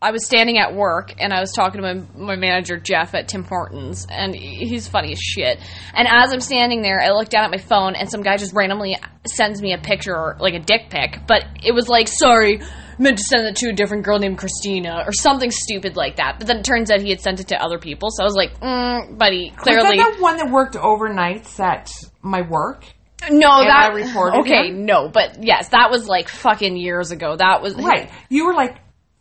I 0.00 0.12
was 0.12 0.24
standing 0.24 0.58
at 0.58 0.74
work 0.74 1.14
and 1.18 1.32
I 1.32 1.40
was 1.40 1.50
talking 1.52 1.82
to 1.82 1.94
my 1.94 2.02
my 2.16 2.36
manager 2.36 2.78
Jeff 2.78 3.14
at 3.14 3.26
Tim 3.28 3.42
Hortons, 3.42 4.06
and 4.08 4.34
he's 4.34 4.86
funny 4.86 5.12
as 5.12 5.18
shit. 5.18 5.58
And 5.92 6.06
as 6.08 6.32
I'm 6.32 6.40
standing 6.40 6.82
there, 6.82 7.00
I 7.02 7.08
look 7.10 7.28
down 7.28 7.44
at 7.44 7.50
my 7.50 7.58
phone, 7.58 7.96
and 7.96 8.08
some 8.08 8.22
guy 8.22 8.36
just 8.36 8.54
randomly 8.54 8.96
sends 9.26 9.60
me 9.60 9.72
a 9.74 9.78
picture, 9.78 10.36
like 10.38 10.54
a 10.54 10.60
dick 10.60 10.88
pic, 10.90 11.18
but 11.26 11.44
it 11.64 11.72
was 11.74 11.88
like, 11.88 12.06
sorry. 12.08 12.60
Meant 13.00 13.16
to 13.18 13.22
send 13.22 13.46
it 13.46 13.54
to 13.58 13.68
a 13.68 13.72
different 13.72 14.02
girl 14.04 14.18
named 14.18 14.38
Christina 14.38 15.04
or 15.06 15.12
something 15.12 15.52
stupid 15.52 15.94
like 15.96 16.16
that. 16.16 16.38
But 16.38 16.48
then 16.48 16.56
it 16.56 16.64
turns 16.64 16.90
out 16.90 17.00
he 17.00 17.10
had 17.10 17.20
sent 17.20 17.38
it 17.38 17.46
to 17.48 17.62
other 17.62 17.78
people. 17.78 18.08
So 18.10 18.24
I 18.24 18.26
was 18.26 18.34
like, 18.34 18.58
mm, 18.58 19.16
buddy, 19.16 19.52
Was 19.54 19.62
clearly. 19.62 19.98
that 19.98 20.16
the 20.16 20.20
one 20.20 20.36
that 20.38 20.50
worked 20.50 20.74
overnights 20.74 21.60
at 21.60 21.92
my 22.22 22.40
work? 22.42 22.82
No, 23.30 23.60
And 23.60 23.68
that 23.68 23.90
I 23.92 23.94
reported 23.94 24.40
Okay, 24.40 24.70
him? 24.70 24.84
no, 24.84 25.08
but 25.08 25.44
yes, 25.44 25.68
that 25.68 25.92
was 25.92 26.08
like 26.08 26.28
fucking 26.28 26.76
years 26.76 27.12
ago. 27.12 27.36
That 27.36 27.62
was 27.62 27.76
Right. 27.76 28.10
You 28.28 28.46
were 28.46 28.54
like 28.54 28.78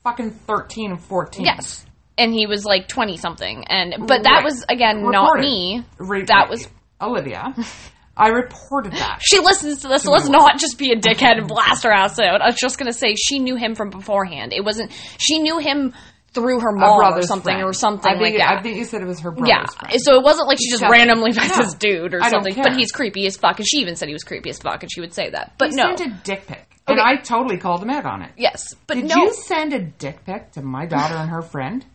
fucking 0.08 0.32
13 0.32 0.91
and 0.91 1.01
14. 1.01 1.43
Yes, 1.45 1.86
and 2.18 2.34
he 2.34 2.47
was 2.47 2.64
like 2.66 2.88
twenty 2.88 3.18
something, 3.18 3.64
and 3.68 4.08
but 4.08 4.24
that 4.24 4.38
Right. 4.38 4.43
was 4.43 4.66
again 4.70 5.03
not 5.03 5.39
me. 5.39 5.84
Re- 5.97 6.24
that 6.26 6.49
was 6.49 6.68
Olivia. 7.01 7.53
I 8.20 8.30
reported 8.30 8.93
that. 8.93 9.20
she 9.22 9.38
listens 9.39 9.82
to 9.84 9.88
this, 9.89 10.01
so 10.01 10.12
let's 10.12 10.28
not 10.28 10.58
just 10.60 10.80
be 10.80 10.91
a 10.91 10.95
dickhead 10.95 11.38
and 11.38 11.47
blast 11.47 11.84
her 11.84 11.91
ass 11.91 12.18
out. 12.20 12.41
I 12.41 12.47
was 12.47 12.55
just 12.55 12.80
gonna 12.80 12.91
say 12.93 13.14
she 13.14 13.38
knew 13.38 13.55
him 13.55 13.76
from 13.76 13.91
beforehand. 13.91 14.53
It 14.53 14.64
wasn't 14.66 14.91
she 15.20 15.38
knew 15.39 15.60
him 15.60 15.93
through 16.34 16.60
her 16.60 16.72
mom 16.72 17.14
or 17.14 17.22
something 17.22 17.53
friend. 17.55 17.64
or 17.64 17.74
something 17.74 18.12
I 18.12 18.18
think, 18.20 18.38
that. 18.38 18.58
I 18.58 18.62
think 18.62 18.78
you 18.78 18.86
said 18.86 19.01
it 19.01 19.08
was 19.08 19.20
her 19.22 19.32
brother's 19.32 19.49
yeah, 19.49 19.66
friend. 19.66 20.01
so 20.01 20.16
it 20.16 20.24
wasn't 20.24 20.47
like 20.47 20.58
she 20.60 20.70
just 20.72 20.84
randomly 20.84 21.32
met 21.34 21.49
No, 21.55 21.64
this 21.64 21.74
dude 21.76 22.14
or 22.16 22.22
something. 22.24 22.55
But 22.55 22.76
he's 22.76 22.91
creepy 22.91 23.26
as 23.28 23.38
fuck, 23.38 23.60
and 23.60 23.68
she 23.68 23.78
even 23.80 23.95
said 23.95 24.08
he 24.08 24.14
was 24.14 24.24
creepy 24.24 24.49
as 24.49 24.58
fuck, 24.60 24.82
and 24.82 24.91
she 24.91 24.99
would 24.99 25.14
say 25.14 25.30
that. 25.30 25.53
But 25.60 25.70
He 25.70 25.76
no, 25.76 25.95
sent 25.95 26.01
a 26.01 26.10
dick 26.24 26.45
pic. 26.47 26.66
And 26.88 27.00
I 27.02 27.18
totally 27.18 27.58
called 27.58 27.82
him 27.84 27.90
out 27.90 28.06
on 28.06 28.22
it. 28.22 28.32
yes, 28.38 28.74
but 28.88 28.96
Did 28.96 29.06
no. 29.10 29.16
you 29.18 29.34
send 29.34 29.74
a 29.74 29.80
dick 29.82 30.24
pic 30.26 30.52
to 30.54 30.62
my 30.62 30.86
daughter 30.86 31.16
and 31.16 31.30
her 31.30 31.42
friend? 31.42 31.86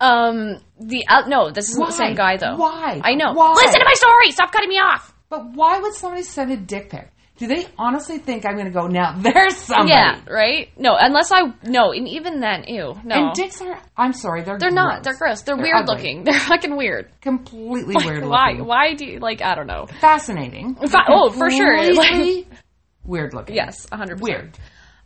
Um, 0.00 0.60
the 0.78 1.04
uh, 1.08 1.26
no, 1.26 1.50
this 1.50 1.70
isn't 1.70 1.80
Why? 1.80 1.86
the 1.88 1.92
same 1.92 2.14
guy 2.14 2.36
though. 2.36 2.54
Why? 2.56 3.00
I 3.02 3.14
know. 3.14 3.32
Why? 3.32 3.52
Listen 3.54 3.80
to 3.80 3.84
my 3.84 3.94
story. 3.94 4.30
Stop 4.30 4.52
cutting 4.52 4.68
me 4.68 4.76
off. 4.76 5.12
But 5.28 5.52
why 5.54 5.80
would 5.80 5.94
somebody 5.94 6.22
send 6.22 6.52
a 6.52 6.56
dick 6.56 6.90
pic? 6.90 7.10
Do 7.38 7.46
they 7.46 7.66
honestly 7.78 8.18
think 8.18 8.44
I'm 8.46 8.54
going 8.54 8.66
to 8.66 8.72
go, 8.72 8.86
now 8.88 9.12
there's 9.18 9.56
somebody? 9.56 9.90
Yeah, 9.90 10.20
right. 10.28 10.68
No, 10.76 10.96
unless 10.98 11.30
I 11.32 11.52
no, 11.64 11.92
and 11.92 12.06
even 12.08 12.40
then, 12.40 12.64
ew, 12.68 12.94
no. 13.04 13.14
And 13.14 13.34
dicks 13.34 13.60
are, 13.60 13.80
I'm 13.96 14.12
sorry, 14.12 14.42
they're 14.42 14.58
they're 14.58 14.70
not. 14.70 15.02
They're 15.04 15.16
gross. 15.16 15.42
They're, 15.42 15.56
weird 15.56 15.74
ugly. 15.76 15.94
looking. 15.96 16.24
They're 16.24 16.38
fucking 16.38 16.76
weird. 16.76 17.10
Completely 17.20 17.94
Like, 17.94 18.06
weird 18.06 18.24
why? 18.24 18.50
looking. 18.52 18.66
Why 18.66 18.88
Why 18.90 18.94
do 18.94 19.04
you 19.04 19.18
like? 19.20 19.42
I 19.42 19.54
don't 19.56 19.66
know. 19.68 19.86
Fascinating. 20.00 20.74
Fa- 20.76 21.04
oh, 21.08 21.30
for 21.30 21.50
sure. 21.50 21.76
Completely 21.84 22.46
weird 23.08 23.34
looking. 23.34 23.56
Yes, 23.56 23.86
hundred 23.90 24.18
percent. 24.18 24.42
Weird. 24.42 24.58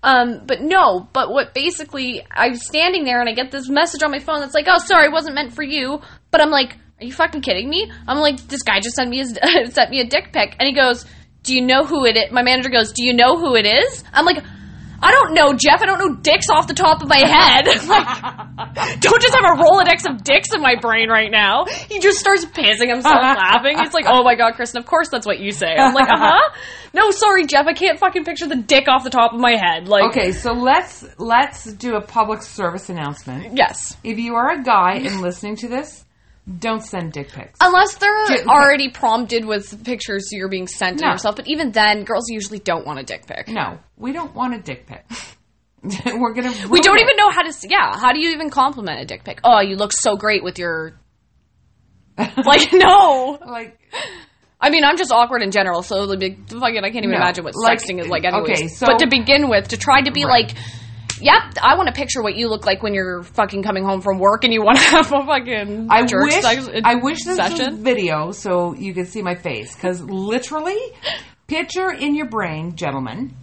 Um, 0.02 0.42
but 0.46 0.60
no, 0.60 1.08
but 1.12 1.30
what 1.30 1.54
basically 1.54 2.26
I'm 2.30 2.56
standing 2.56 3.04
there 3.04 3.20
and 3.20 3.28
I 3.28 3.34
get 3.34 3.52
this 3.52 3.68
message 3.68 4.02
on 4.02 4.10
my 4.10 4.18
phone 4.18 4.40
that's 4.40 4.54
like, 4.54 4.66
"Oh, 4.68 4.78
sorry, 4.78 5.06
it 5.06 5.12
wasn't 5.12 5.36
meant 5.36 5.54
for 5.54 5.62
you." 5.62 6.00
But 6.32 6.40
I'm 6.40 6.50
like, 6.50 6.76
"Are 7.00 7.04
you 7.04 7.12
fucking 7.12 7.42
kidding 7.42 7.68
me?" 7.70 7.90
I'm 8.08 8.18
like, 8.18 8.36
"This 8.48 8.62
guy 8.62 8.80
just 8.80 8.96
sent 8.96 9.10
me 9.10 9.18
his, 9.18 9.38
sent 9.72 9.90
me 9.90 10.00
a 10.00 10.06
dick 10.06 10.32
pic," 10.32 10.56
and 10.58 10.66
he 10.66 10.74
goes, 10.74 11.06
"Do 11.44 11.54
you 11.54 11.62
know 11.64 11.84
who 11.84 12.04
it 12.04 12.16
is?" 12.16 12.32
My 12.32 12.42
manager 12.42 12.68
goes, 12.68 12.92
"Do 12.92 13.04
you 13.04 13.14
know 13.14 13.38
who 13.38 13.54
it 13.54 13.66
is?" 13.66 14.04
I'm 14.12 14.24
like. 14.26 14.42
I 15.02 15.10
don't 15.10 15.34
know, 15.34 15.52
Jeff. 15.52 15.82
I 15.82 15.86
don't 15.86 15.98
know 15.98 16.14
dicks 16.16 16.46
off 16.50 16.68
the 16.68 16.74
top 16.74 17.02
of 17.02 17.08
my 17.08 17.18
head. 17.18 17.66
like, 17.88 19.00
don't 19.00 19.20
just 19.22 19.34
have 19.34 19.44
a 19.44 19.60
Rolodex 19.60 20.08
of 20.08 20.22
dicks 20.22 20.54
in 20.54 20.60
my 20.62 20.76
brain 20.80 21.08
right 21.08 21.30
now. 21.30 21.64
He 21.88 21.98
just 21.98 22.18
starts 22.18 22.44
pissing 22.44 22.88
himself 22.88 23.14
laughing. 23.22 23.78
He's 23.78 23.92
like, 23.92 24.04
oh 24.08 24.22
my 24.22 24.36
god, 24.36 24.54
Kristen, 24.54 24.78
of 24.80 24.86
course 24.86 25.08
that's 25.08 25.26
what 25.26 25.40
you 25.40 25.50
say. 25.50 25.74
I'm 25.74 25.92
like, 25.94 26.08
uh 26.08 26.16
huh. 26.18 26.50
No, 26.94 27.10
sorry, 27.10 27.46
Jeff. 27.46 27.66
I 27.66 27.72
can't 27.72 27.98
fucking 27.98 28.24
picture 28.24 28.46
the 28.46 28.56
dick 28.56 28.86
off 28.86 29.02
the 29.02 29.10
top 29.10 29.32
of 29.32 29.40
my 29.40 29.52
head. 29.56 29.88
Like, 29.88 30.10
Okay, 30.10 30.32
so 30.32 30.52
let's 30.52 31.04
let's 31.18 31.64
do 31.64 31.94
a 31.96 32.00
public 32.02 32.42
service 32.42 32.88
announcement. 32.90 33.56
yes. 33.56 33.96
If 34.04 34.18
you 34.18 34.34
are 34.34 34.50
a 34.52 34.62
guy 34.62 34.96
and 34.96 35.20
listening 35.22 35.56
to 35.56 35.68
this, 35.68 36.04
don't 36.58 36.80
send 36.82 37.12
dick 37.12 37.28
pics. 37.30 37.58
Unless 37.60 37.96
they're 37.96 38.26
J- 38.26 38.44
already 38.44 38.90
prompted 38.90 39.44
with 39.44 39.84
pictures 39.84 40.28
you're 40.32 40.48
being 40.48 40.66
sent 40.66 40.98
to 40.98 41.04
No. 41.04 41.12
yourself. 41.12 41.36
But 41.36 41.46
even 41.48 41.70
then, 41.72 42.04
girls 42.04 42.24
usually 42.28 42.58
don't 42.58 42.84
want 42.86 42.98
a 42.98 43.02
dick 43.04 43.26
pic. 43.26 43.48
No, 43.48 43.78
we 43.96 44.12
don't 44.12 44.34
want 44.34 44.54
a 44.54 44.58
dick 44.58 44.86
pic. 44.86 45.04
We're 46.06 46.32
gonna. 46.34 46.52
We 46.68 46.80
don't 46.80 46.98
even 46.98 47.16
know 47.16 47.30
how 47.30 47.42
to. 47.42 47.52
Yeah, 47.68 47.96
how 47.96 48.12
do 48.12 48.20
you 48.20 48.30
even 48.30 48.50
compliment 48.50 49.00
a 49.00 49.04
dick 49.04 49.24
pic? 49.24 49.40
Oh, 49.44 49.60
you 49.60 49.76
look 49.76 49.92
so 49.92 50.16
great 50.16 50.42
with 50.44 50.58
your. 50.58 50.94
Like 52.18 52.72
no, 52.72 53.38
like. 53.46 53.78
I 54.60 54.70
mean 54.70 54.84
I'm 54.84 54.96
just 54.96 55.10
awkward 55.12 55.42
in 55.42 55.50
general, 55.50 55.82
so 55.82 56.02
it'll 56.02 56.16
fucking. 56.60 56.78
I 56.84 56.90
can't 56.90 56.96
even 57.04 57.10
No, 57.10 57.16
imagine 57.16 57.42
what 57.44 57.54
like- 57.56 57.78
sexting 57.80 57.98
is 58.00 58.06
like. 58.08 58.24
Anyways, 58.24 58.50
okay, 58.58 58.68
so- 58.68 58.86
but 58.86 58.98
to 59.00 59.06
begin 59.08 59.48
with, 59.48 59.68
to 59.68 59.76
try 59.76 60.02
to 60.02 60.12
be 60.12 60.24
Right. 60.24 60.46
like, 60.48 60.56
yep, 61.22 61.42
I 61.62 61.76
want 61.76 61.86
to 61.88 61.92
picture 61.94 62.22
what 62.22 62.36
you 62.36 62.48
look 62.48 62.66
like 62.66 62.82
when 62.82 62.94
you're 62.94 63.22
fucking 63.22 63.62
coming 63.62 63.84
home 63.84 64.00
from 64.00 64.18
work 64.18 64.44
and 64.44 64.52
you 64.52 64.62
want 64.62 64.78
to 64.78 64.84
have 64.90 65.12
a 65.12 65.24
fucking 65.24 65.88
I 65.90 66.04
jerk 66.04 66.24
wish 66.24 66.42
sex- 66.42 66.68
I 66.84 66.96
wish 66.96 67.24
this 67.24 67.36
session. 67.36 67.74
was 67.74 67.80
video 67.82 68.32
so 68.32 68.74
you 68.74 68.92
could 68.94 69.08
see 69.08 69.22
my 69.22 69.34
face 69.34 69.74
because 69.74 70.02
literally, 70.02 70.78
picture 71.46 71.90
in 71.90 72.14
your 72.14 72.28
brain, 72.28 72.76
gentlemen, 72.76 73.34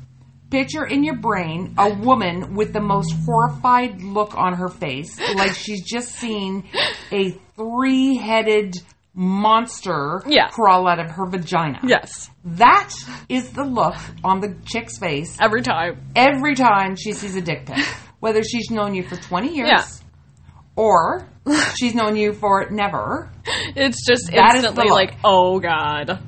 picture 0.51 0.85
in 0.85 1.03
your 1.03 1.17
brain 1.17 1.75
a 1.77 1.93
woman 1.93 2.55
with 2.55 2.73
the 2.73 2.81
most 2.81 3.13
horrified 3.25 4.01
look 4.01 4.35
on 4.35 4.53
her 4.53 4.67
face, 4.69 5.19
like 5.35 5.53
she's 5.53 5.83
just 5.83 6.09
seen 6.13 6.67
a 7.11 7.31
three-headed 7.55 8.75
monster 9.19 10.21
Yeah. 10.27 10.47
crawl 10.47 10.87
out 10.87 10.99
of 10.99 11.11
her 11.11 11.25
vagina. 11.25 11.79
yes, 11.83 12.29
That 12.45 12.89
is 13.27 13.49
the 13.51 13.63
look 13.65 13.95
on 14.23 14.39
the 14.39 14.55
chick's 14.65 14.97
face 14.97 15.37
every 15.41 15.61
time. 15.61 15.99
every 16.15 16.55
time 16.55 16.95
she 16.95 17.11
sees 17.11 17.35
a 17.35 17.41
dick 17.41 17.65
pic, 17.65 17.83
whether 18.21 18.41
she's 18.43 18.71
known 18.71 18.95
you 18.95 19.03
for 19.03 19.17
20 19.17 19.53
years 19.55 19.69
Yeah. 19.69 19.83
or 20.77 21.27
she's 21.77 21.93
known 21.93 22.15
you 22.15 22.31
for 22.33 22.69
never. 22.71 23.29
It's 23.75 24.05
just 24.07 24.31
That 24.31 24.55
instantly 24.55 24.89
like, 24.89 25.15
oh 25.23 25.59
god. 25.59 26.19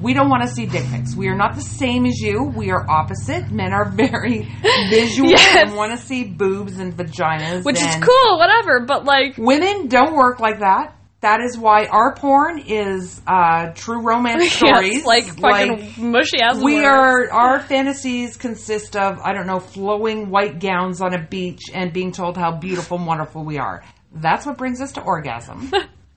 We 0.00 0.14
don't 0.14 0.28
want 0.30 0.42
to 0.42 0.48
see 0.48 0.66
dick 0.66 0.84
pics. 0.90 1.14
We 1.14 1.28
are 1.28 1.36
not 1.36 1.54
the 1.54 1.60
same 1.60 2.06
as 2.06 2.18
you. 2.18 2.42
We 2.56 2.72
are 2.72 2.84
opposite. 2.90 3.52
Men 3.52 3.72
are 3.72 3.88
very 3.88 4.48
visual 4.90 5.30
Yes. 5.30 5.68
and 5.68 5.76
want 5.76 5.92
to 5.92 5.98
see 6.04 6.24
boobs 6.24 6.78
and 6.78 6.92
vaginas. 6.96 7.64
Which 7.64 7.76
is 7.80 7.94
cool, 8.00 8.38
whatever, 8.38 8.80
but 8.84 9.04
like 9.04 9.34
Women 9.38 9.86
don't 9.86 10.14
work 10.16 10.40
like 10.40 10.58
that. 10.58 10.96
That 11.22 11.40
is 11.40 11.56
why 11.56 11.86
our 11.86 12.14
porn 12.16 12.58
is 12.66 13.20
uh, 13.28 13.72
true 13.74 14.00
romance 14.02 14.52
stories. 14.56 14.94
yes, 14.96 15.06
like 15.06 15.24
fucking 15.38 16.10
mushy 16.10 16.40
ass 16.42 16.56
we 16.60 16.74
words. 16.82 16.84
are 16.86 17.30
our 17.32 17.60
fantasies 17.60 18.36
consist 18.36 18.96
of 18.96 19.18
I 19.20 19.32
don't 19.32 19.46
know 19.46 19.60
flowing 19.60 20.30
white 20.30 20.58
gowns 20.58 21.00
on 21.00 21.14
a 21.14 21.22
beach 21.22 21.62
and 21.72 21.92
being 21.92 22.10
told 22.12 22.36
how 22.36 22.56
beautiful 22.56 22.98
and 22.98 23.06
wonderful 23.06 23.44
we 23.44 23.58
are. 23.58 23.84
That's 24.12 24.44
what 24.44 24.58
brings 24.58 24.80
us 24.80 24.92
to 24.92 25.00
orgasm, 25.00 25.70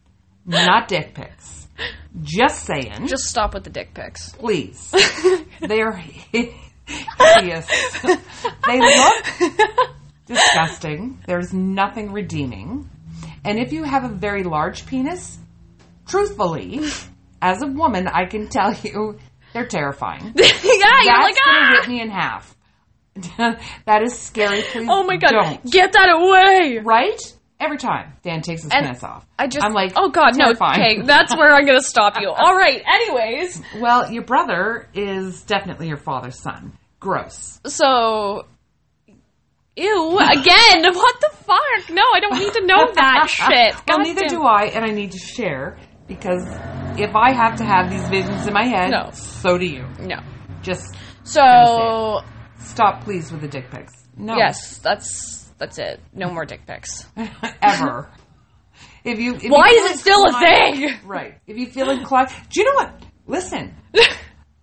not 0.45 0.87
dick 0.87 1.13
pics. 1.13 1.67
Just 2.23 2.63
saying, 2.65 3.05
just 3.07 3.25
stop 3.25 3.53
with 3.53 3.63
the 3.63 3.69
dick 3.69 3.93
pics. 3.93 4.31
please. 4.33 4.91
They 5.61 5.81
are 5.81 5.93
hideous. 5.93 7.67
they 8.67 8.79
look 8.79 9.25
disgusting. 10.25 11.21
There's 11.27 11.53
nothing 11.53 12.11
redeeming. 12.11 12.89
And 13.45 13.59
if 13.59 13.71
you 13.71 13.83
have 13.83 14.03
a 14.03 14.09
very 14.09 14.43
large 14.43 14.85
penis, 14.85 15.37
truthfully, 16.07 16.81
as 17.41 17.61
a 17.61 17.67
woman, 17.67 18.07
I 18.07 18.25
can 18.25 18.47
tell 18.49 18.73
you 18.73 19.17
they're 19.53 19.67
terrifying. 19.67 20.21
yeah, 20.35 20.43
you're 20.63 20.79
That's 20.79 21.23
like 21.23 21.35
gonna 21.45 21.59
ah. 21.59 21.75
rip 21.79 21.87
me 21.87 22.01
in 22.01 22.09
half. 22.09 22.55
that 23.37 24.01
is 24.03 24.17
scary. 24.19 24.61
Please, 24.63 24.87
Oh 24.89 25.03
my 25.03 25.15
god, 25.17 25.31
don't. 25.31 25.71
get 25.71 25.93
that 25.93 26.09
away! 26.09 26.79
Right? 26.83 27.19
Every 27.57 27.77
time 27.77 28.11
Dan 28.21 28.41
takes 28.41 28.63
his 28.63 28.71
And 28.73 28.85
pants 28.85 29.01
off, 29.03 29.25
I 29.39 29.47
just, 29.47 29.63
I'm 29.65 29.71
like, 29.73 29.93
oh 29.95 30.09
god, 30.09 30.35
no. 30.35 30.45
terrifying. 30.47 30.81
Okay, 30.81 31.01
that's 31.03 31.33
where 31.37 31.53
I'm 31.53 31.65
gonna 31.65 31.79
stop 31.81 32.19
you. 32.19 32.29
All 32.29 32.53
right. 32.55 32.83
Anyways, 32.85 33.61
Well, 33.79 34.11
your 34.11 34.23
brother 34.23 34.89
is 34.93 35.41
definitely 35.43 35.87
your 35.87 35.95
father's 35.97 36.37
son. 36.41 36.73
Gross. 36.99 37.61
so, 37.65 38.47
ew. 39.75 40.17
Again, 40.19 40.83
what 40.93 41.15
the 41.21 41.29
fuck? 41.37 41.89
No, 41.89 42.03
I 42.13 42.19
don't 42.19 42.39
need 42.39 42.53
to 42.53 42.65
know 42.65 42.91
that 42.95 43.27
shit. 43.29 43.75
well, 43.87 43.99
neither 43.99 44.21
damn- 44.21 44.29
do 44.29 44.43
I, 44.43 44.65
and 44.65 44.85
I 44.85 44.89
need 44.93 45.11
to 45.11 45.19
share 45.19 45.77
because 46.07 46.43
if 46.99 47.15
I 47.15 47.31
have 47.33 47.57
to 47.57 47.65
have 47.65 47.89
these 47.89 48.07
visions 48.09 48.47
in 48.47 48.53
my 48.53 48.65
head, 48.65 48.91
No. 48.91 49.09
so 49.11 49.57
do 49.57 49.65
you. 49.65 49.85
No. 49.99 50.17
Just 50.61 50.95
So, 51.23 52.21
stop, 52.59 53.03
please, 53.03 53.31
with 53.31 53.41
the 53.41 53.47
dick 53.47 53.69
pics. 53.71 53.93
No, 54.17 54.35
yes, 54.37 54.77
that's 54.79 55.51
that's 55.57 55.77
it. 55.77 55.99
No 56.13 56.29
more 56.31 56.45
dick 56.45 56.65
pics. 56.65 57.05
ever. 57.61 58.09
If 59.03 59.19
you, 59.19 59.35
if 59.35 59.43
Why 59.51 59.69
you 59.71 59.83
is 59.85 59.91
it 59.91 59.99
still 59.99 60.25
a 60.25 60.39
thing? 60.39 60.95
Right. 61.05 61.35
If 61.47 61.57
you 61.57 61.67
feel 61.67 61.89
inclined, 61.91 62.29
do 62.49 62.61
you 62.61 62.65
know 62.65 62.73
what? 62.75 63.03
Listen, 63.27 63.75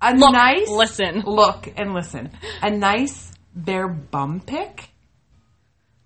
a 0.00 0.14
Look, 0.14 0.32
nice 0.32 0.68
listen. 0.68 1.22
look 1.24 1.68
and 1.76 1.92
listen. 1.94 2.30
A 2.62 2.70
nice 2.70 3.32
bare 3.54 3.88
bum 3.88 4.40
pic. 4.40 4.88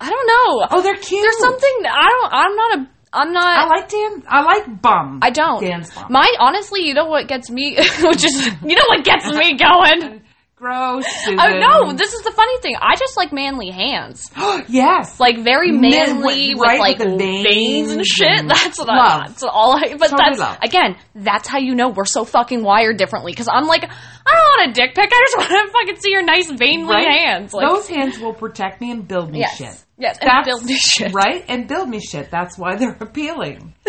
I 0.01 0.11
don't 0.11 0.27
know. 0.27 0.67
Oh, 0.71 0.83
they're 0.83 0.97
cute. 0.97 1.23
There's 1.23 1.39
something 1.39 1.83
I 1.89 2.09
don't. 2.09 2.33
I'm 2.33 2.57
not 2.57 2.79
a. 2.79 2.91
I'm 3.13 3.33
not. 3.33 3.47
I 3.47 3.67
like 3.67 3.89
Dan. 3.89 4.23
I 4.29 4.43
like 4.43 4.83
bum. 4.83 5.21
I 5.23 5.31
don't. 5.31 5.63
Dan's 5.63 5.91
bum. 5.95 6.07
My 6.11 6.29
honestly, 6.39 6.83
you 6.83 6.93
know 6.95 7.07
what 7.07 7.29
gets 7.29 7.51
me, 7.51 7.77
which 8.03 8.25
is 8.25 8.47
you 8.63 8.77
know 8.77 8.85
what 8.89 9.05
gets 9.05 9.27
me 9.27 9.57
going. 9.57 10.23
Gross. 10.57 11.05
Susan. 11.07 11.39
Oh 11.39 11.59
no, 11.59 11.93
this 11.93 12.15
is 12.15 12.23
the 12.23 12.31
funny 12.31 12.59
thing. 12.63 12.77
I 12.81 12.97
just 12.97 13.15
like 13.15 13.31
manly 13.31 13.69
hands, 13.71 14.31
yes. 14.69 15.21
like 15.21 15.39
very 15.41 15.71
Men- 15.71 15.91
manly 15.91 16.55
with 16.55 16.67
right, 16.67 16.81
like 16.81 16.99
with 16.99 17.19
veins, 17.19 17.43
veins 17.47 17.91
and 17.93 18.07
shit. 18.07 18.49
That's 18.49 18.79
what 18.79 18.89
I. 18.89 19.27
That's 19.27 19.43
all 19.43 19.77
I. 19.77 19.97
But 19.99 20.09
Totally 20.09 20.17
that's 20.31 20.39
love. 20.39 20.59
again, 20.63 20.97
that's 21.15 21.47
how 21.47 21.59
you 21.59 21.75
know 21.75 21.91
we're 21.91 22.07
so 22.07 22.25
fucking 22.25 22.63
wired 22.63 22.97
differently. 22.97 23.33
Because 23.33 23.49
I'm 23.53 23.67
like, 23.67 23.85
I 23.85 23.89
don't 23.89 24.59
want 24.59 24.71
a 24.71 24.73
dick 24.73 24.95
pic. 24.95 25.11
I 25.13 25.25
just 25.27 25.37
want 25.51 25.67
to 25.69 25.73
fucking 25.73 26.01
see 26.01 26.11
your 26.11 26.23
nice 26.25 26.51
veiny 26.51 26.85
right? 26.85 27.07
hands. 27.07 27.53
Like, 27.53 27.69
Those 27.69 27.87
hands 27.87 28.19
will 28.19 28.33
protect 28.33 28.81
me 28.81 28.91
and 28.93 29.07
build 29.07 29.31
me 29.31 29.41
yes, 29.41 29.59
shit. 29.59 29.85
yes, 29.99 30.17
and 30.23 30.31
That's 30.31 30.47
build 30.49 30.65
me 30.65 30.75
shit. 30.77 31.13
right, 31.13 31.45
and 31.49 31.69
build 31.69 31.91
me 31.91 32.01
shit. 32.01 32.31
That's 32.31 32.57
why 32.57 32.77
they're 32.77 32.97
appealing. 33.01 33.75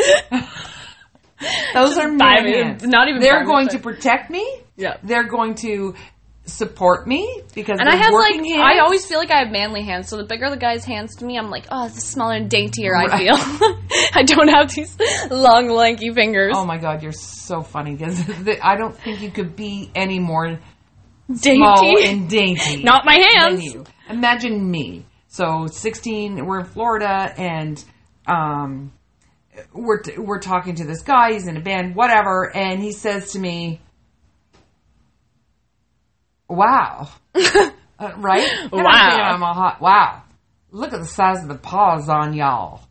Those 1.74 1.98
are 1.98 2.08
I 2.08 2.12
man 2.12 2.46
hands. 2.46 2.84
not 2.84 3.08
even 3.08 3.22
They're 3.22 3.46
going 3.46 3.70
to 3.70 3.80
protect 3.80 4.30
me 4.32 4.44
Yeah. 4.76 4.98
They're 5.04 5.28
going 5.28 5.56
to 5.56 5.94
support 6.48 7.08
me 7.08 7.44
because 7.54 7.80
And 7.80 7.90
I 7.90 7.96
have 7.96 8.14
like, 8.14 8.36
hands. 8.36 8.62
I 8.64 8.80
always 8.80 9.06
feel 9.06 9.20
like 9.20 9.32
I 9.32 9.40
have 9.40 9.52
manly 9.52 9.84
hands. 9.84 10.08
So 10.08 10.18
the 10.18 10.24
bigger 10.24 10.50
the 10.50 10.58
guy's 10.58 10.86
hands 10.86 11.16
to 11.18 11.26
me, 11.26 11.38
I'm 11.38 11.50
like, 11.50 11.66
oh, 11.70 11.90
the 11.90 12.02
smaller 12.02 12.36
and 12.36 12.50
daintier 12.50 12.96
I 12.96 13.18
feel. 13.18 13.36
I 14.14 14.24
don't 14.24 14.48
have 14.48 14.74
these 14.74 14.98
long, 15.30 15.70
lanky 15.70 16.12
fingers. 16.14 16.54
Oh 16.56 16.66
my 16.66 16.78
god, 16.78 17.04
you're 17.04 17.12
so 17.12 17.62
funny 17.62 17.96
because 17.98 18.24
I 18.64 18.76
don't 18.78 18.98
think 18.98 19.22
you 19.22 19.30
could 19.30 19.56
be 19.56 19.92
any 19.94 20.20
more 20.20 20.60
dainty. 21.30 21.58
small 21.58 21.98
and 22.04 22.30
dainty. 22.30 22.84
Not 22.84 23.06
my 23.06 23.16
hands. 23.16 23.60
than 23.60 23.62
you. 23.62 23.86
Imagine 24.10 24.72
me. 24.72 25.06
So 25.28 25.68
16, 25.68 26.46
we're 26.46 26.62
in 26.62 26.66
Florida, 26.66 27.34
and 27.38 27.84
um, 28.26 28.94
we're 29.74 30.02
we're 30.18 30.40
talking 30.40 30.76
to 30.76 30.86
this 30.86 31.04
guy. 31.04 31.34
He's 31.34 31.48
in 31.48 31.58
a 31.58 31.62
band, 31.62 31.96
whatever, 31.96 32.56
and 32.56 32.82
he 32.82 32.92
says 32.94 33.34
to 33.34 33.40
me, 33.40 33.82
"Wow, 36.50 37.10
Uh, 38.00 38.12
right? 38.18 38.48
And 38.72 38.74
I'm 38.74 38.84
Wow. 38.84 39.10
thinking 39.10 39.26
I'm 39.26 39.42
a 39.44 39.54
hot. 39.54 39.82
Wow, 39.82 40.22
look 40.72 40.94
at 40.94 41.00
the 41.00 41.06
size 41.08 41.42
of 41.42 41.48
the 41.50 41.56
paws 41.58 42.10
on 42.10 42.34
y'all. 42.34 42.82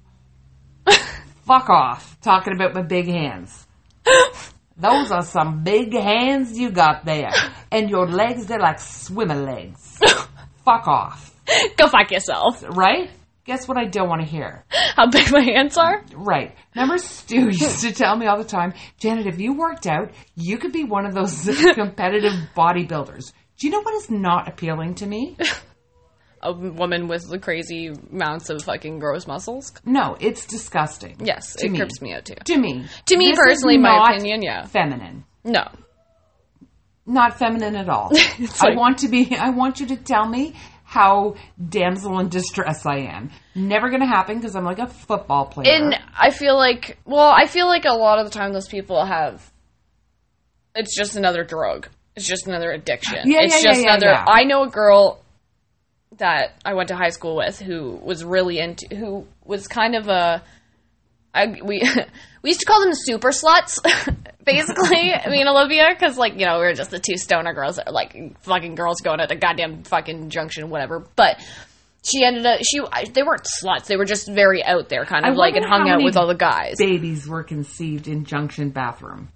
Fuck 1.46 1.68
off, 1.70 2.20
talking 2.20 2.54
about 2.54 2.74
my 2.74 2.82
big 2.82 3.06
hands." 3.06 3.66
Those 4.78 5.10
are 5.10 5.22
some 5.22 5.64
big 5.64 5.94
hands 5.94 6.58
you 6.58 6.70
got 6.70 7.06
there. 7.06 7.30
And 7.72 7.88
your 7.88 8.06
legs, 8.06 8.46
they're 8.46 8.58
like 8.58 8.78
swimmer 8.78 9.34
legs. 9.34 9.98
Fuck 10.66 10.86
off. 10.86 11.34
Go 11.78 11.88
fuck 11.88 12.10
yourself. 12.10 12.62
Right? 12.68 13.10
Guess 13.44 13.66
what 13.68 13.78
I 13.78 13.84
don't 13.86 14.08
want 14.08 14.20
to 14.20 14.26
hear? 14.28 14.64
How 14.94 15.08
big 15.08 15.30
my 15.32 15.40
hands 15.40 15.78
are? 15.78 16.04
Right. 16.14 16.54
Remember 16.74 16.98
Stu 16.98 17.36
used 17.50 17.80
to 17.82 17.92
tell 17.92 18.16
me 18.16 18.26
all 18.26 18.36
the 18.36 18.44
time, 18.44 18.74
Janet, 18.98 19.26
if 19.26 19.38
you 19.40 19.54
worked 19.54 19.86
out, 19.86 20.10
you 20.34 20.58
could 20.58 20.72
be 20.72 20.84
one 20.84 21.06
of 21.06 21.14
those 21.14 21.46
competitive 21.74 22.34
bodybuilders. 22.54 23.32
Do 23.58 23.66
you 23.66 23.72
know 23.72 23.80
what 23.80 23.94
is 23.94 24.10
not 24.10 24.48
appealing 24.48 24.94
to 24.96 25.06
me? 25.06 25.36
A 26.42 26.52
woman 26.52 27.08
with 27.08 27.28
the 27.28 27.38
crazy 27.38 27.88
amounts 27.88 28.50
of 28.50 28.62
fucking 28.62 28.98
gross 28.98 29.26
muscles. 29.26 29.72
No, 29.84 30.16
it's 30.20 30.44
disgusting. 30.46 31.16
Yes, 31.24 31.56
it 31.56 31.70
me. 31.72 31.78
creeps 31.78 32.00
me 32.02 32.12
out 32.12 32.26
too. 32.26 32.34
To 32.44 32.58
me. 32.58 32.84
To 33.06 33.16
me 33.16 33.26
This 33.28 33.32
is 33.32 33.38
personally, 33.38 33.78
my 33.78 34.10
opinion, 34.12 34.42
yeah. 34.42 34.66
Feminine. 34.66 35.24
No. 35.44 35.66
not 37.06 37.38
feminine 37.38 37.74
at 37.76 37.88
all. 37.88 38.10
It's 38.38 38.62
I 38.62 38.74
want 38.74 38.98
to 38.98 39.08
be. 39.08 39.34
I 39.34 39.50
want 39.50 39.80
you 39.80 39.86
to 39.86 39.96
tell 39.96 40.28
me 40.28 40.54
how 40.84 41.34
damsel 41.68 42.18
in 42.20 42.28
distress 42.28 42.84
I 42.86 42.98
am. 42.98 43.30
Never 43.54 43.88
going 43.88 44.02
to 44.02 44.06
happen 44.06 44.36
because 44.38 44.54
I'm 44.54 44.64
like 44.64 44.78
a 44.78 44.86
football 44.86 45.46
player. 45.46 45.72
And 45.72 45.96
I 46.16 46.30
feel 46.30 46.56
like, 46.56 46.98
well, 47.04 47.32
I 47.34 47.46
feel 47.46 47.66
like 47.66 47.86
a 47.86 47.94
lot 47.94 48.18
of 48.20 48.26
the 48.26 48.30
time 48.30 48.52
those 48.52 48.68
people 48.68 49.04
have, 49.04 49.50
it's 50.76 50.94
just 50.96 51.16
another 51.16 51.42
drug. 51.42 51.88
It's 52.16 52.26
just 52.26 52.46
another 52.46 52.70
addiction. 52.70 53.18
Yeah, 53.24 53.42
it's 53.42 53.62
yeah, 53.62 53.70
just 53.72 53.84
yeah, 53.84 53.94
another. 53.94 54.14
I 54.14 54.44
know 54.44 54.64
a 54.64 54.70
girl 54.70 55.22
that 56.16 56.54
I 56.64 56.74
went 56.74 56.88
to 56.88 56.96
high 56.96 57.10
school 57.10 57.36
with 57.36 57.60
who 57.60 58.00
was 58.02 58.24
really 58.24 58.58
into, 58.58 58.94
who 58.94 59.26
was 59.44 59.68
kind 59.68 59.94
of 59.94 60.08
a, 60.08 60.42
I, 61.34 61.46
we 61.62 61.82
we 62.42 62.50
used 62.50 62.60
to 62.60 62.66
call 62.66 62.80
them 62.82 62.94
super 62.94 63.30
sluts, 63.30 63.78
basically. 64.44 64.96
me 65.30 65.40
and 65.40 65.48
Olivia, 65.48 65.88
because 65.92 66.16
like 66.16 66.38
you 66.38 66.46
know 66.46 66.58
we 66.58 66.64
were 66.64 66.72
just 66.74 66.90
the 66.90 66.98
two 66.98 67.18
stoner 67.18 67.52
girls, 67.52 67.76
that 67.76 67.88
are, 67.88 67.92
like 67.92 68.40
fucking 68.44 68.76
girls 68.76 69.02
going 69.02 69.20
at 69.20 69.28
the 69.28 69.36
goddamn 69.36 69.82
fucking 69.82 70.30
junction, 70.30 70.70
whatever. 70.70 71.04
But 71.16 71.44
she 72.02 72.24
ended 72.24 72.46
up 72.46 72.60
she 72.62 72.80
I- 72.90 73.04
they 73.12 73.22
weren't 73.22 73.46
sluts, 73.62 73.86
they 73.86 73.96
were 73.98 74.06
just 74.06 74.26
very 74.32 74.64
out 74.64 74.88
there, 74.88 75.04
kind 75.04 75.26
I 75.26 75.30
of 75.30 75.36
like 75.36 75.54
and 75.54 75.66
hung 75.66 75.90
out 75.90 76.02
with 76.02 76.16
all 76.16 76.28
the 76.28 76.34
guys. 76.34 76.76
babies 76.78 77.28
were 77.28 77.42
conceived 77.42 78.08
in 78.08 78.24
Junction 78.24 78.70
bathroom. 78.70 79.28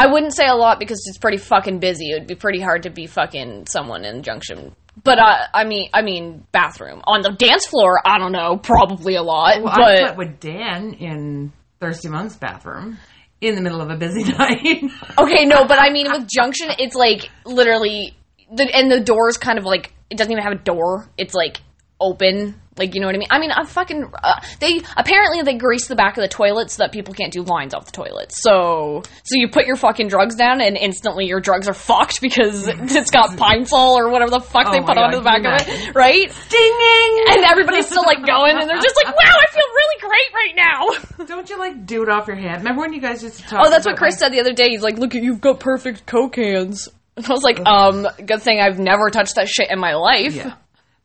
I 0.00 0.06
wouldn't 0.06 0.34
say 0.34 0.46
a 0.46 0.54
lot 0.54 0.78
because 0.78 1.04
it's 1.06 1.18
pretty 1.18 1.36
fucking 1.36 1.78
busy. 1.78 2.10
It 2.10 2.20
would 2.20 2.26
be 2.26 2.34
pretty 2.34 2.60
hard 2.60 2.84
to 2.84 2.90
be 2.90 3.06
fucking 3.06 3.66
someone 3.66 4.06
in 4.06 4.22
junction. 4.22 4.74
But 5.04 5.18
uh, 5.18 5.46
I 5.52 5.64
mean, 5.64 5.90
I 5.92 6.00
mean, 6.00 6.46
bathroom 6.52 7.02
on 7.04 7.20
the 7.20 7.32
dance 7.32 7.66
floor. 7.66 8.00
I 8.04 8.18
don't 8.18 8.32
know, 8.32 8.56
probably 8.56 9.16
a 9.16 9.22
lot. 9.22 9.62
Well, 9.62 9.68
I 9.72 9.76
but 9.76 9.98
slept 9.98 10.18
with 10.18 10.40
Dan 10.40 10.94
in 10.94 11.52
Thirsty 11.80 12.08
Monk's 12.08 12.36
bathroom 12.36 12.96
in 13.42 13.54
the 13.56 13.60
middle 13.60 13.82
of 13.82 13.90
a 13.90 13.96
busy 13.96 14.24
night. 14.38 14.84
Okay, 15.18 15.44
no, 15.44 15.66
but 15.66 15.78
I 15.78 15.90
mean 15.90 16.10
with 16.10 16.26
Junction, 16.28 16.68
it's 16.78 16.94
like 16.94 17.28
literally 17.44 18.16
the 18.50 18.74
and 18.74 18.90
the 18.90 19.00
door's 19.00 19.36
kind 19.36 19.58
of 19.58 19.64
like 19.64 19.92
it 20.08 20.16
doesn't 20.16 20.32
even 20.32 20.42
have 20.42 20.54
a 20.54 20.62
door. 20.62 21.10
It's 21.18 21.34
like 21.34 21.60
open, 22.00 22.60
like 22.76 22.94
you 22.94 23.00
know 23.00 23.06
what 23.06 23.14
I 23.14 23.18
mean. 23.18 23.28
I 23.30 23.38
mean, 23.38 23.50
I'm 23.54 23.66
fucking. 23.66 24.10
Uh, 24.22 24.40
they 24.58 24.80
apparently 24.96 25.42
they 25.42 25.58
grease 25.58 25.86
the 25.86 25.96
back 25.96 26.16
of 26.16 26.22
the 26.22 26.28
toilet 26.28 26.70
so 26.70 26.82
that 26.82 26.92
people 26.92 27.12
can't 27.14 27.32
do 27.32 27.42
lines 27.42 27.74
off 27.74 27.84
the 27.84 27.92
toilet. 27.92 28.32
So 28.32 29.02
so 29.04 29.32
you 29.34 29.48
put 29.48 29.66
your 29.66 29.76
fucking 29.76 30.08
drugs 30.08 30.34
down 30.34 30.60
and 30.60 30.76
instantly 30.76 31.26
your 31.26 31.40
drugs 31.40 31.68
are 31.68 31.74
fucked 31.74 32.20
because 32.20 32.66
it's 32.68 33.10
got 33.10 33.36
pine 33.36 33.66
sol 33.66 33.98
or 33.98 34.10
whatever 34.10 34.30
the 34.30 34.40
fuck 34.40 34.68
Oh 34.68 34.72
they 34.72 34.80
put 34.80 34.94
God, 34.94 34.98
onto 34.98 35.18
the 35.18 35.22
back 35.24 35.44
of 35.44 35.68
it, 35.68 35.94
right? 35.94 36.32
Dinging! 36.48 37.24
And 37.30 37.44
everybody's 37.44 37.86
still 37.86 38.04
like 38.04 38.24
going 38.24 38.56
and 38.56 38.68
they're 38.68 38.80
just 38.80 38.96
like, 38.96 39.14
wow, 39.14 39.36
I 39.36 39.46
feel 39.52 39.66
really 39.66 40.00
great 40.00 40.34
right 40.34 40.54
now. 40.56 41.24
Don't 41.26 41.50
you 41.50 41.58
like 41.58 41.86
do 41.86 42.02
it 42.02 42.08
off 42.08 42.26
your 42.26 42.36
hand? 42.36 42.58
Remember 42.62 42.80
when 42.80 42.92
you 42.92 43.00
guys 43.00 43.22
used 43.22 43.36
to 43.38 43.42
talk? 43.42 43.66
Oh, 43.66 43.70
that's 43.70 43.84
what 43.86 43.96
Chris 43.96 44.14
like- 44.14 44.20
said 44.20 44.32
the 44.32 44.40
other 44.40 44.52
day. 44.54 44.68
He's 44.70 44.82
like, 44.82 44.96
"Look, 44.98 45.14
at 45.14 45.22
you've 45.22 45.40
got 45.40 45.60
perfect 45.60 46.06
coke 46.06 46.36
hands." 46.36 46.88
And 47.16 47.26
I 47.28 47.30
was 47.30 47.42
like, 47.42 47.60
"Um, 47.66 48.06
good 48.24 48.40
thing 48.42 48.60
I've 48.60 48.78
never 48.78 49.10
touched 49.10 49.34
that 49.34 49.48
shit 49.48 49.70
in 49.70 49.78
my 49.78 49.94
life." 49.94 50.34
Yeah. 50.34 50.54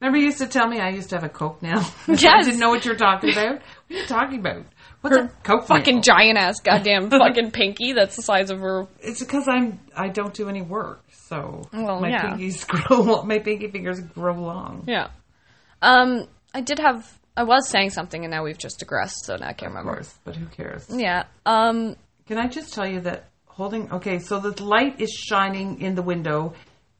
Remember 0.05 0.19
you 0.19 0.25
used 0.25 0.37
to 0.37 0.45
tell 0.47 0.67
me 0.67 0.79
I 0.79 0.89
used 0.89 1.09
to 1.09 1.15
have 1.15 1.23
a 1.23 1.29
Coke 1.29 1.63
nail? 1.63 1.83
Yes. 2.07 2.25
I 2.25 2.41
didn't 2.43 2.59
know 2.59 2.69
what 2.69 2.85
you 2.85 2.91
were 2.91 2.97
talking 2.97 3.31
about. 3.31 3.53
What 3.55 3.61
are 3.89 3.93
you 4.01 4.05
talking 4.05 4.39
about? 4.39 4.65
What's 5.01 5.15
Her 5.17 5.23
a 5.23 5.27
Coke 5.43 5.65
fucking 5.65 5.95
nail? 5.95 6.03
giant 6.03 6.37
ass 6.37 6.59
goddamn 6.59 7.09
fucking 7.09 7.49
pinky 7.49 7.93
that's 7.93 8.15
the 8.15 8.21
size 8.21 8.51
of 8.51 8.59
her. 8.59 8.85
It's 8.99 9.19
because 9.19 9.47
I'm 9.47 9.79
I 9.97 10.09
don't 10.09 10.31
do 10.31 10.47
any 10.47 10.61
work, 10.61 11.03
so 11.11 11.67
Well, 11.73 11.99
my 12.01 12.09
yeah. 12.09 12.35
pinkies 12.35 12.67
grow. 12.87 13.23
My 13.23 13.39
pinky 13.39 13.67
fingers 13.71 13.99
grow 13.99 14.35
long. 14.35 14.83
Yeah. 14.87 15.07
Um, 15.81 16.27
I 16.53 16.61
did 16.61 16.77
have. 16.77 17.11
I 17.35 17.43
was 17.43 17.67
saying 17.67 17.89
something, 17.89 18.23
and 18.23 18.31
now 18.31 18.43
we've 18.43 18.59
just 18.59 18.77
digressed, 18.79 19.25
so 19.25 19.35
now 19.37 19.47
I 19.47 19.53
can't 19.53 19.71
Of 19.71 19.77
remember. 19.77 19.93
course, 19.95 20.13
but 20.23 20.35
who 20.35 20.45
cares? 20.45 20.85
Yeah. 20.89 21.23
Um. 21.47 21.95
Can 22.27 22.37
I 22.37 22.47
just 22.47 22.75
tell 22.75 22.87
you 22.87 23.01
that 23.01 23.29
holding? 23.47 23.91
Okay, 23.91 24.19
so 24.19 24.39
the 24.39 24.63
light 24.63 25.01
is 25.01 25.11
shining 25.11 25.81
in 25.81 25.95
the 25.95 26.03
window 26.03 26.53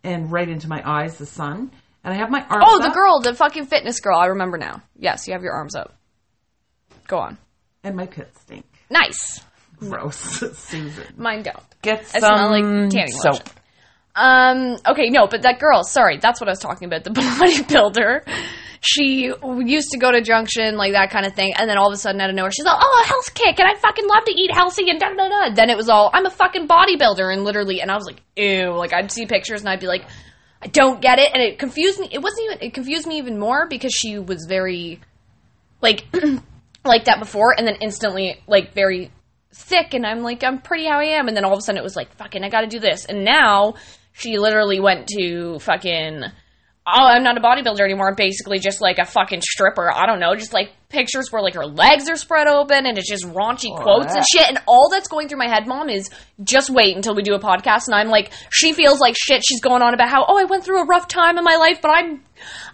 and 0.03 0.32
right 0.32 0.49
into 0.49 0.68
my 0.68 0.82
eyes, 0.84 1.18
the 1.20 1.26
sun, 1.28 1.72
and 2.06 2.14
I 2.14 2.18
have 2.18 2.30
my 2.30 2.41
arms. 2.41 2.64
Oh, 2.66 2.80
the 2.80 2.88
up, 2.88 2.93
girl, 2.93 3.20
the 3.22 3.34
fucking 3.34 3.66
fitness 3.66 3.99
girl. 3.99 4.18
I 4.18 4.28
remember 4.28 4.58
now. 4.58 4.82
Yes, 4.95 5.28
you 5.28 5.34
have 5.34 5.41
your 5.43 5.53
arms 5.53 5.76
up. 5.76 5.93
Go 7.08 7.18
on. 7.18 7.38
and 7.84 7.95
my 7.95 8.06
pits 8.06 8.39
stink. 8.41 8.66
Nice. 8.89 9.41
Gross, 9.80 10.16
Susan. 10.58 11.14
Mine 11.18 11.43
don't. 11.43 11.60
Get 11.82 11.99
I 12.16 12.20
smell 12.20 12.49
like 12.51 12.64
tanning 12.91 13.14
lotion. 13.26 13.43
Um. 14.16 14.78
Okay. 14.88 15.10
No, 15.10 15.28
but 15.28 15.41
that 15.41 15.60
girl. 15.60 15.84
Sorry, 15.84 16.18
that's 16.18 16.39
what 16.39 16.47
I 16.47 16.51
was 16.53 16.60
talking 16.60 16.86
about. 16.88 17.03
The 17.03 17.10
bodybuilder. 17.12 18.22
She 18.82 19.32
used 19.66 19.89
to 19.91 19.97
go 19.97 20.12
to 20.12 20.22
Junction, 20.22 20.78
like 20.78 20.93
that 20.93 21.10
kind 21.10 21.26
of 21.26 21.34
thing, 21.34 21.53
and 21.58 21.68
then 21.68 21.78
all 21.78 21.88
of 21.88 21.93
a 21.93 21.97
sudden, 21.97 22.22
out 22.22 22.30
of 22.30 22.36
nowhere, 22.36 22.51
she's 22.51 22.66
like, 22.66 22.78
"Oh, 22.80 23.01
a 23.03 23.08
health 23.08 23.34
kick, 23.34 23.60
and 23.60 23.68
I 23.68 23.74
fucking 23.80 24.08
love 24.08 24.24
to 24.26 24.32
eat 24.32 24.51
healthy." 24.53 24.89
And 24.91 24.99
da 24.99 25.10
da 25.10 25.28
da. 25.28 25.53
Then 25.56 25.70
it 25.72 25.76
was 25.76 25.89
all, 25.89 26.12
"I'm 26.14 26.26
a 26.26 26.30
fucking 26.30 26.68
bodybuilder," 26.68 27.34
and 27.34 27.43
literally, 27.43 27.82
and 27.82 27.89
I 27.91 27.95
was 27.95 28.06
like, 28.06 28.22
"Ew!" 28.38 28.74
Like 28.78 28.93
I'd 28.93 29.12
see 29.12 29.26
pictures, 29.26 29.62
and 29.62 29.70
I'd 29.70 29.80
be 29.80 29.88
like, 29.88 30.03
"I 30.66 30.68
don't 30.68 31.01
get 31.01 31.20
it," 31.20 31.32
and 31.34 31.41
it 31.41 31.59
confused 31.59 31.99
me. 31.99 32.09
It 32.11 32.22
wasn't 32.22 32.45
even. 32.45 32.57
It 32.68 32.74
confused 32.74 33.07
me 33.07 33.18
even 33.20 33.39
more 33.39 33.68
because 33.68 33.93
she 33.93 34.20
was 34.20 34.45
very, 34.49 34.99
like, 35.82 36.05
like 36.86 37.05
that 37.05 37.20
before, 37.20 37.53
and 37.57 37.68
then 37.68 37.78
instantly, 37.82 38.41
like, 38.47 38.74
very 38.74 39.11
thick 39.55 39.93
and 39.93 40.05
I'm 40.05 40.22
like, 40.22 40.43
I'm 40.43 40.59
pretty 40.59 40.86
how 40.86 40.99
I 40.99 41.18
am. 41.18 41.28
And 41.28 41.36
then 41.36 41.45
all 41.45 41.53
of 41.53 41.59
a 41.59 41.61
sudden 41.61 41.80
it 41.80 41.84
was 41.84 41.95
like, 41.95 42.16
fucking, 42.18 42.43
I 42.43 42.49
gotta 42.49 42.68
do 42.68 42.80
this. 42.80 43.05
And 43.05 43.24
now 43.24 43.76
she 44.11 44.38
literally 44.38 44.80
went 44.80 45.07
to 45.18 45.59
fucking, 45.59 46.24
oh, 46.24 47.05
I'm 47.05 47.24
not 47.24 47.38
a 47.38 47.41
bodybuilder 47.41 47.82
anymore. 47.82 48.09
I'm 48.09 48.16
basically 48.16 48.59
just 48.59 48.82
like 48.82 48.99
a 48.99 49.05
fucking 49.05 49.41
stripper. 49.41 49.91
I 49.91 50.05
don't 50.05 50.20
know, 50.20 50.36
just 50.36 50.53
like 50.53 50.72
pictures 50.89 51.31
where 51.31 51.41
like 51.41 51.55
her 51.55 51.65
legs 51.65 52.09
are 52.09 52.15
spread 52.15 52.47
open 52.47 52.86
and 52.86 52.97
it's 52.97 53.09
just 53.09 53.25
raunchy 53.25 53.69
oh, 53.71 53.81
quotes 53.81 54.13
and 54.13 54.23
shit. 54.31 54.47
And 54.47 54.59
all 54.67 54.89
that's 54.91 55.07
going 55.07 55.27
through 55.27 55.39
my 55.39 55.47
head, 55.47 55.67
mom, 55.67 55.89
is 55.89 56.09
just 56.43 56.69
wait 56.69 56.95
until 56.95 57.15
we 57.15 57.23
do 57.23 57.33
a 57.33 57.39
podcast. 57.39 57.88
And 57.88 57.95
I'm 57.95 58.07
like, 58.09 58.31
she 58.51 58.73
feels 58.73 58.99
like 58.99 59.15
shit. 59.17 59.43
She's 59.45 59.61
going 59.61 59.81
on 59.81 59.93
about 59.93 60.09
how, 60.09 60.25
oh, 60.27 60.38
I 60.39 60.43
went 60.45 60.63
through 60.63 60.81
a 60.81 60.86
rough 60.86 61.07
time 61.07 61.38
in 61.38 61.43
my 61.43 61.55
life, 61.57 61.79
but 61.81 61.89
I'm 61.89 62.23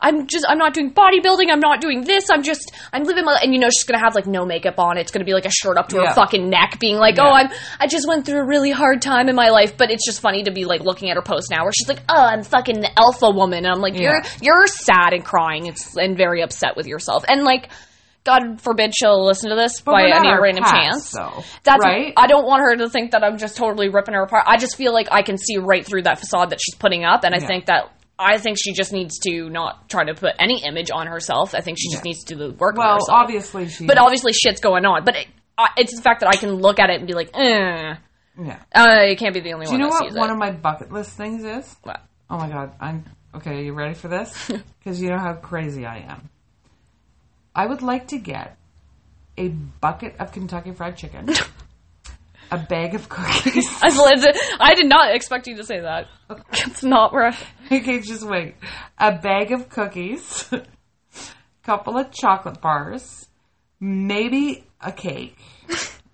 I'm 0.01 0.25
just 0.27 0.45
I'm 0.49 0.57
not 0.57 0.73
doing 0.73 0.91
bodybuilding. 0.91 1.45
I'm 1.51 1.59
not 1.59 1.81
doing 1.81 2.01
this. 2.03 2.29
I'm 2.31 2.41
just 2.43 2.71
I'm 2.91 3.03
living 3.03 3.23
my 3.25 3.39
and 3.43 3.53
you 3.53 3.59
know 3.59 3.69
she's 3.69 3.83
gonna 3.83 4.03
have 4.03 4.15
like 4.15 4.25
no 4.27 4.43
makeup 4.45 4.79
on. 4.79 4.97
It's 4.97 5.11
gonna 5.11 5.23
be 5.25 5.33
like 5.33 5.45
a 5.45 5.51
shirt 5.51 5.77
up 5.77 5.87
to 5.89 5.97
Yeah. 5.97 6.07
her 6.09 6.13
fucking 6.15 6.49
neck, 6.49 6.77
being 6.79 6.97
like, 6.97 7.15
oh, 7.19 7.23
Yeah. 7.25 7.29
oh 7.29 7.33
I'm 7.35 7.49
I 7.79 7.87
just 7.87 8.07
went 8.07 8.25
through 8.25 8.39
a 8.39 8.45
really 8.45 8.71
hard 8.71 9.01
time 9.01 9.29
in 9.29 9.35
my 9.35 9.49
life. 9.49 9.77
But 9.77 9.91
it's 9.91 10.05
just 10.05 10.19
funny 10.19 10.43
to 10.43 10.51
be 10.51 10.65
like 10.65 10.81
looking 10.81 11.09
at 11.11 11.15
her 11.15 11.21
post 11.21 11.49
now 11.51 11.63
where 11.63 11.71
she's 11.71 11.87
like, 11.87 12.01
oh 12.09 12.15
I'm 12.21 12.43
fucking 12.43 12.81
the 12.81 12.99
alpha 12.99 13.29
woman. 13.29 13.59
And 13.65 13.67
I'm 13.73 13.81
like, 13.81 13.97
you're 13.99 14.15
Yeah. 14.17 14.29
you're 14.41 14.67
sad 14.67 15.13
and 15.13 15.23
crying. 15.23 15.67
It's 15.67 15.95
and 15.95 16.17
very 16.17 16.41
upset 16.41 16.75
with 16.75 16.87
yourself. 16.87 17.23
And 17.27 17.43
like, 17.43 17.69
God 18.23 18.61
forbid 18.61 18.93
she'll 18.95 19.25
listen 19.25 19.49
to 19.49 19.55
this 19.55 19.81
But 19.81 19.93
by 19.93 20.03
any 20.03 20.29
random 20.29 20.63
past, 20.63 20.75
chance. 20.75 21.11
though, 21.11 21.43
That's 21.63 21.83
right? 21.83 22.13
I 22.15 22.27
don't 22.27 22.45
want 22.45 22.61
her 22.61 22.75
to 22.77 22.89
think 22.89 23.11
that 23.11 23.23
I'm 23.23 23.37
just 23.37 23.57
totally 23.57 23.89
ripping 23.89 24.13
her 24.13 24.21
apart. 24.23 24.43
I 24.47 24.57
just 24.57 24.75
feel 24.75 24.93
like 24.93 25.07
I 25.11 25.23
can 25.23 25.37
see 25.37 25.57
right 25.57 25.85
through 25.85 26.03
that 26.03 26.19
facade 26.19 26.51
that 26.51 26.59
she's 26.63 26.75
putting 26.75 27.03
up, 27.03 27.23
and 27.23 27.33
I 27.33 27.39
Yeah. 27.39 27.47
think 27.47 27.65
that 27.65 27.91
I 28.19 28.37
think 28.37 28.59
she 28.61 28.73
just 28.73 28.93
needs 28.93 29.17
to 29.27 29.49
not 29.49 29.89
try 29.89 30.03
to 30.03 30.13
put 30.13 30.35
any 30.37 30.63
image 30.63 30.91
on 30.93 31.07
herself. 31.07 31.55
I 31.55 31.61
think 31.61 31.79
she 31.79 31.89
just 31.89 32.05
Yeah. 32.05 32.09
needs 32.09 32.23
to 32.25 32.35
do 32.35 32.49
the 32.49 32.53
work 32.55 32.77
Well, 32.77 32.99
obviously 33.09 33.67
she. 33.67 33.87
but 33.87 33.97
obviously 33.97 34.33
shit's 34.33 34.61
going 34.61 34.85
on. 34.85 35.03
But 35.03 35.15
it, 35.15 35.27
it's 35.77 35.95
the 35.95 36.03
fact 36.03 36.19
that 36.19 36.29
I 36.29 36.35
can 36.37 36.51
look 36.53 36.79
at 36.79 36.91
it 36.91 36.97
and 36.99 37.07
be 37.07 37.13
like, 37.15 37.31
eh. 37.35 37.95
Yeah. 38.39 38.59
Uh, 38.75 38.99
it 39.09 39.17
can't 39.17 39.33
be 39.33 39.39
the 39.39 39.53
only 39.53 39.65
one. 39.65 39.75
Do 39.75 39.81
you 39.81 39.89
know 39.89 39.89
what 39.89 40.13
one 40.13 40.29
it. 40.29 40.33
of 40.33 40.37
my 40.37 40.51
bucket 40.51 40.91
list 40.91 41.17
things 41.17 41.43
is? 41.43 41.75
What? 41.81 42.01
Oh 42.29 42.37
my 42.37 42.47
god, 42.47 42.73
I'm 42.79 43.05
okay. 43.37 43.57
Are 43.57 43.61
you 43.63 43.73
ready 43.73 43.95
for 43.95 44.07
this? 44.07 44.51
Because 44.83 45.01
you 45.01 45.09
know 45.09 45.17
how 45.19 45.33
crazy 45.33 45.85
I 45.87 45.97
am. 46.07 46.29
I 47.55 47.65
would 47.65 47.81
like 47.81 48.07
to 48.09 48.17
get 48.17 48.57
a 49.37 49.49
bucket 49.49 50.15
of 50.19 50.31
Kentucky 50.31 50.71
Fried 50.71 50.97
Chicken, 50.97 51.29
a 52.51 52.57
bag 52.57 52.95
of 52.95 53.09
cookies. 53.09 53.67
I 53.81 53.89
I 54.59 54.75
did 54.75 54.87
not 54.87 55.13
expect 55.15 55.47
you 55.47 55.57
to 55.57 55.63
say 55.63 55.81
that. 55.81 56.07
It's 56.53 56.83
not 56.83 57.13
where. 57.13 57.27
I- 57.27 57.37
okay, 57.71 57.99
just 57.99 58.27
wait. 58.27 58.55
A 58.97 59.17
bag 59.17 59.51
of 59.51 59.69
cookies, 59.69 60.49
couple 61.63 61.97
of 61.97 62.11
chocolate 62.11 62.61
bars, 62.61 63.27
maybe 63.79 64.65
a 64.79 64.91
cake. 64.91 65.37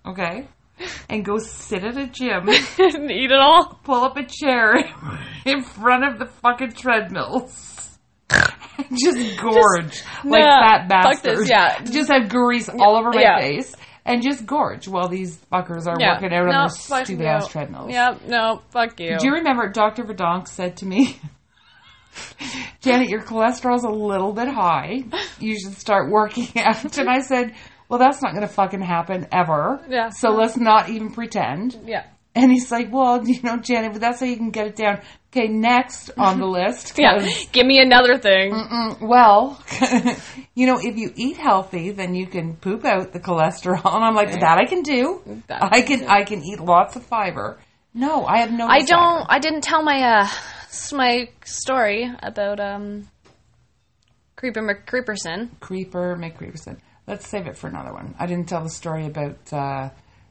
Okay, 0.06 0.48
and 1.08 1.24
go 1.24 1.38
sit 1.38 1.84
at 1.84 1.96
a 1.96 2.06
gym. 2.06 2.46
didn't 2.76 3.10
eat 3.10 3.30
it 3.30 3.38
all. 3.38 3.78
pull 3.84 4.02
up 4.04 4.16
a 4.16 4.24
chair 4.24 4.74
in 5.44 5.62
front 5.62 6.04
of 6.04 6.18
the 6.18 6.26
fucking 6.26 6.72
treadmills. 6.72 7.77
just 8.92 9.40
gorge 9.40 10.02
like 10.24 10.44
nah, 10.44 10.60
fat 10.60 10.80
fuck 10.88 11.22
bastard. 11.22 11.38
this, 11.38 11.48
yeah. 11.50 11.82
Just 11.84 12.10
have 12.10 12.28
grease 12.28 12.68
all 12.68 12.96
over 12.96 13.10
my 13.12 13.20
Yeah. 13.22 13.40
face 13.40 13.74
and 14.04 14.22
just 14.22 14.44
gorge 14.46 14.86
while 14.88 15.08
these 15.08 15.36
fuckers 15.52 15.86
are 15.86 15.96
Yeah. 15.98 16.14
working 16.14 16.32
out 16.34 16.42
on 16.46 16.52
no, 16.52 16.60
their 16.60 16.68
fuck 16.68 17.04
stupid 17.06 17.22
you. 17.22 17.26
ass 17.28 17.48
treadmills. 17.48 17.90
Yep. 17.90 18.22
No. 18.26 18.62
Fuck 18.70 19.00
you. 19.00 19.18
Do 19.18 19.26
you 19.26 19.32
remember 19.34 19.68
Dr. 19.70 20.04
Verdonk 20.04 20.46
said 20.48 20.76
to 20.78 20.86
me, 20.86 21.18
Janet, 22.80 23.08
your 23.08 23.22
cholesterol's 23.22 23.84
a 23.84 23.88
little 23.90 24.32
bit 24.32 24.48
high. 24.48 25.04
You 25.38 25.58
should 25.58 25.76
start 25.78 26.10
working 26.10 26.48
out. 26.56 26.96
And 26.98 27.08
I 27.08 27.20
said, 27.20 27.54
well, 27.88 27.98
that's 27.98 28.22
not 28.22 28.32
going 28.34 28.46
to 28.46 28.52
fucking 28.52 28.80
happen 28.82 29.26
ever. 29.32 29.84
Yeah. 29.88 30.08
So 30.10 30.30
let's 30.30 30.56
not 30.56 30.88
even 30.90 31.12
pretend. 31.12 31.78
yeah. 31.86 32.06
And 32.38 32.52
he's 32.52 32.70
like, 32.70 32.92
well, 32.92 33.22
you 33.26 33.42
know, 33.42 33.56
Janet, 33.56 33.92
but 33.92 34.00
that's 34.00 34.20
how 34.20 34.26
you 34.26 34.36
can 34.36 34.50
get 34.50 34.66
it 34.68 34.76
down. 34.76 35.00
Okay, 35.30 35.48
next 35.48 36.10
on 36.16 36.38
the 36.38 36.46
list. 36.46 36.94
Yeah. 36.98 37.28
Give 37.52 37.66
me 37.66 37.80
another 37.80 38.16
thing. 38.18 38.50
well, 39.00 39.62
you 40.54 40.66
know, 40.66 40.78
if 40.78 40.96
you 40.96 41.12
eat 41.16 41.36
healthy, 41.36 41.90
then 41.90 42.14
you 42.14 42.26
can 42.26 42.56
poop 42.56 42.84
out 42.84 43.12
the 43.12 43.20
cholesterol. 43.20 43.94
And 43.94 44.04
I'm 44.04 44.14
like, 44.14 44.32
that 44.40 44.58
I 44.58 44.64
can 44.64 44.82
do. 44.82 45.22
That 45.48 45.62
I 45.62 45.82
can, 45.82 46.06
I 46.06 46.24
can 46.24 46.42
eat 46.42 46.60
lots 46.60 46.96
of 46.96 47.04
fiber. 47.04 47.58
No, 47.94 48.24
I 48.24 48.38
have 48.38 48.52
no. 48.52 48.66
I 48.66 48.80
desire. 48.80 48.96
don't. 48.96 49.26
I 49.28 49.38
didn't 49.38 49.62
tell 49.62 49.82
my 49.82 50.02
uh 50.02 50.28
my 50.92 51.28
story 51.44 52.10
about 52.22 52.60
um 52.60 53.08
Creeper 54.36 54.62
McCreeperson. 54.62 55.58
Creeper 55.58 56.16
McCreeperson. 56.16 56.78
Let's 57.08 57.26
save 57.26 57.46
it 57.46 57.56
for 57.56 57.66
another 57.66 57.92
one. 57.92 58.14
I 58.18 58.26
didn't 58.26 58.48
tell 58.48 58.62
the 58.62 58.70
story 58.70 59.06
about 59.06 59.52
uh, 59.52 59.90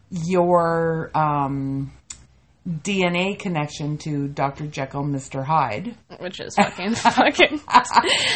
your 0.10 1.12
um, 1.16 1.92
DNA 2.68 3.40
connection 3.40 3.98
to 4.00 4.28
Dr. 4.28 4.68
Jekyll, 4.68 5.04
Mr. 5.04 5.44
Hyde. 5.44 5.96
which 6.20 6.40
is 6.40 6.56
fucking 6.56 6.96
fucking. 6.96 7.60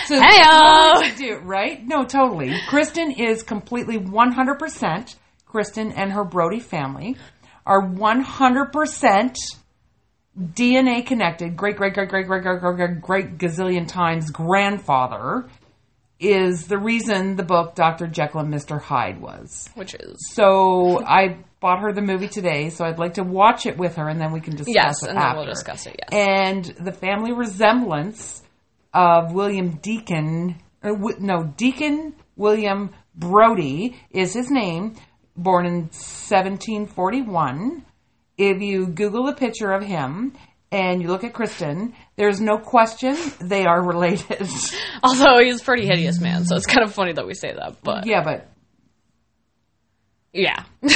So 0.05 0.22
Heyo! 0.22 1.17
do 1.17 1.38
right? 1.39 1.86
No, 1.86 2.03
totally. 2.05 2.55
Kristen 2.67 3.11
is 3.11 3.43
completely 3.43 3.97
100%. 3.97 5.15
Kristen 5.45 5.91
and 5.91 6.13
her 6.13 6.24
Brodie 6.24 6.61
family 6.61 7.17
are 7.65 7.82
100% 7.82 9.36
DNA 10.38 11.05
connected. 11.05 11.57
Great, 11.57 11.76
great, 11.76 11.93
great, 11.93 12.07
great, 12.07 12.26
great, 12.28 12.41
great, 12.41 12.61
great, 12.61 12.76
great, 12.78 13.01
great 13.01 13.38
gazillion 13.38 13.86
times 13.88 14.32
grandfather 14.32 15.49
is 16.22 16.67
the 16.67 16.78
reason 16.78 17.36
the 17.36 17.43
book 17.43 17.76
Dr. 17.76 18.07
Jekyll 18.07 18.41
and 18.41 18.53
Mr. 18.53 18.80
Hyde 18.80 19.19
was. 19.19 19.69
Which 19.74 19.93
is 19.95 20.15
So 20.34 21.03
I 21.03 21.39
bought 21.62 21.80
her 21.80 21.93
the 21.93 22.01
movie 22.01 22.28
today, 22.28 22.70
so 22.70 22.84
I'd 22.84 22.99
like 22.99 23.14
to 23.14 23.24
watch 23.24 23.66
it 23.66 23.78
with 23.78 23.95
her 23.95 24.09
and 24.09 24.20
then 24.20 24.34
we 24.34 24.41
can 24.41 24.55
discuss 24.55 24.76
yes, 24.76 25.03
it 25.03 25.09
and 25.09 25.18
then 25.18 25.24
after 25.24 25.38
we'll 25.38 25.45
discuss 25.45 25.86
it. 25.86 25.95
Yes. 26.12 26.12
and 26.12 26.66
the 26.86 26.91
family 26.91 27.32
resemblance 27.32 28.41
of 28.93 29.32
William 29.32 29.78
Deacon, 29.78 30.57
uh, 30.84 30.89
or, 30.89 31.14
no, 31.20 31.43
Deacon 31.55 32.16
William 32.36 32.91
Brodie 33.16 33.95
is 34.09 34.34
his 34.34 34.49
name, 34.49 34.95
born 35.38 35.66
in 35.66 35.84
1741. 35.84 37.86
If 38.38 38.62
you 38.62 38.88
Google 38.88 39.30
a 39.30 39.36
picture 39.36 39.72
of 39.72 39.84
him 39.84 40.34
and 40.72 41.01
you 41.01 41.09
look 41.09 41.24
at 41.24 41.34
Kristen, 41.34 41.93
there's 42.16 42.41
no 42.41 42.57
question 42.57 43.16
they 43.39 43.66
are 43.66 43.86
related. 43.86 44.47
Although 45.03 45.39
he's 45.43 45.62
a 45.62 45.64
pretty 45.64 45.86
hideous 45.86 46.20
man, 46.20 46.45
so 46.45 46.55
it's 46.55 46.66
kind 46.66 46.84
of 46.84 46.93
funny 46.93 47.14
that 47.14 47.28
we 47.28 47.36
say 47.36 47.53
that. 47.53 47.78
But 47.84 48.07
yeah, 48.07 48.24
but 48.24 48.49
yeah, 50.34 50.64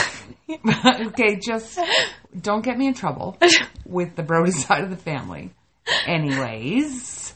okay, 1.07 1.39
just 1.45 1.79
don't 2.39 2.63
get 2.63 2.77
me 2.77 2.87
in 2.87 2.93
trouble 2.93 3.37
with 3.85 4.15
the 4.15 4.23
Brodie 4.23 4.51
side 4.67 4.83
of 4.83 4.89
the 4.89 4.97
family. 4.97 5.51
Anyways, 6.05 7.33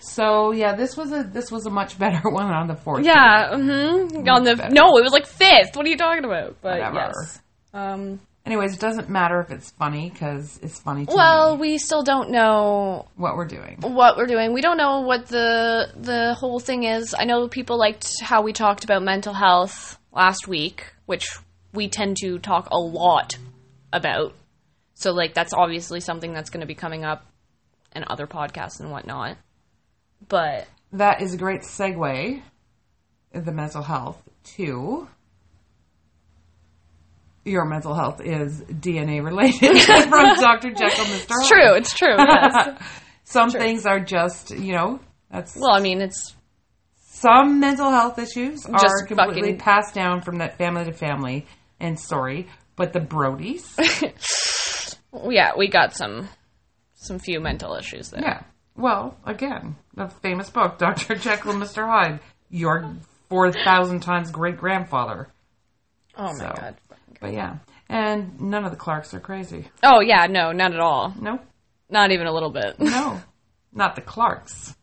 so 0.00 0.52
yeah, 0.52 0.74
this 0.74 0.96
was 0.96 1.12
a 1.12 1.22
this 1.22 1.50
was 1.50 1.66
a 1.66 1.70
much 1.70 1.98
better 1.98 2.20
one 2.30 2.46
on 2.46 2.66
the 2.68 2.76
fourth. 2.76 3.04
yeah. 3.04 3.50
Mm-hmm. 3.54 4.28
On 4.28 4.44
the 4.44 4.56
better. 4.56 4.74
no, 4.74 4.96
it 4.98 5.02
was 5.02 5.12
like 5.12 5.26
fifth. 5.26 5.74
What 5.76 5.86
are 5.86 5.88
you 5.88 5.96
talking 5.96 6.24
about? 6.24 6.56
But 6.60 6.78
Whatever. 6.78 7.12
yes. 7.14 7.40
Um, 7.72 8.20
Anyways, 8.46 8.72
it 8.72 8.80
doesn't 8.80 9.10
matter 9.10 9.40
if 9.40 9.50
it's 9.50 9.70
funny 9.72 10.08
because 10.08 10.58
it's 10.62 10.80
funny 10.80 11.04
well, 11.06 11.54
me 11.56 11.60
we 11.72 11.78
still 11.78 12.02
don't 12.02 12.30
know 12.30 13.06
what 13.16 13.36
we're 13.36 13.44
doing. 13.44 13.76
what 13.82 14.16
we're 14.16 14.24
doing. 14.26 14.54
We 14.54 14.62
don't 14.62 14.78
know 14.78 15.00
what 15.02 15.26
the 15.26 15.88
the 15.94 16.34
whole 16.34 16.58
thing 16.58 16.84
is. 16.84 17.14
I 17.18 17.24
know 17.24 17.46
people 17.48 17.78
liked 17.78 18.10
how 18.22 18.40
we 18.40 18.54
talked 18.54 18.84
about 18.84 19.02
mental 19.02 19.34
health 19.34 19.98
last 20.12 20.48
week, 20.48 20.86
which 21.04 21.28
we 21.72 21.88
tend 21.88 22.16
to 22.22 22.38
talk 22.38 22.68
a 22.70 22.78
lot 22.78 23.36
about. 23.92 24.34
So 24.94 25.12
like 25.12 25.34
that's 25.34 25.52
obviously 25.52 26.00
something 26.00 26.32
that's 26.32 26.50
going 26.50 26.60
to 26.60 26.66
be 26.66 26.74
coming 26.74 27.04
up 27.04 27.24
in 27.94 28.04
other 28.06 28.26
podcasts 28.26 28.80
and 28.80 28.90
whatnot. 28.90 29.36
But 30.28 30.66
That 30.92 31.22
is 31.22 31.34
a 31.34 31.36
great 31.36 31.62
segue. 31.62 32.42
The 33.32 33.52
mental 33.52 33.82
health 33.82 34.20
to 34.56 35.08
your 37.44 37.64
mental 37.64 37.94
health 37.94 38.20
is 38.20 38.60
DNA 38.62 39.24
related 39.24 39.80
from 40.08 40.34
Dr. 40.36 40.70
Jekyll, 40.70 41.04
Mr. 41.04 41.26
it's 41.30 41.48
true. 41.48 41.74
It's 41.74 41.94
true. 41.94 42.14
Yes. 42.18 42.82
Some 43.24 43.50
things 43.50 43.84
are 43.86 44.00
just 44.00 44.50
you 44.50 44.72
know 44.72 45.00
that's 45.30 45.54
well, 45.56 45.74
I 45.74 45.80
mean, 45.80 46.00
it's 46.00 46.34
some 46.96 47.60
mental 47.60 47.90
health 47.90 48.18
issues 48.18 48.64
are 48.66 49.06
completely 49.06 49.40
fucking- 49.42 49.58
passed 49.58 49.94
down 49.94 50.22
from 50.22 50.38
that 50.38 50.56
family 50.56 50.84
to 50.84 50.92
family 50.92 51.46
and 51.80 51.98
sorry, 51.98 52.48
But 52.76 52.92
the 52.92 53.00
Brodies, 53.00 53.64
yeah. 55.30 55.52
We 55.56 55.68
got 55.68 55.94
some 55.96 56.28
some 56.94 57.18
few 57.18 57.40
mental 57.40 57.74
issues 57.76 58.10
there. 58.10 58.20
yeah. 58.22 58.42
Well, 58.76 59.16
again, 59.24 59.76
the 59.94 60.08
famous 60.08 60.50
book, 60.50 60.78
Dr. 60.78 61.14
Jekyll 61.16 61.52
and 61.52 61.62
Mr. 61.62 61.84
Hyde, 61.86 62.20
your 62.50 62.94
4,000 63.28 64.00
times 64.00 64.30
great 64.30 64.56
grandfather. 64.56 65.28
Oh 66.16 66.24
my 66.24 66.32
So. 66.34 66.52
god. 66.56 66.76
But 67.20 67.32
yeah. 67.32 67.56
And 67.88 68.40
none 68.40 68.64
of 68.64 68.70
the 68.70 68.76
Clarks 68.76 69.14
are 69.14 69.20
crazy. 69.20 69.68
Oh 69.82 70.00
yeah. 70.00 70.26
No, 70.26 70.52
not 70.52 70.72
at 70.74 70.80
all. 70.80 71.12
No, 71.20 71.40
Not 71.90 72.12
even 72.12 72.26
a 72.26 72.32
little 72.32 72.50
bit. 72.50 72.78
no. 72.78 73.20
Not 73.72 73.94
the 73.96 74.00
Clarks. 74.02 74.74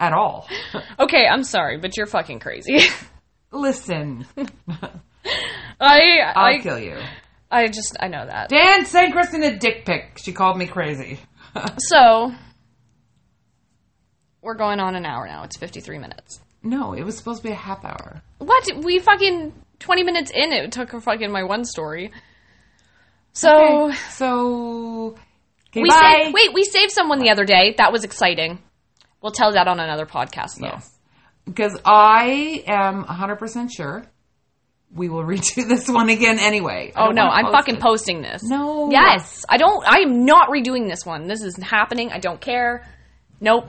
At 0.00 0.12
all. 0.12 0.48
Okay, 0.98 1.26
I'm 1.30 1.44
sorry, 1.44 1.76
but 1.78 1.96
you're 1.96 2.06
fucking 2.06 2.40
crazy. 2.40 2.80
Listen, 3.52 4.26
I 5.84 6.32
I'll 6.34 6.44
I 6.56 6.58
kill 6.60 6.78
you. 6.78 6.96
I 7.50 7.68
just 7.68 7.96
I 8.00 8.08
know 8.08 8.24
that. 8.26 8.48
Dan 8.48 8.84
sent 8.86 9.12
Kristen 9.12 9.42
a 9.42 9.56
dick 9.56 9.84
pic. 9.84 10.18
She 10.18 10.32
called 10.32 10.56
me 10.58 10.66
crazy. 10.66 11.18
So 11.78 12.32
we're 14.42 14.54
going 14.56 14.80
on 14.80 14.94
an 14.96 15.06
hour 15.06 15.26
now. 15.26 15.44
It's 15.44 15.56
53 15.56 15.98
minutes. 15.98 16.40
no, 16.62 16.92
it 16.94 17.02
was 17.04 17.16
supposed 17.16 17.42
to 17.42 17.48
be 17.48 17.52
a 17.52 17.56
half 17.56 17.84
hour. 17.84 18.22
What? 18.38 18.68
We 18.84 18.98
fucking 18.98 19.52
20 19.78 20.02
minutes 20.02 20.30
in 20.34 20.52
it 20.52 20.72
took 20.72 20.90
fucking 20.90 21.30
my 21.30 21.44
one 21.44 21.64
story. 21.64 22.10
So 23.32 23.86
Okay, 23.90 23.96
so 24.10 25.16
okay, 25.70 25.82
we 25.82 25.88
bye. 25.88 26.20
saved, 26.24 26.34
wait, 26.34 26.52
we 26.54 26.64
saved 26.64 26.92
someone 26.92 27.18
the 27.20 27.30
other 27.30 27.44
day. 27.44 27.74
That 27.78 27.92
was 27.92 28.04
exciting. 28.04 28.58
We'll 29.22 29.32
tell 29.32 29.52
that 29.52 29.66
on 29.68 29.80
another 29.80 30.06
podcast 30.06 30.58
though. 30.60 30.66
Yes. 30.66 30.90
Because 31.44 31.78
I 31.84 32.64
am 32.66 33.04
100% 33.04 33.68
sure 33.74 34.04
we 34.94 35.08
will 35.08 35.24
redo 35.24 35.66
this 35.68 35.88
one 35.88 36.08
again 36.08 36.38
anyway. 36.38 36.92
I 36.94 37.06
Oh 37.06 37.10
no, 37.10 37.22
I'm 37.22 37.50
fucking 37.52 37.76
it. 37.76 37.80
posting 37.80 38.22
this. 38.22 38.42
No. 38.44 38.90
Yes. 38.90 39.44
I 39.48 39.56
don't 39.56 39.84
I 39.86 40.00
am 40.00 40.24
not 40.24 40.48
redoing 40.48 40.88
this 40.88 41.04
one. 41.04 41.26
This 41.26 41.42
is 41.42 41.56
happening. 41.56 42.10
I 42.12 42.18
don't 42.18 42.40
care. 42.40 42.86
Nope. 43.40 43.68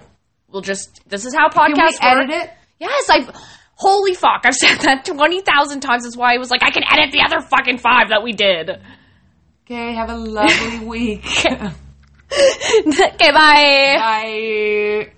We'll 0.49 0.61
just 0.61 1.01
this 1.09 1.25
is 1.25 1.33
how 1.33 1.49
Can 1.49 1.73
we 1.73 1.81
edit 2.01 2.29
it? 2.29 2.49
Yes, 2.79 3.09
I. 3.09 3.27
Holy 3.77 4.13
fuck! 4.13 4.43
I've 4.45 4.55
said 4.55 4.77
that 4.83 5.03
twenty 5.03 5.41
thousand 5.41 5.81
times. 5.81 6.03
That's 6.03 6.15
why 6.15 6.33
I 6.33 6.37
was 6.37 6.49
like, 6.49 6.63
I 6.63 6.71
can 6.71 6.83
edit 6.89 7.11
the 7.11 7.23
other 7.25 7.41
fucking 7.41 7.79
five 7.79 8.07
that 8.09 8.23
we 8.23 8.31
did. 8.31 8.69
Okay, 9.65 9.93
have 9.95 10.09
a 10.09 10.15
lovely 10.15 10.79
week. 10.85 11.25
okay, 11.45 13.31
bye. 13.31 13.95
Bye. 13.97 15.11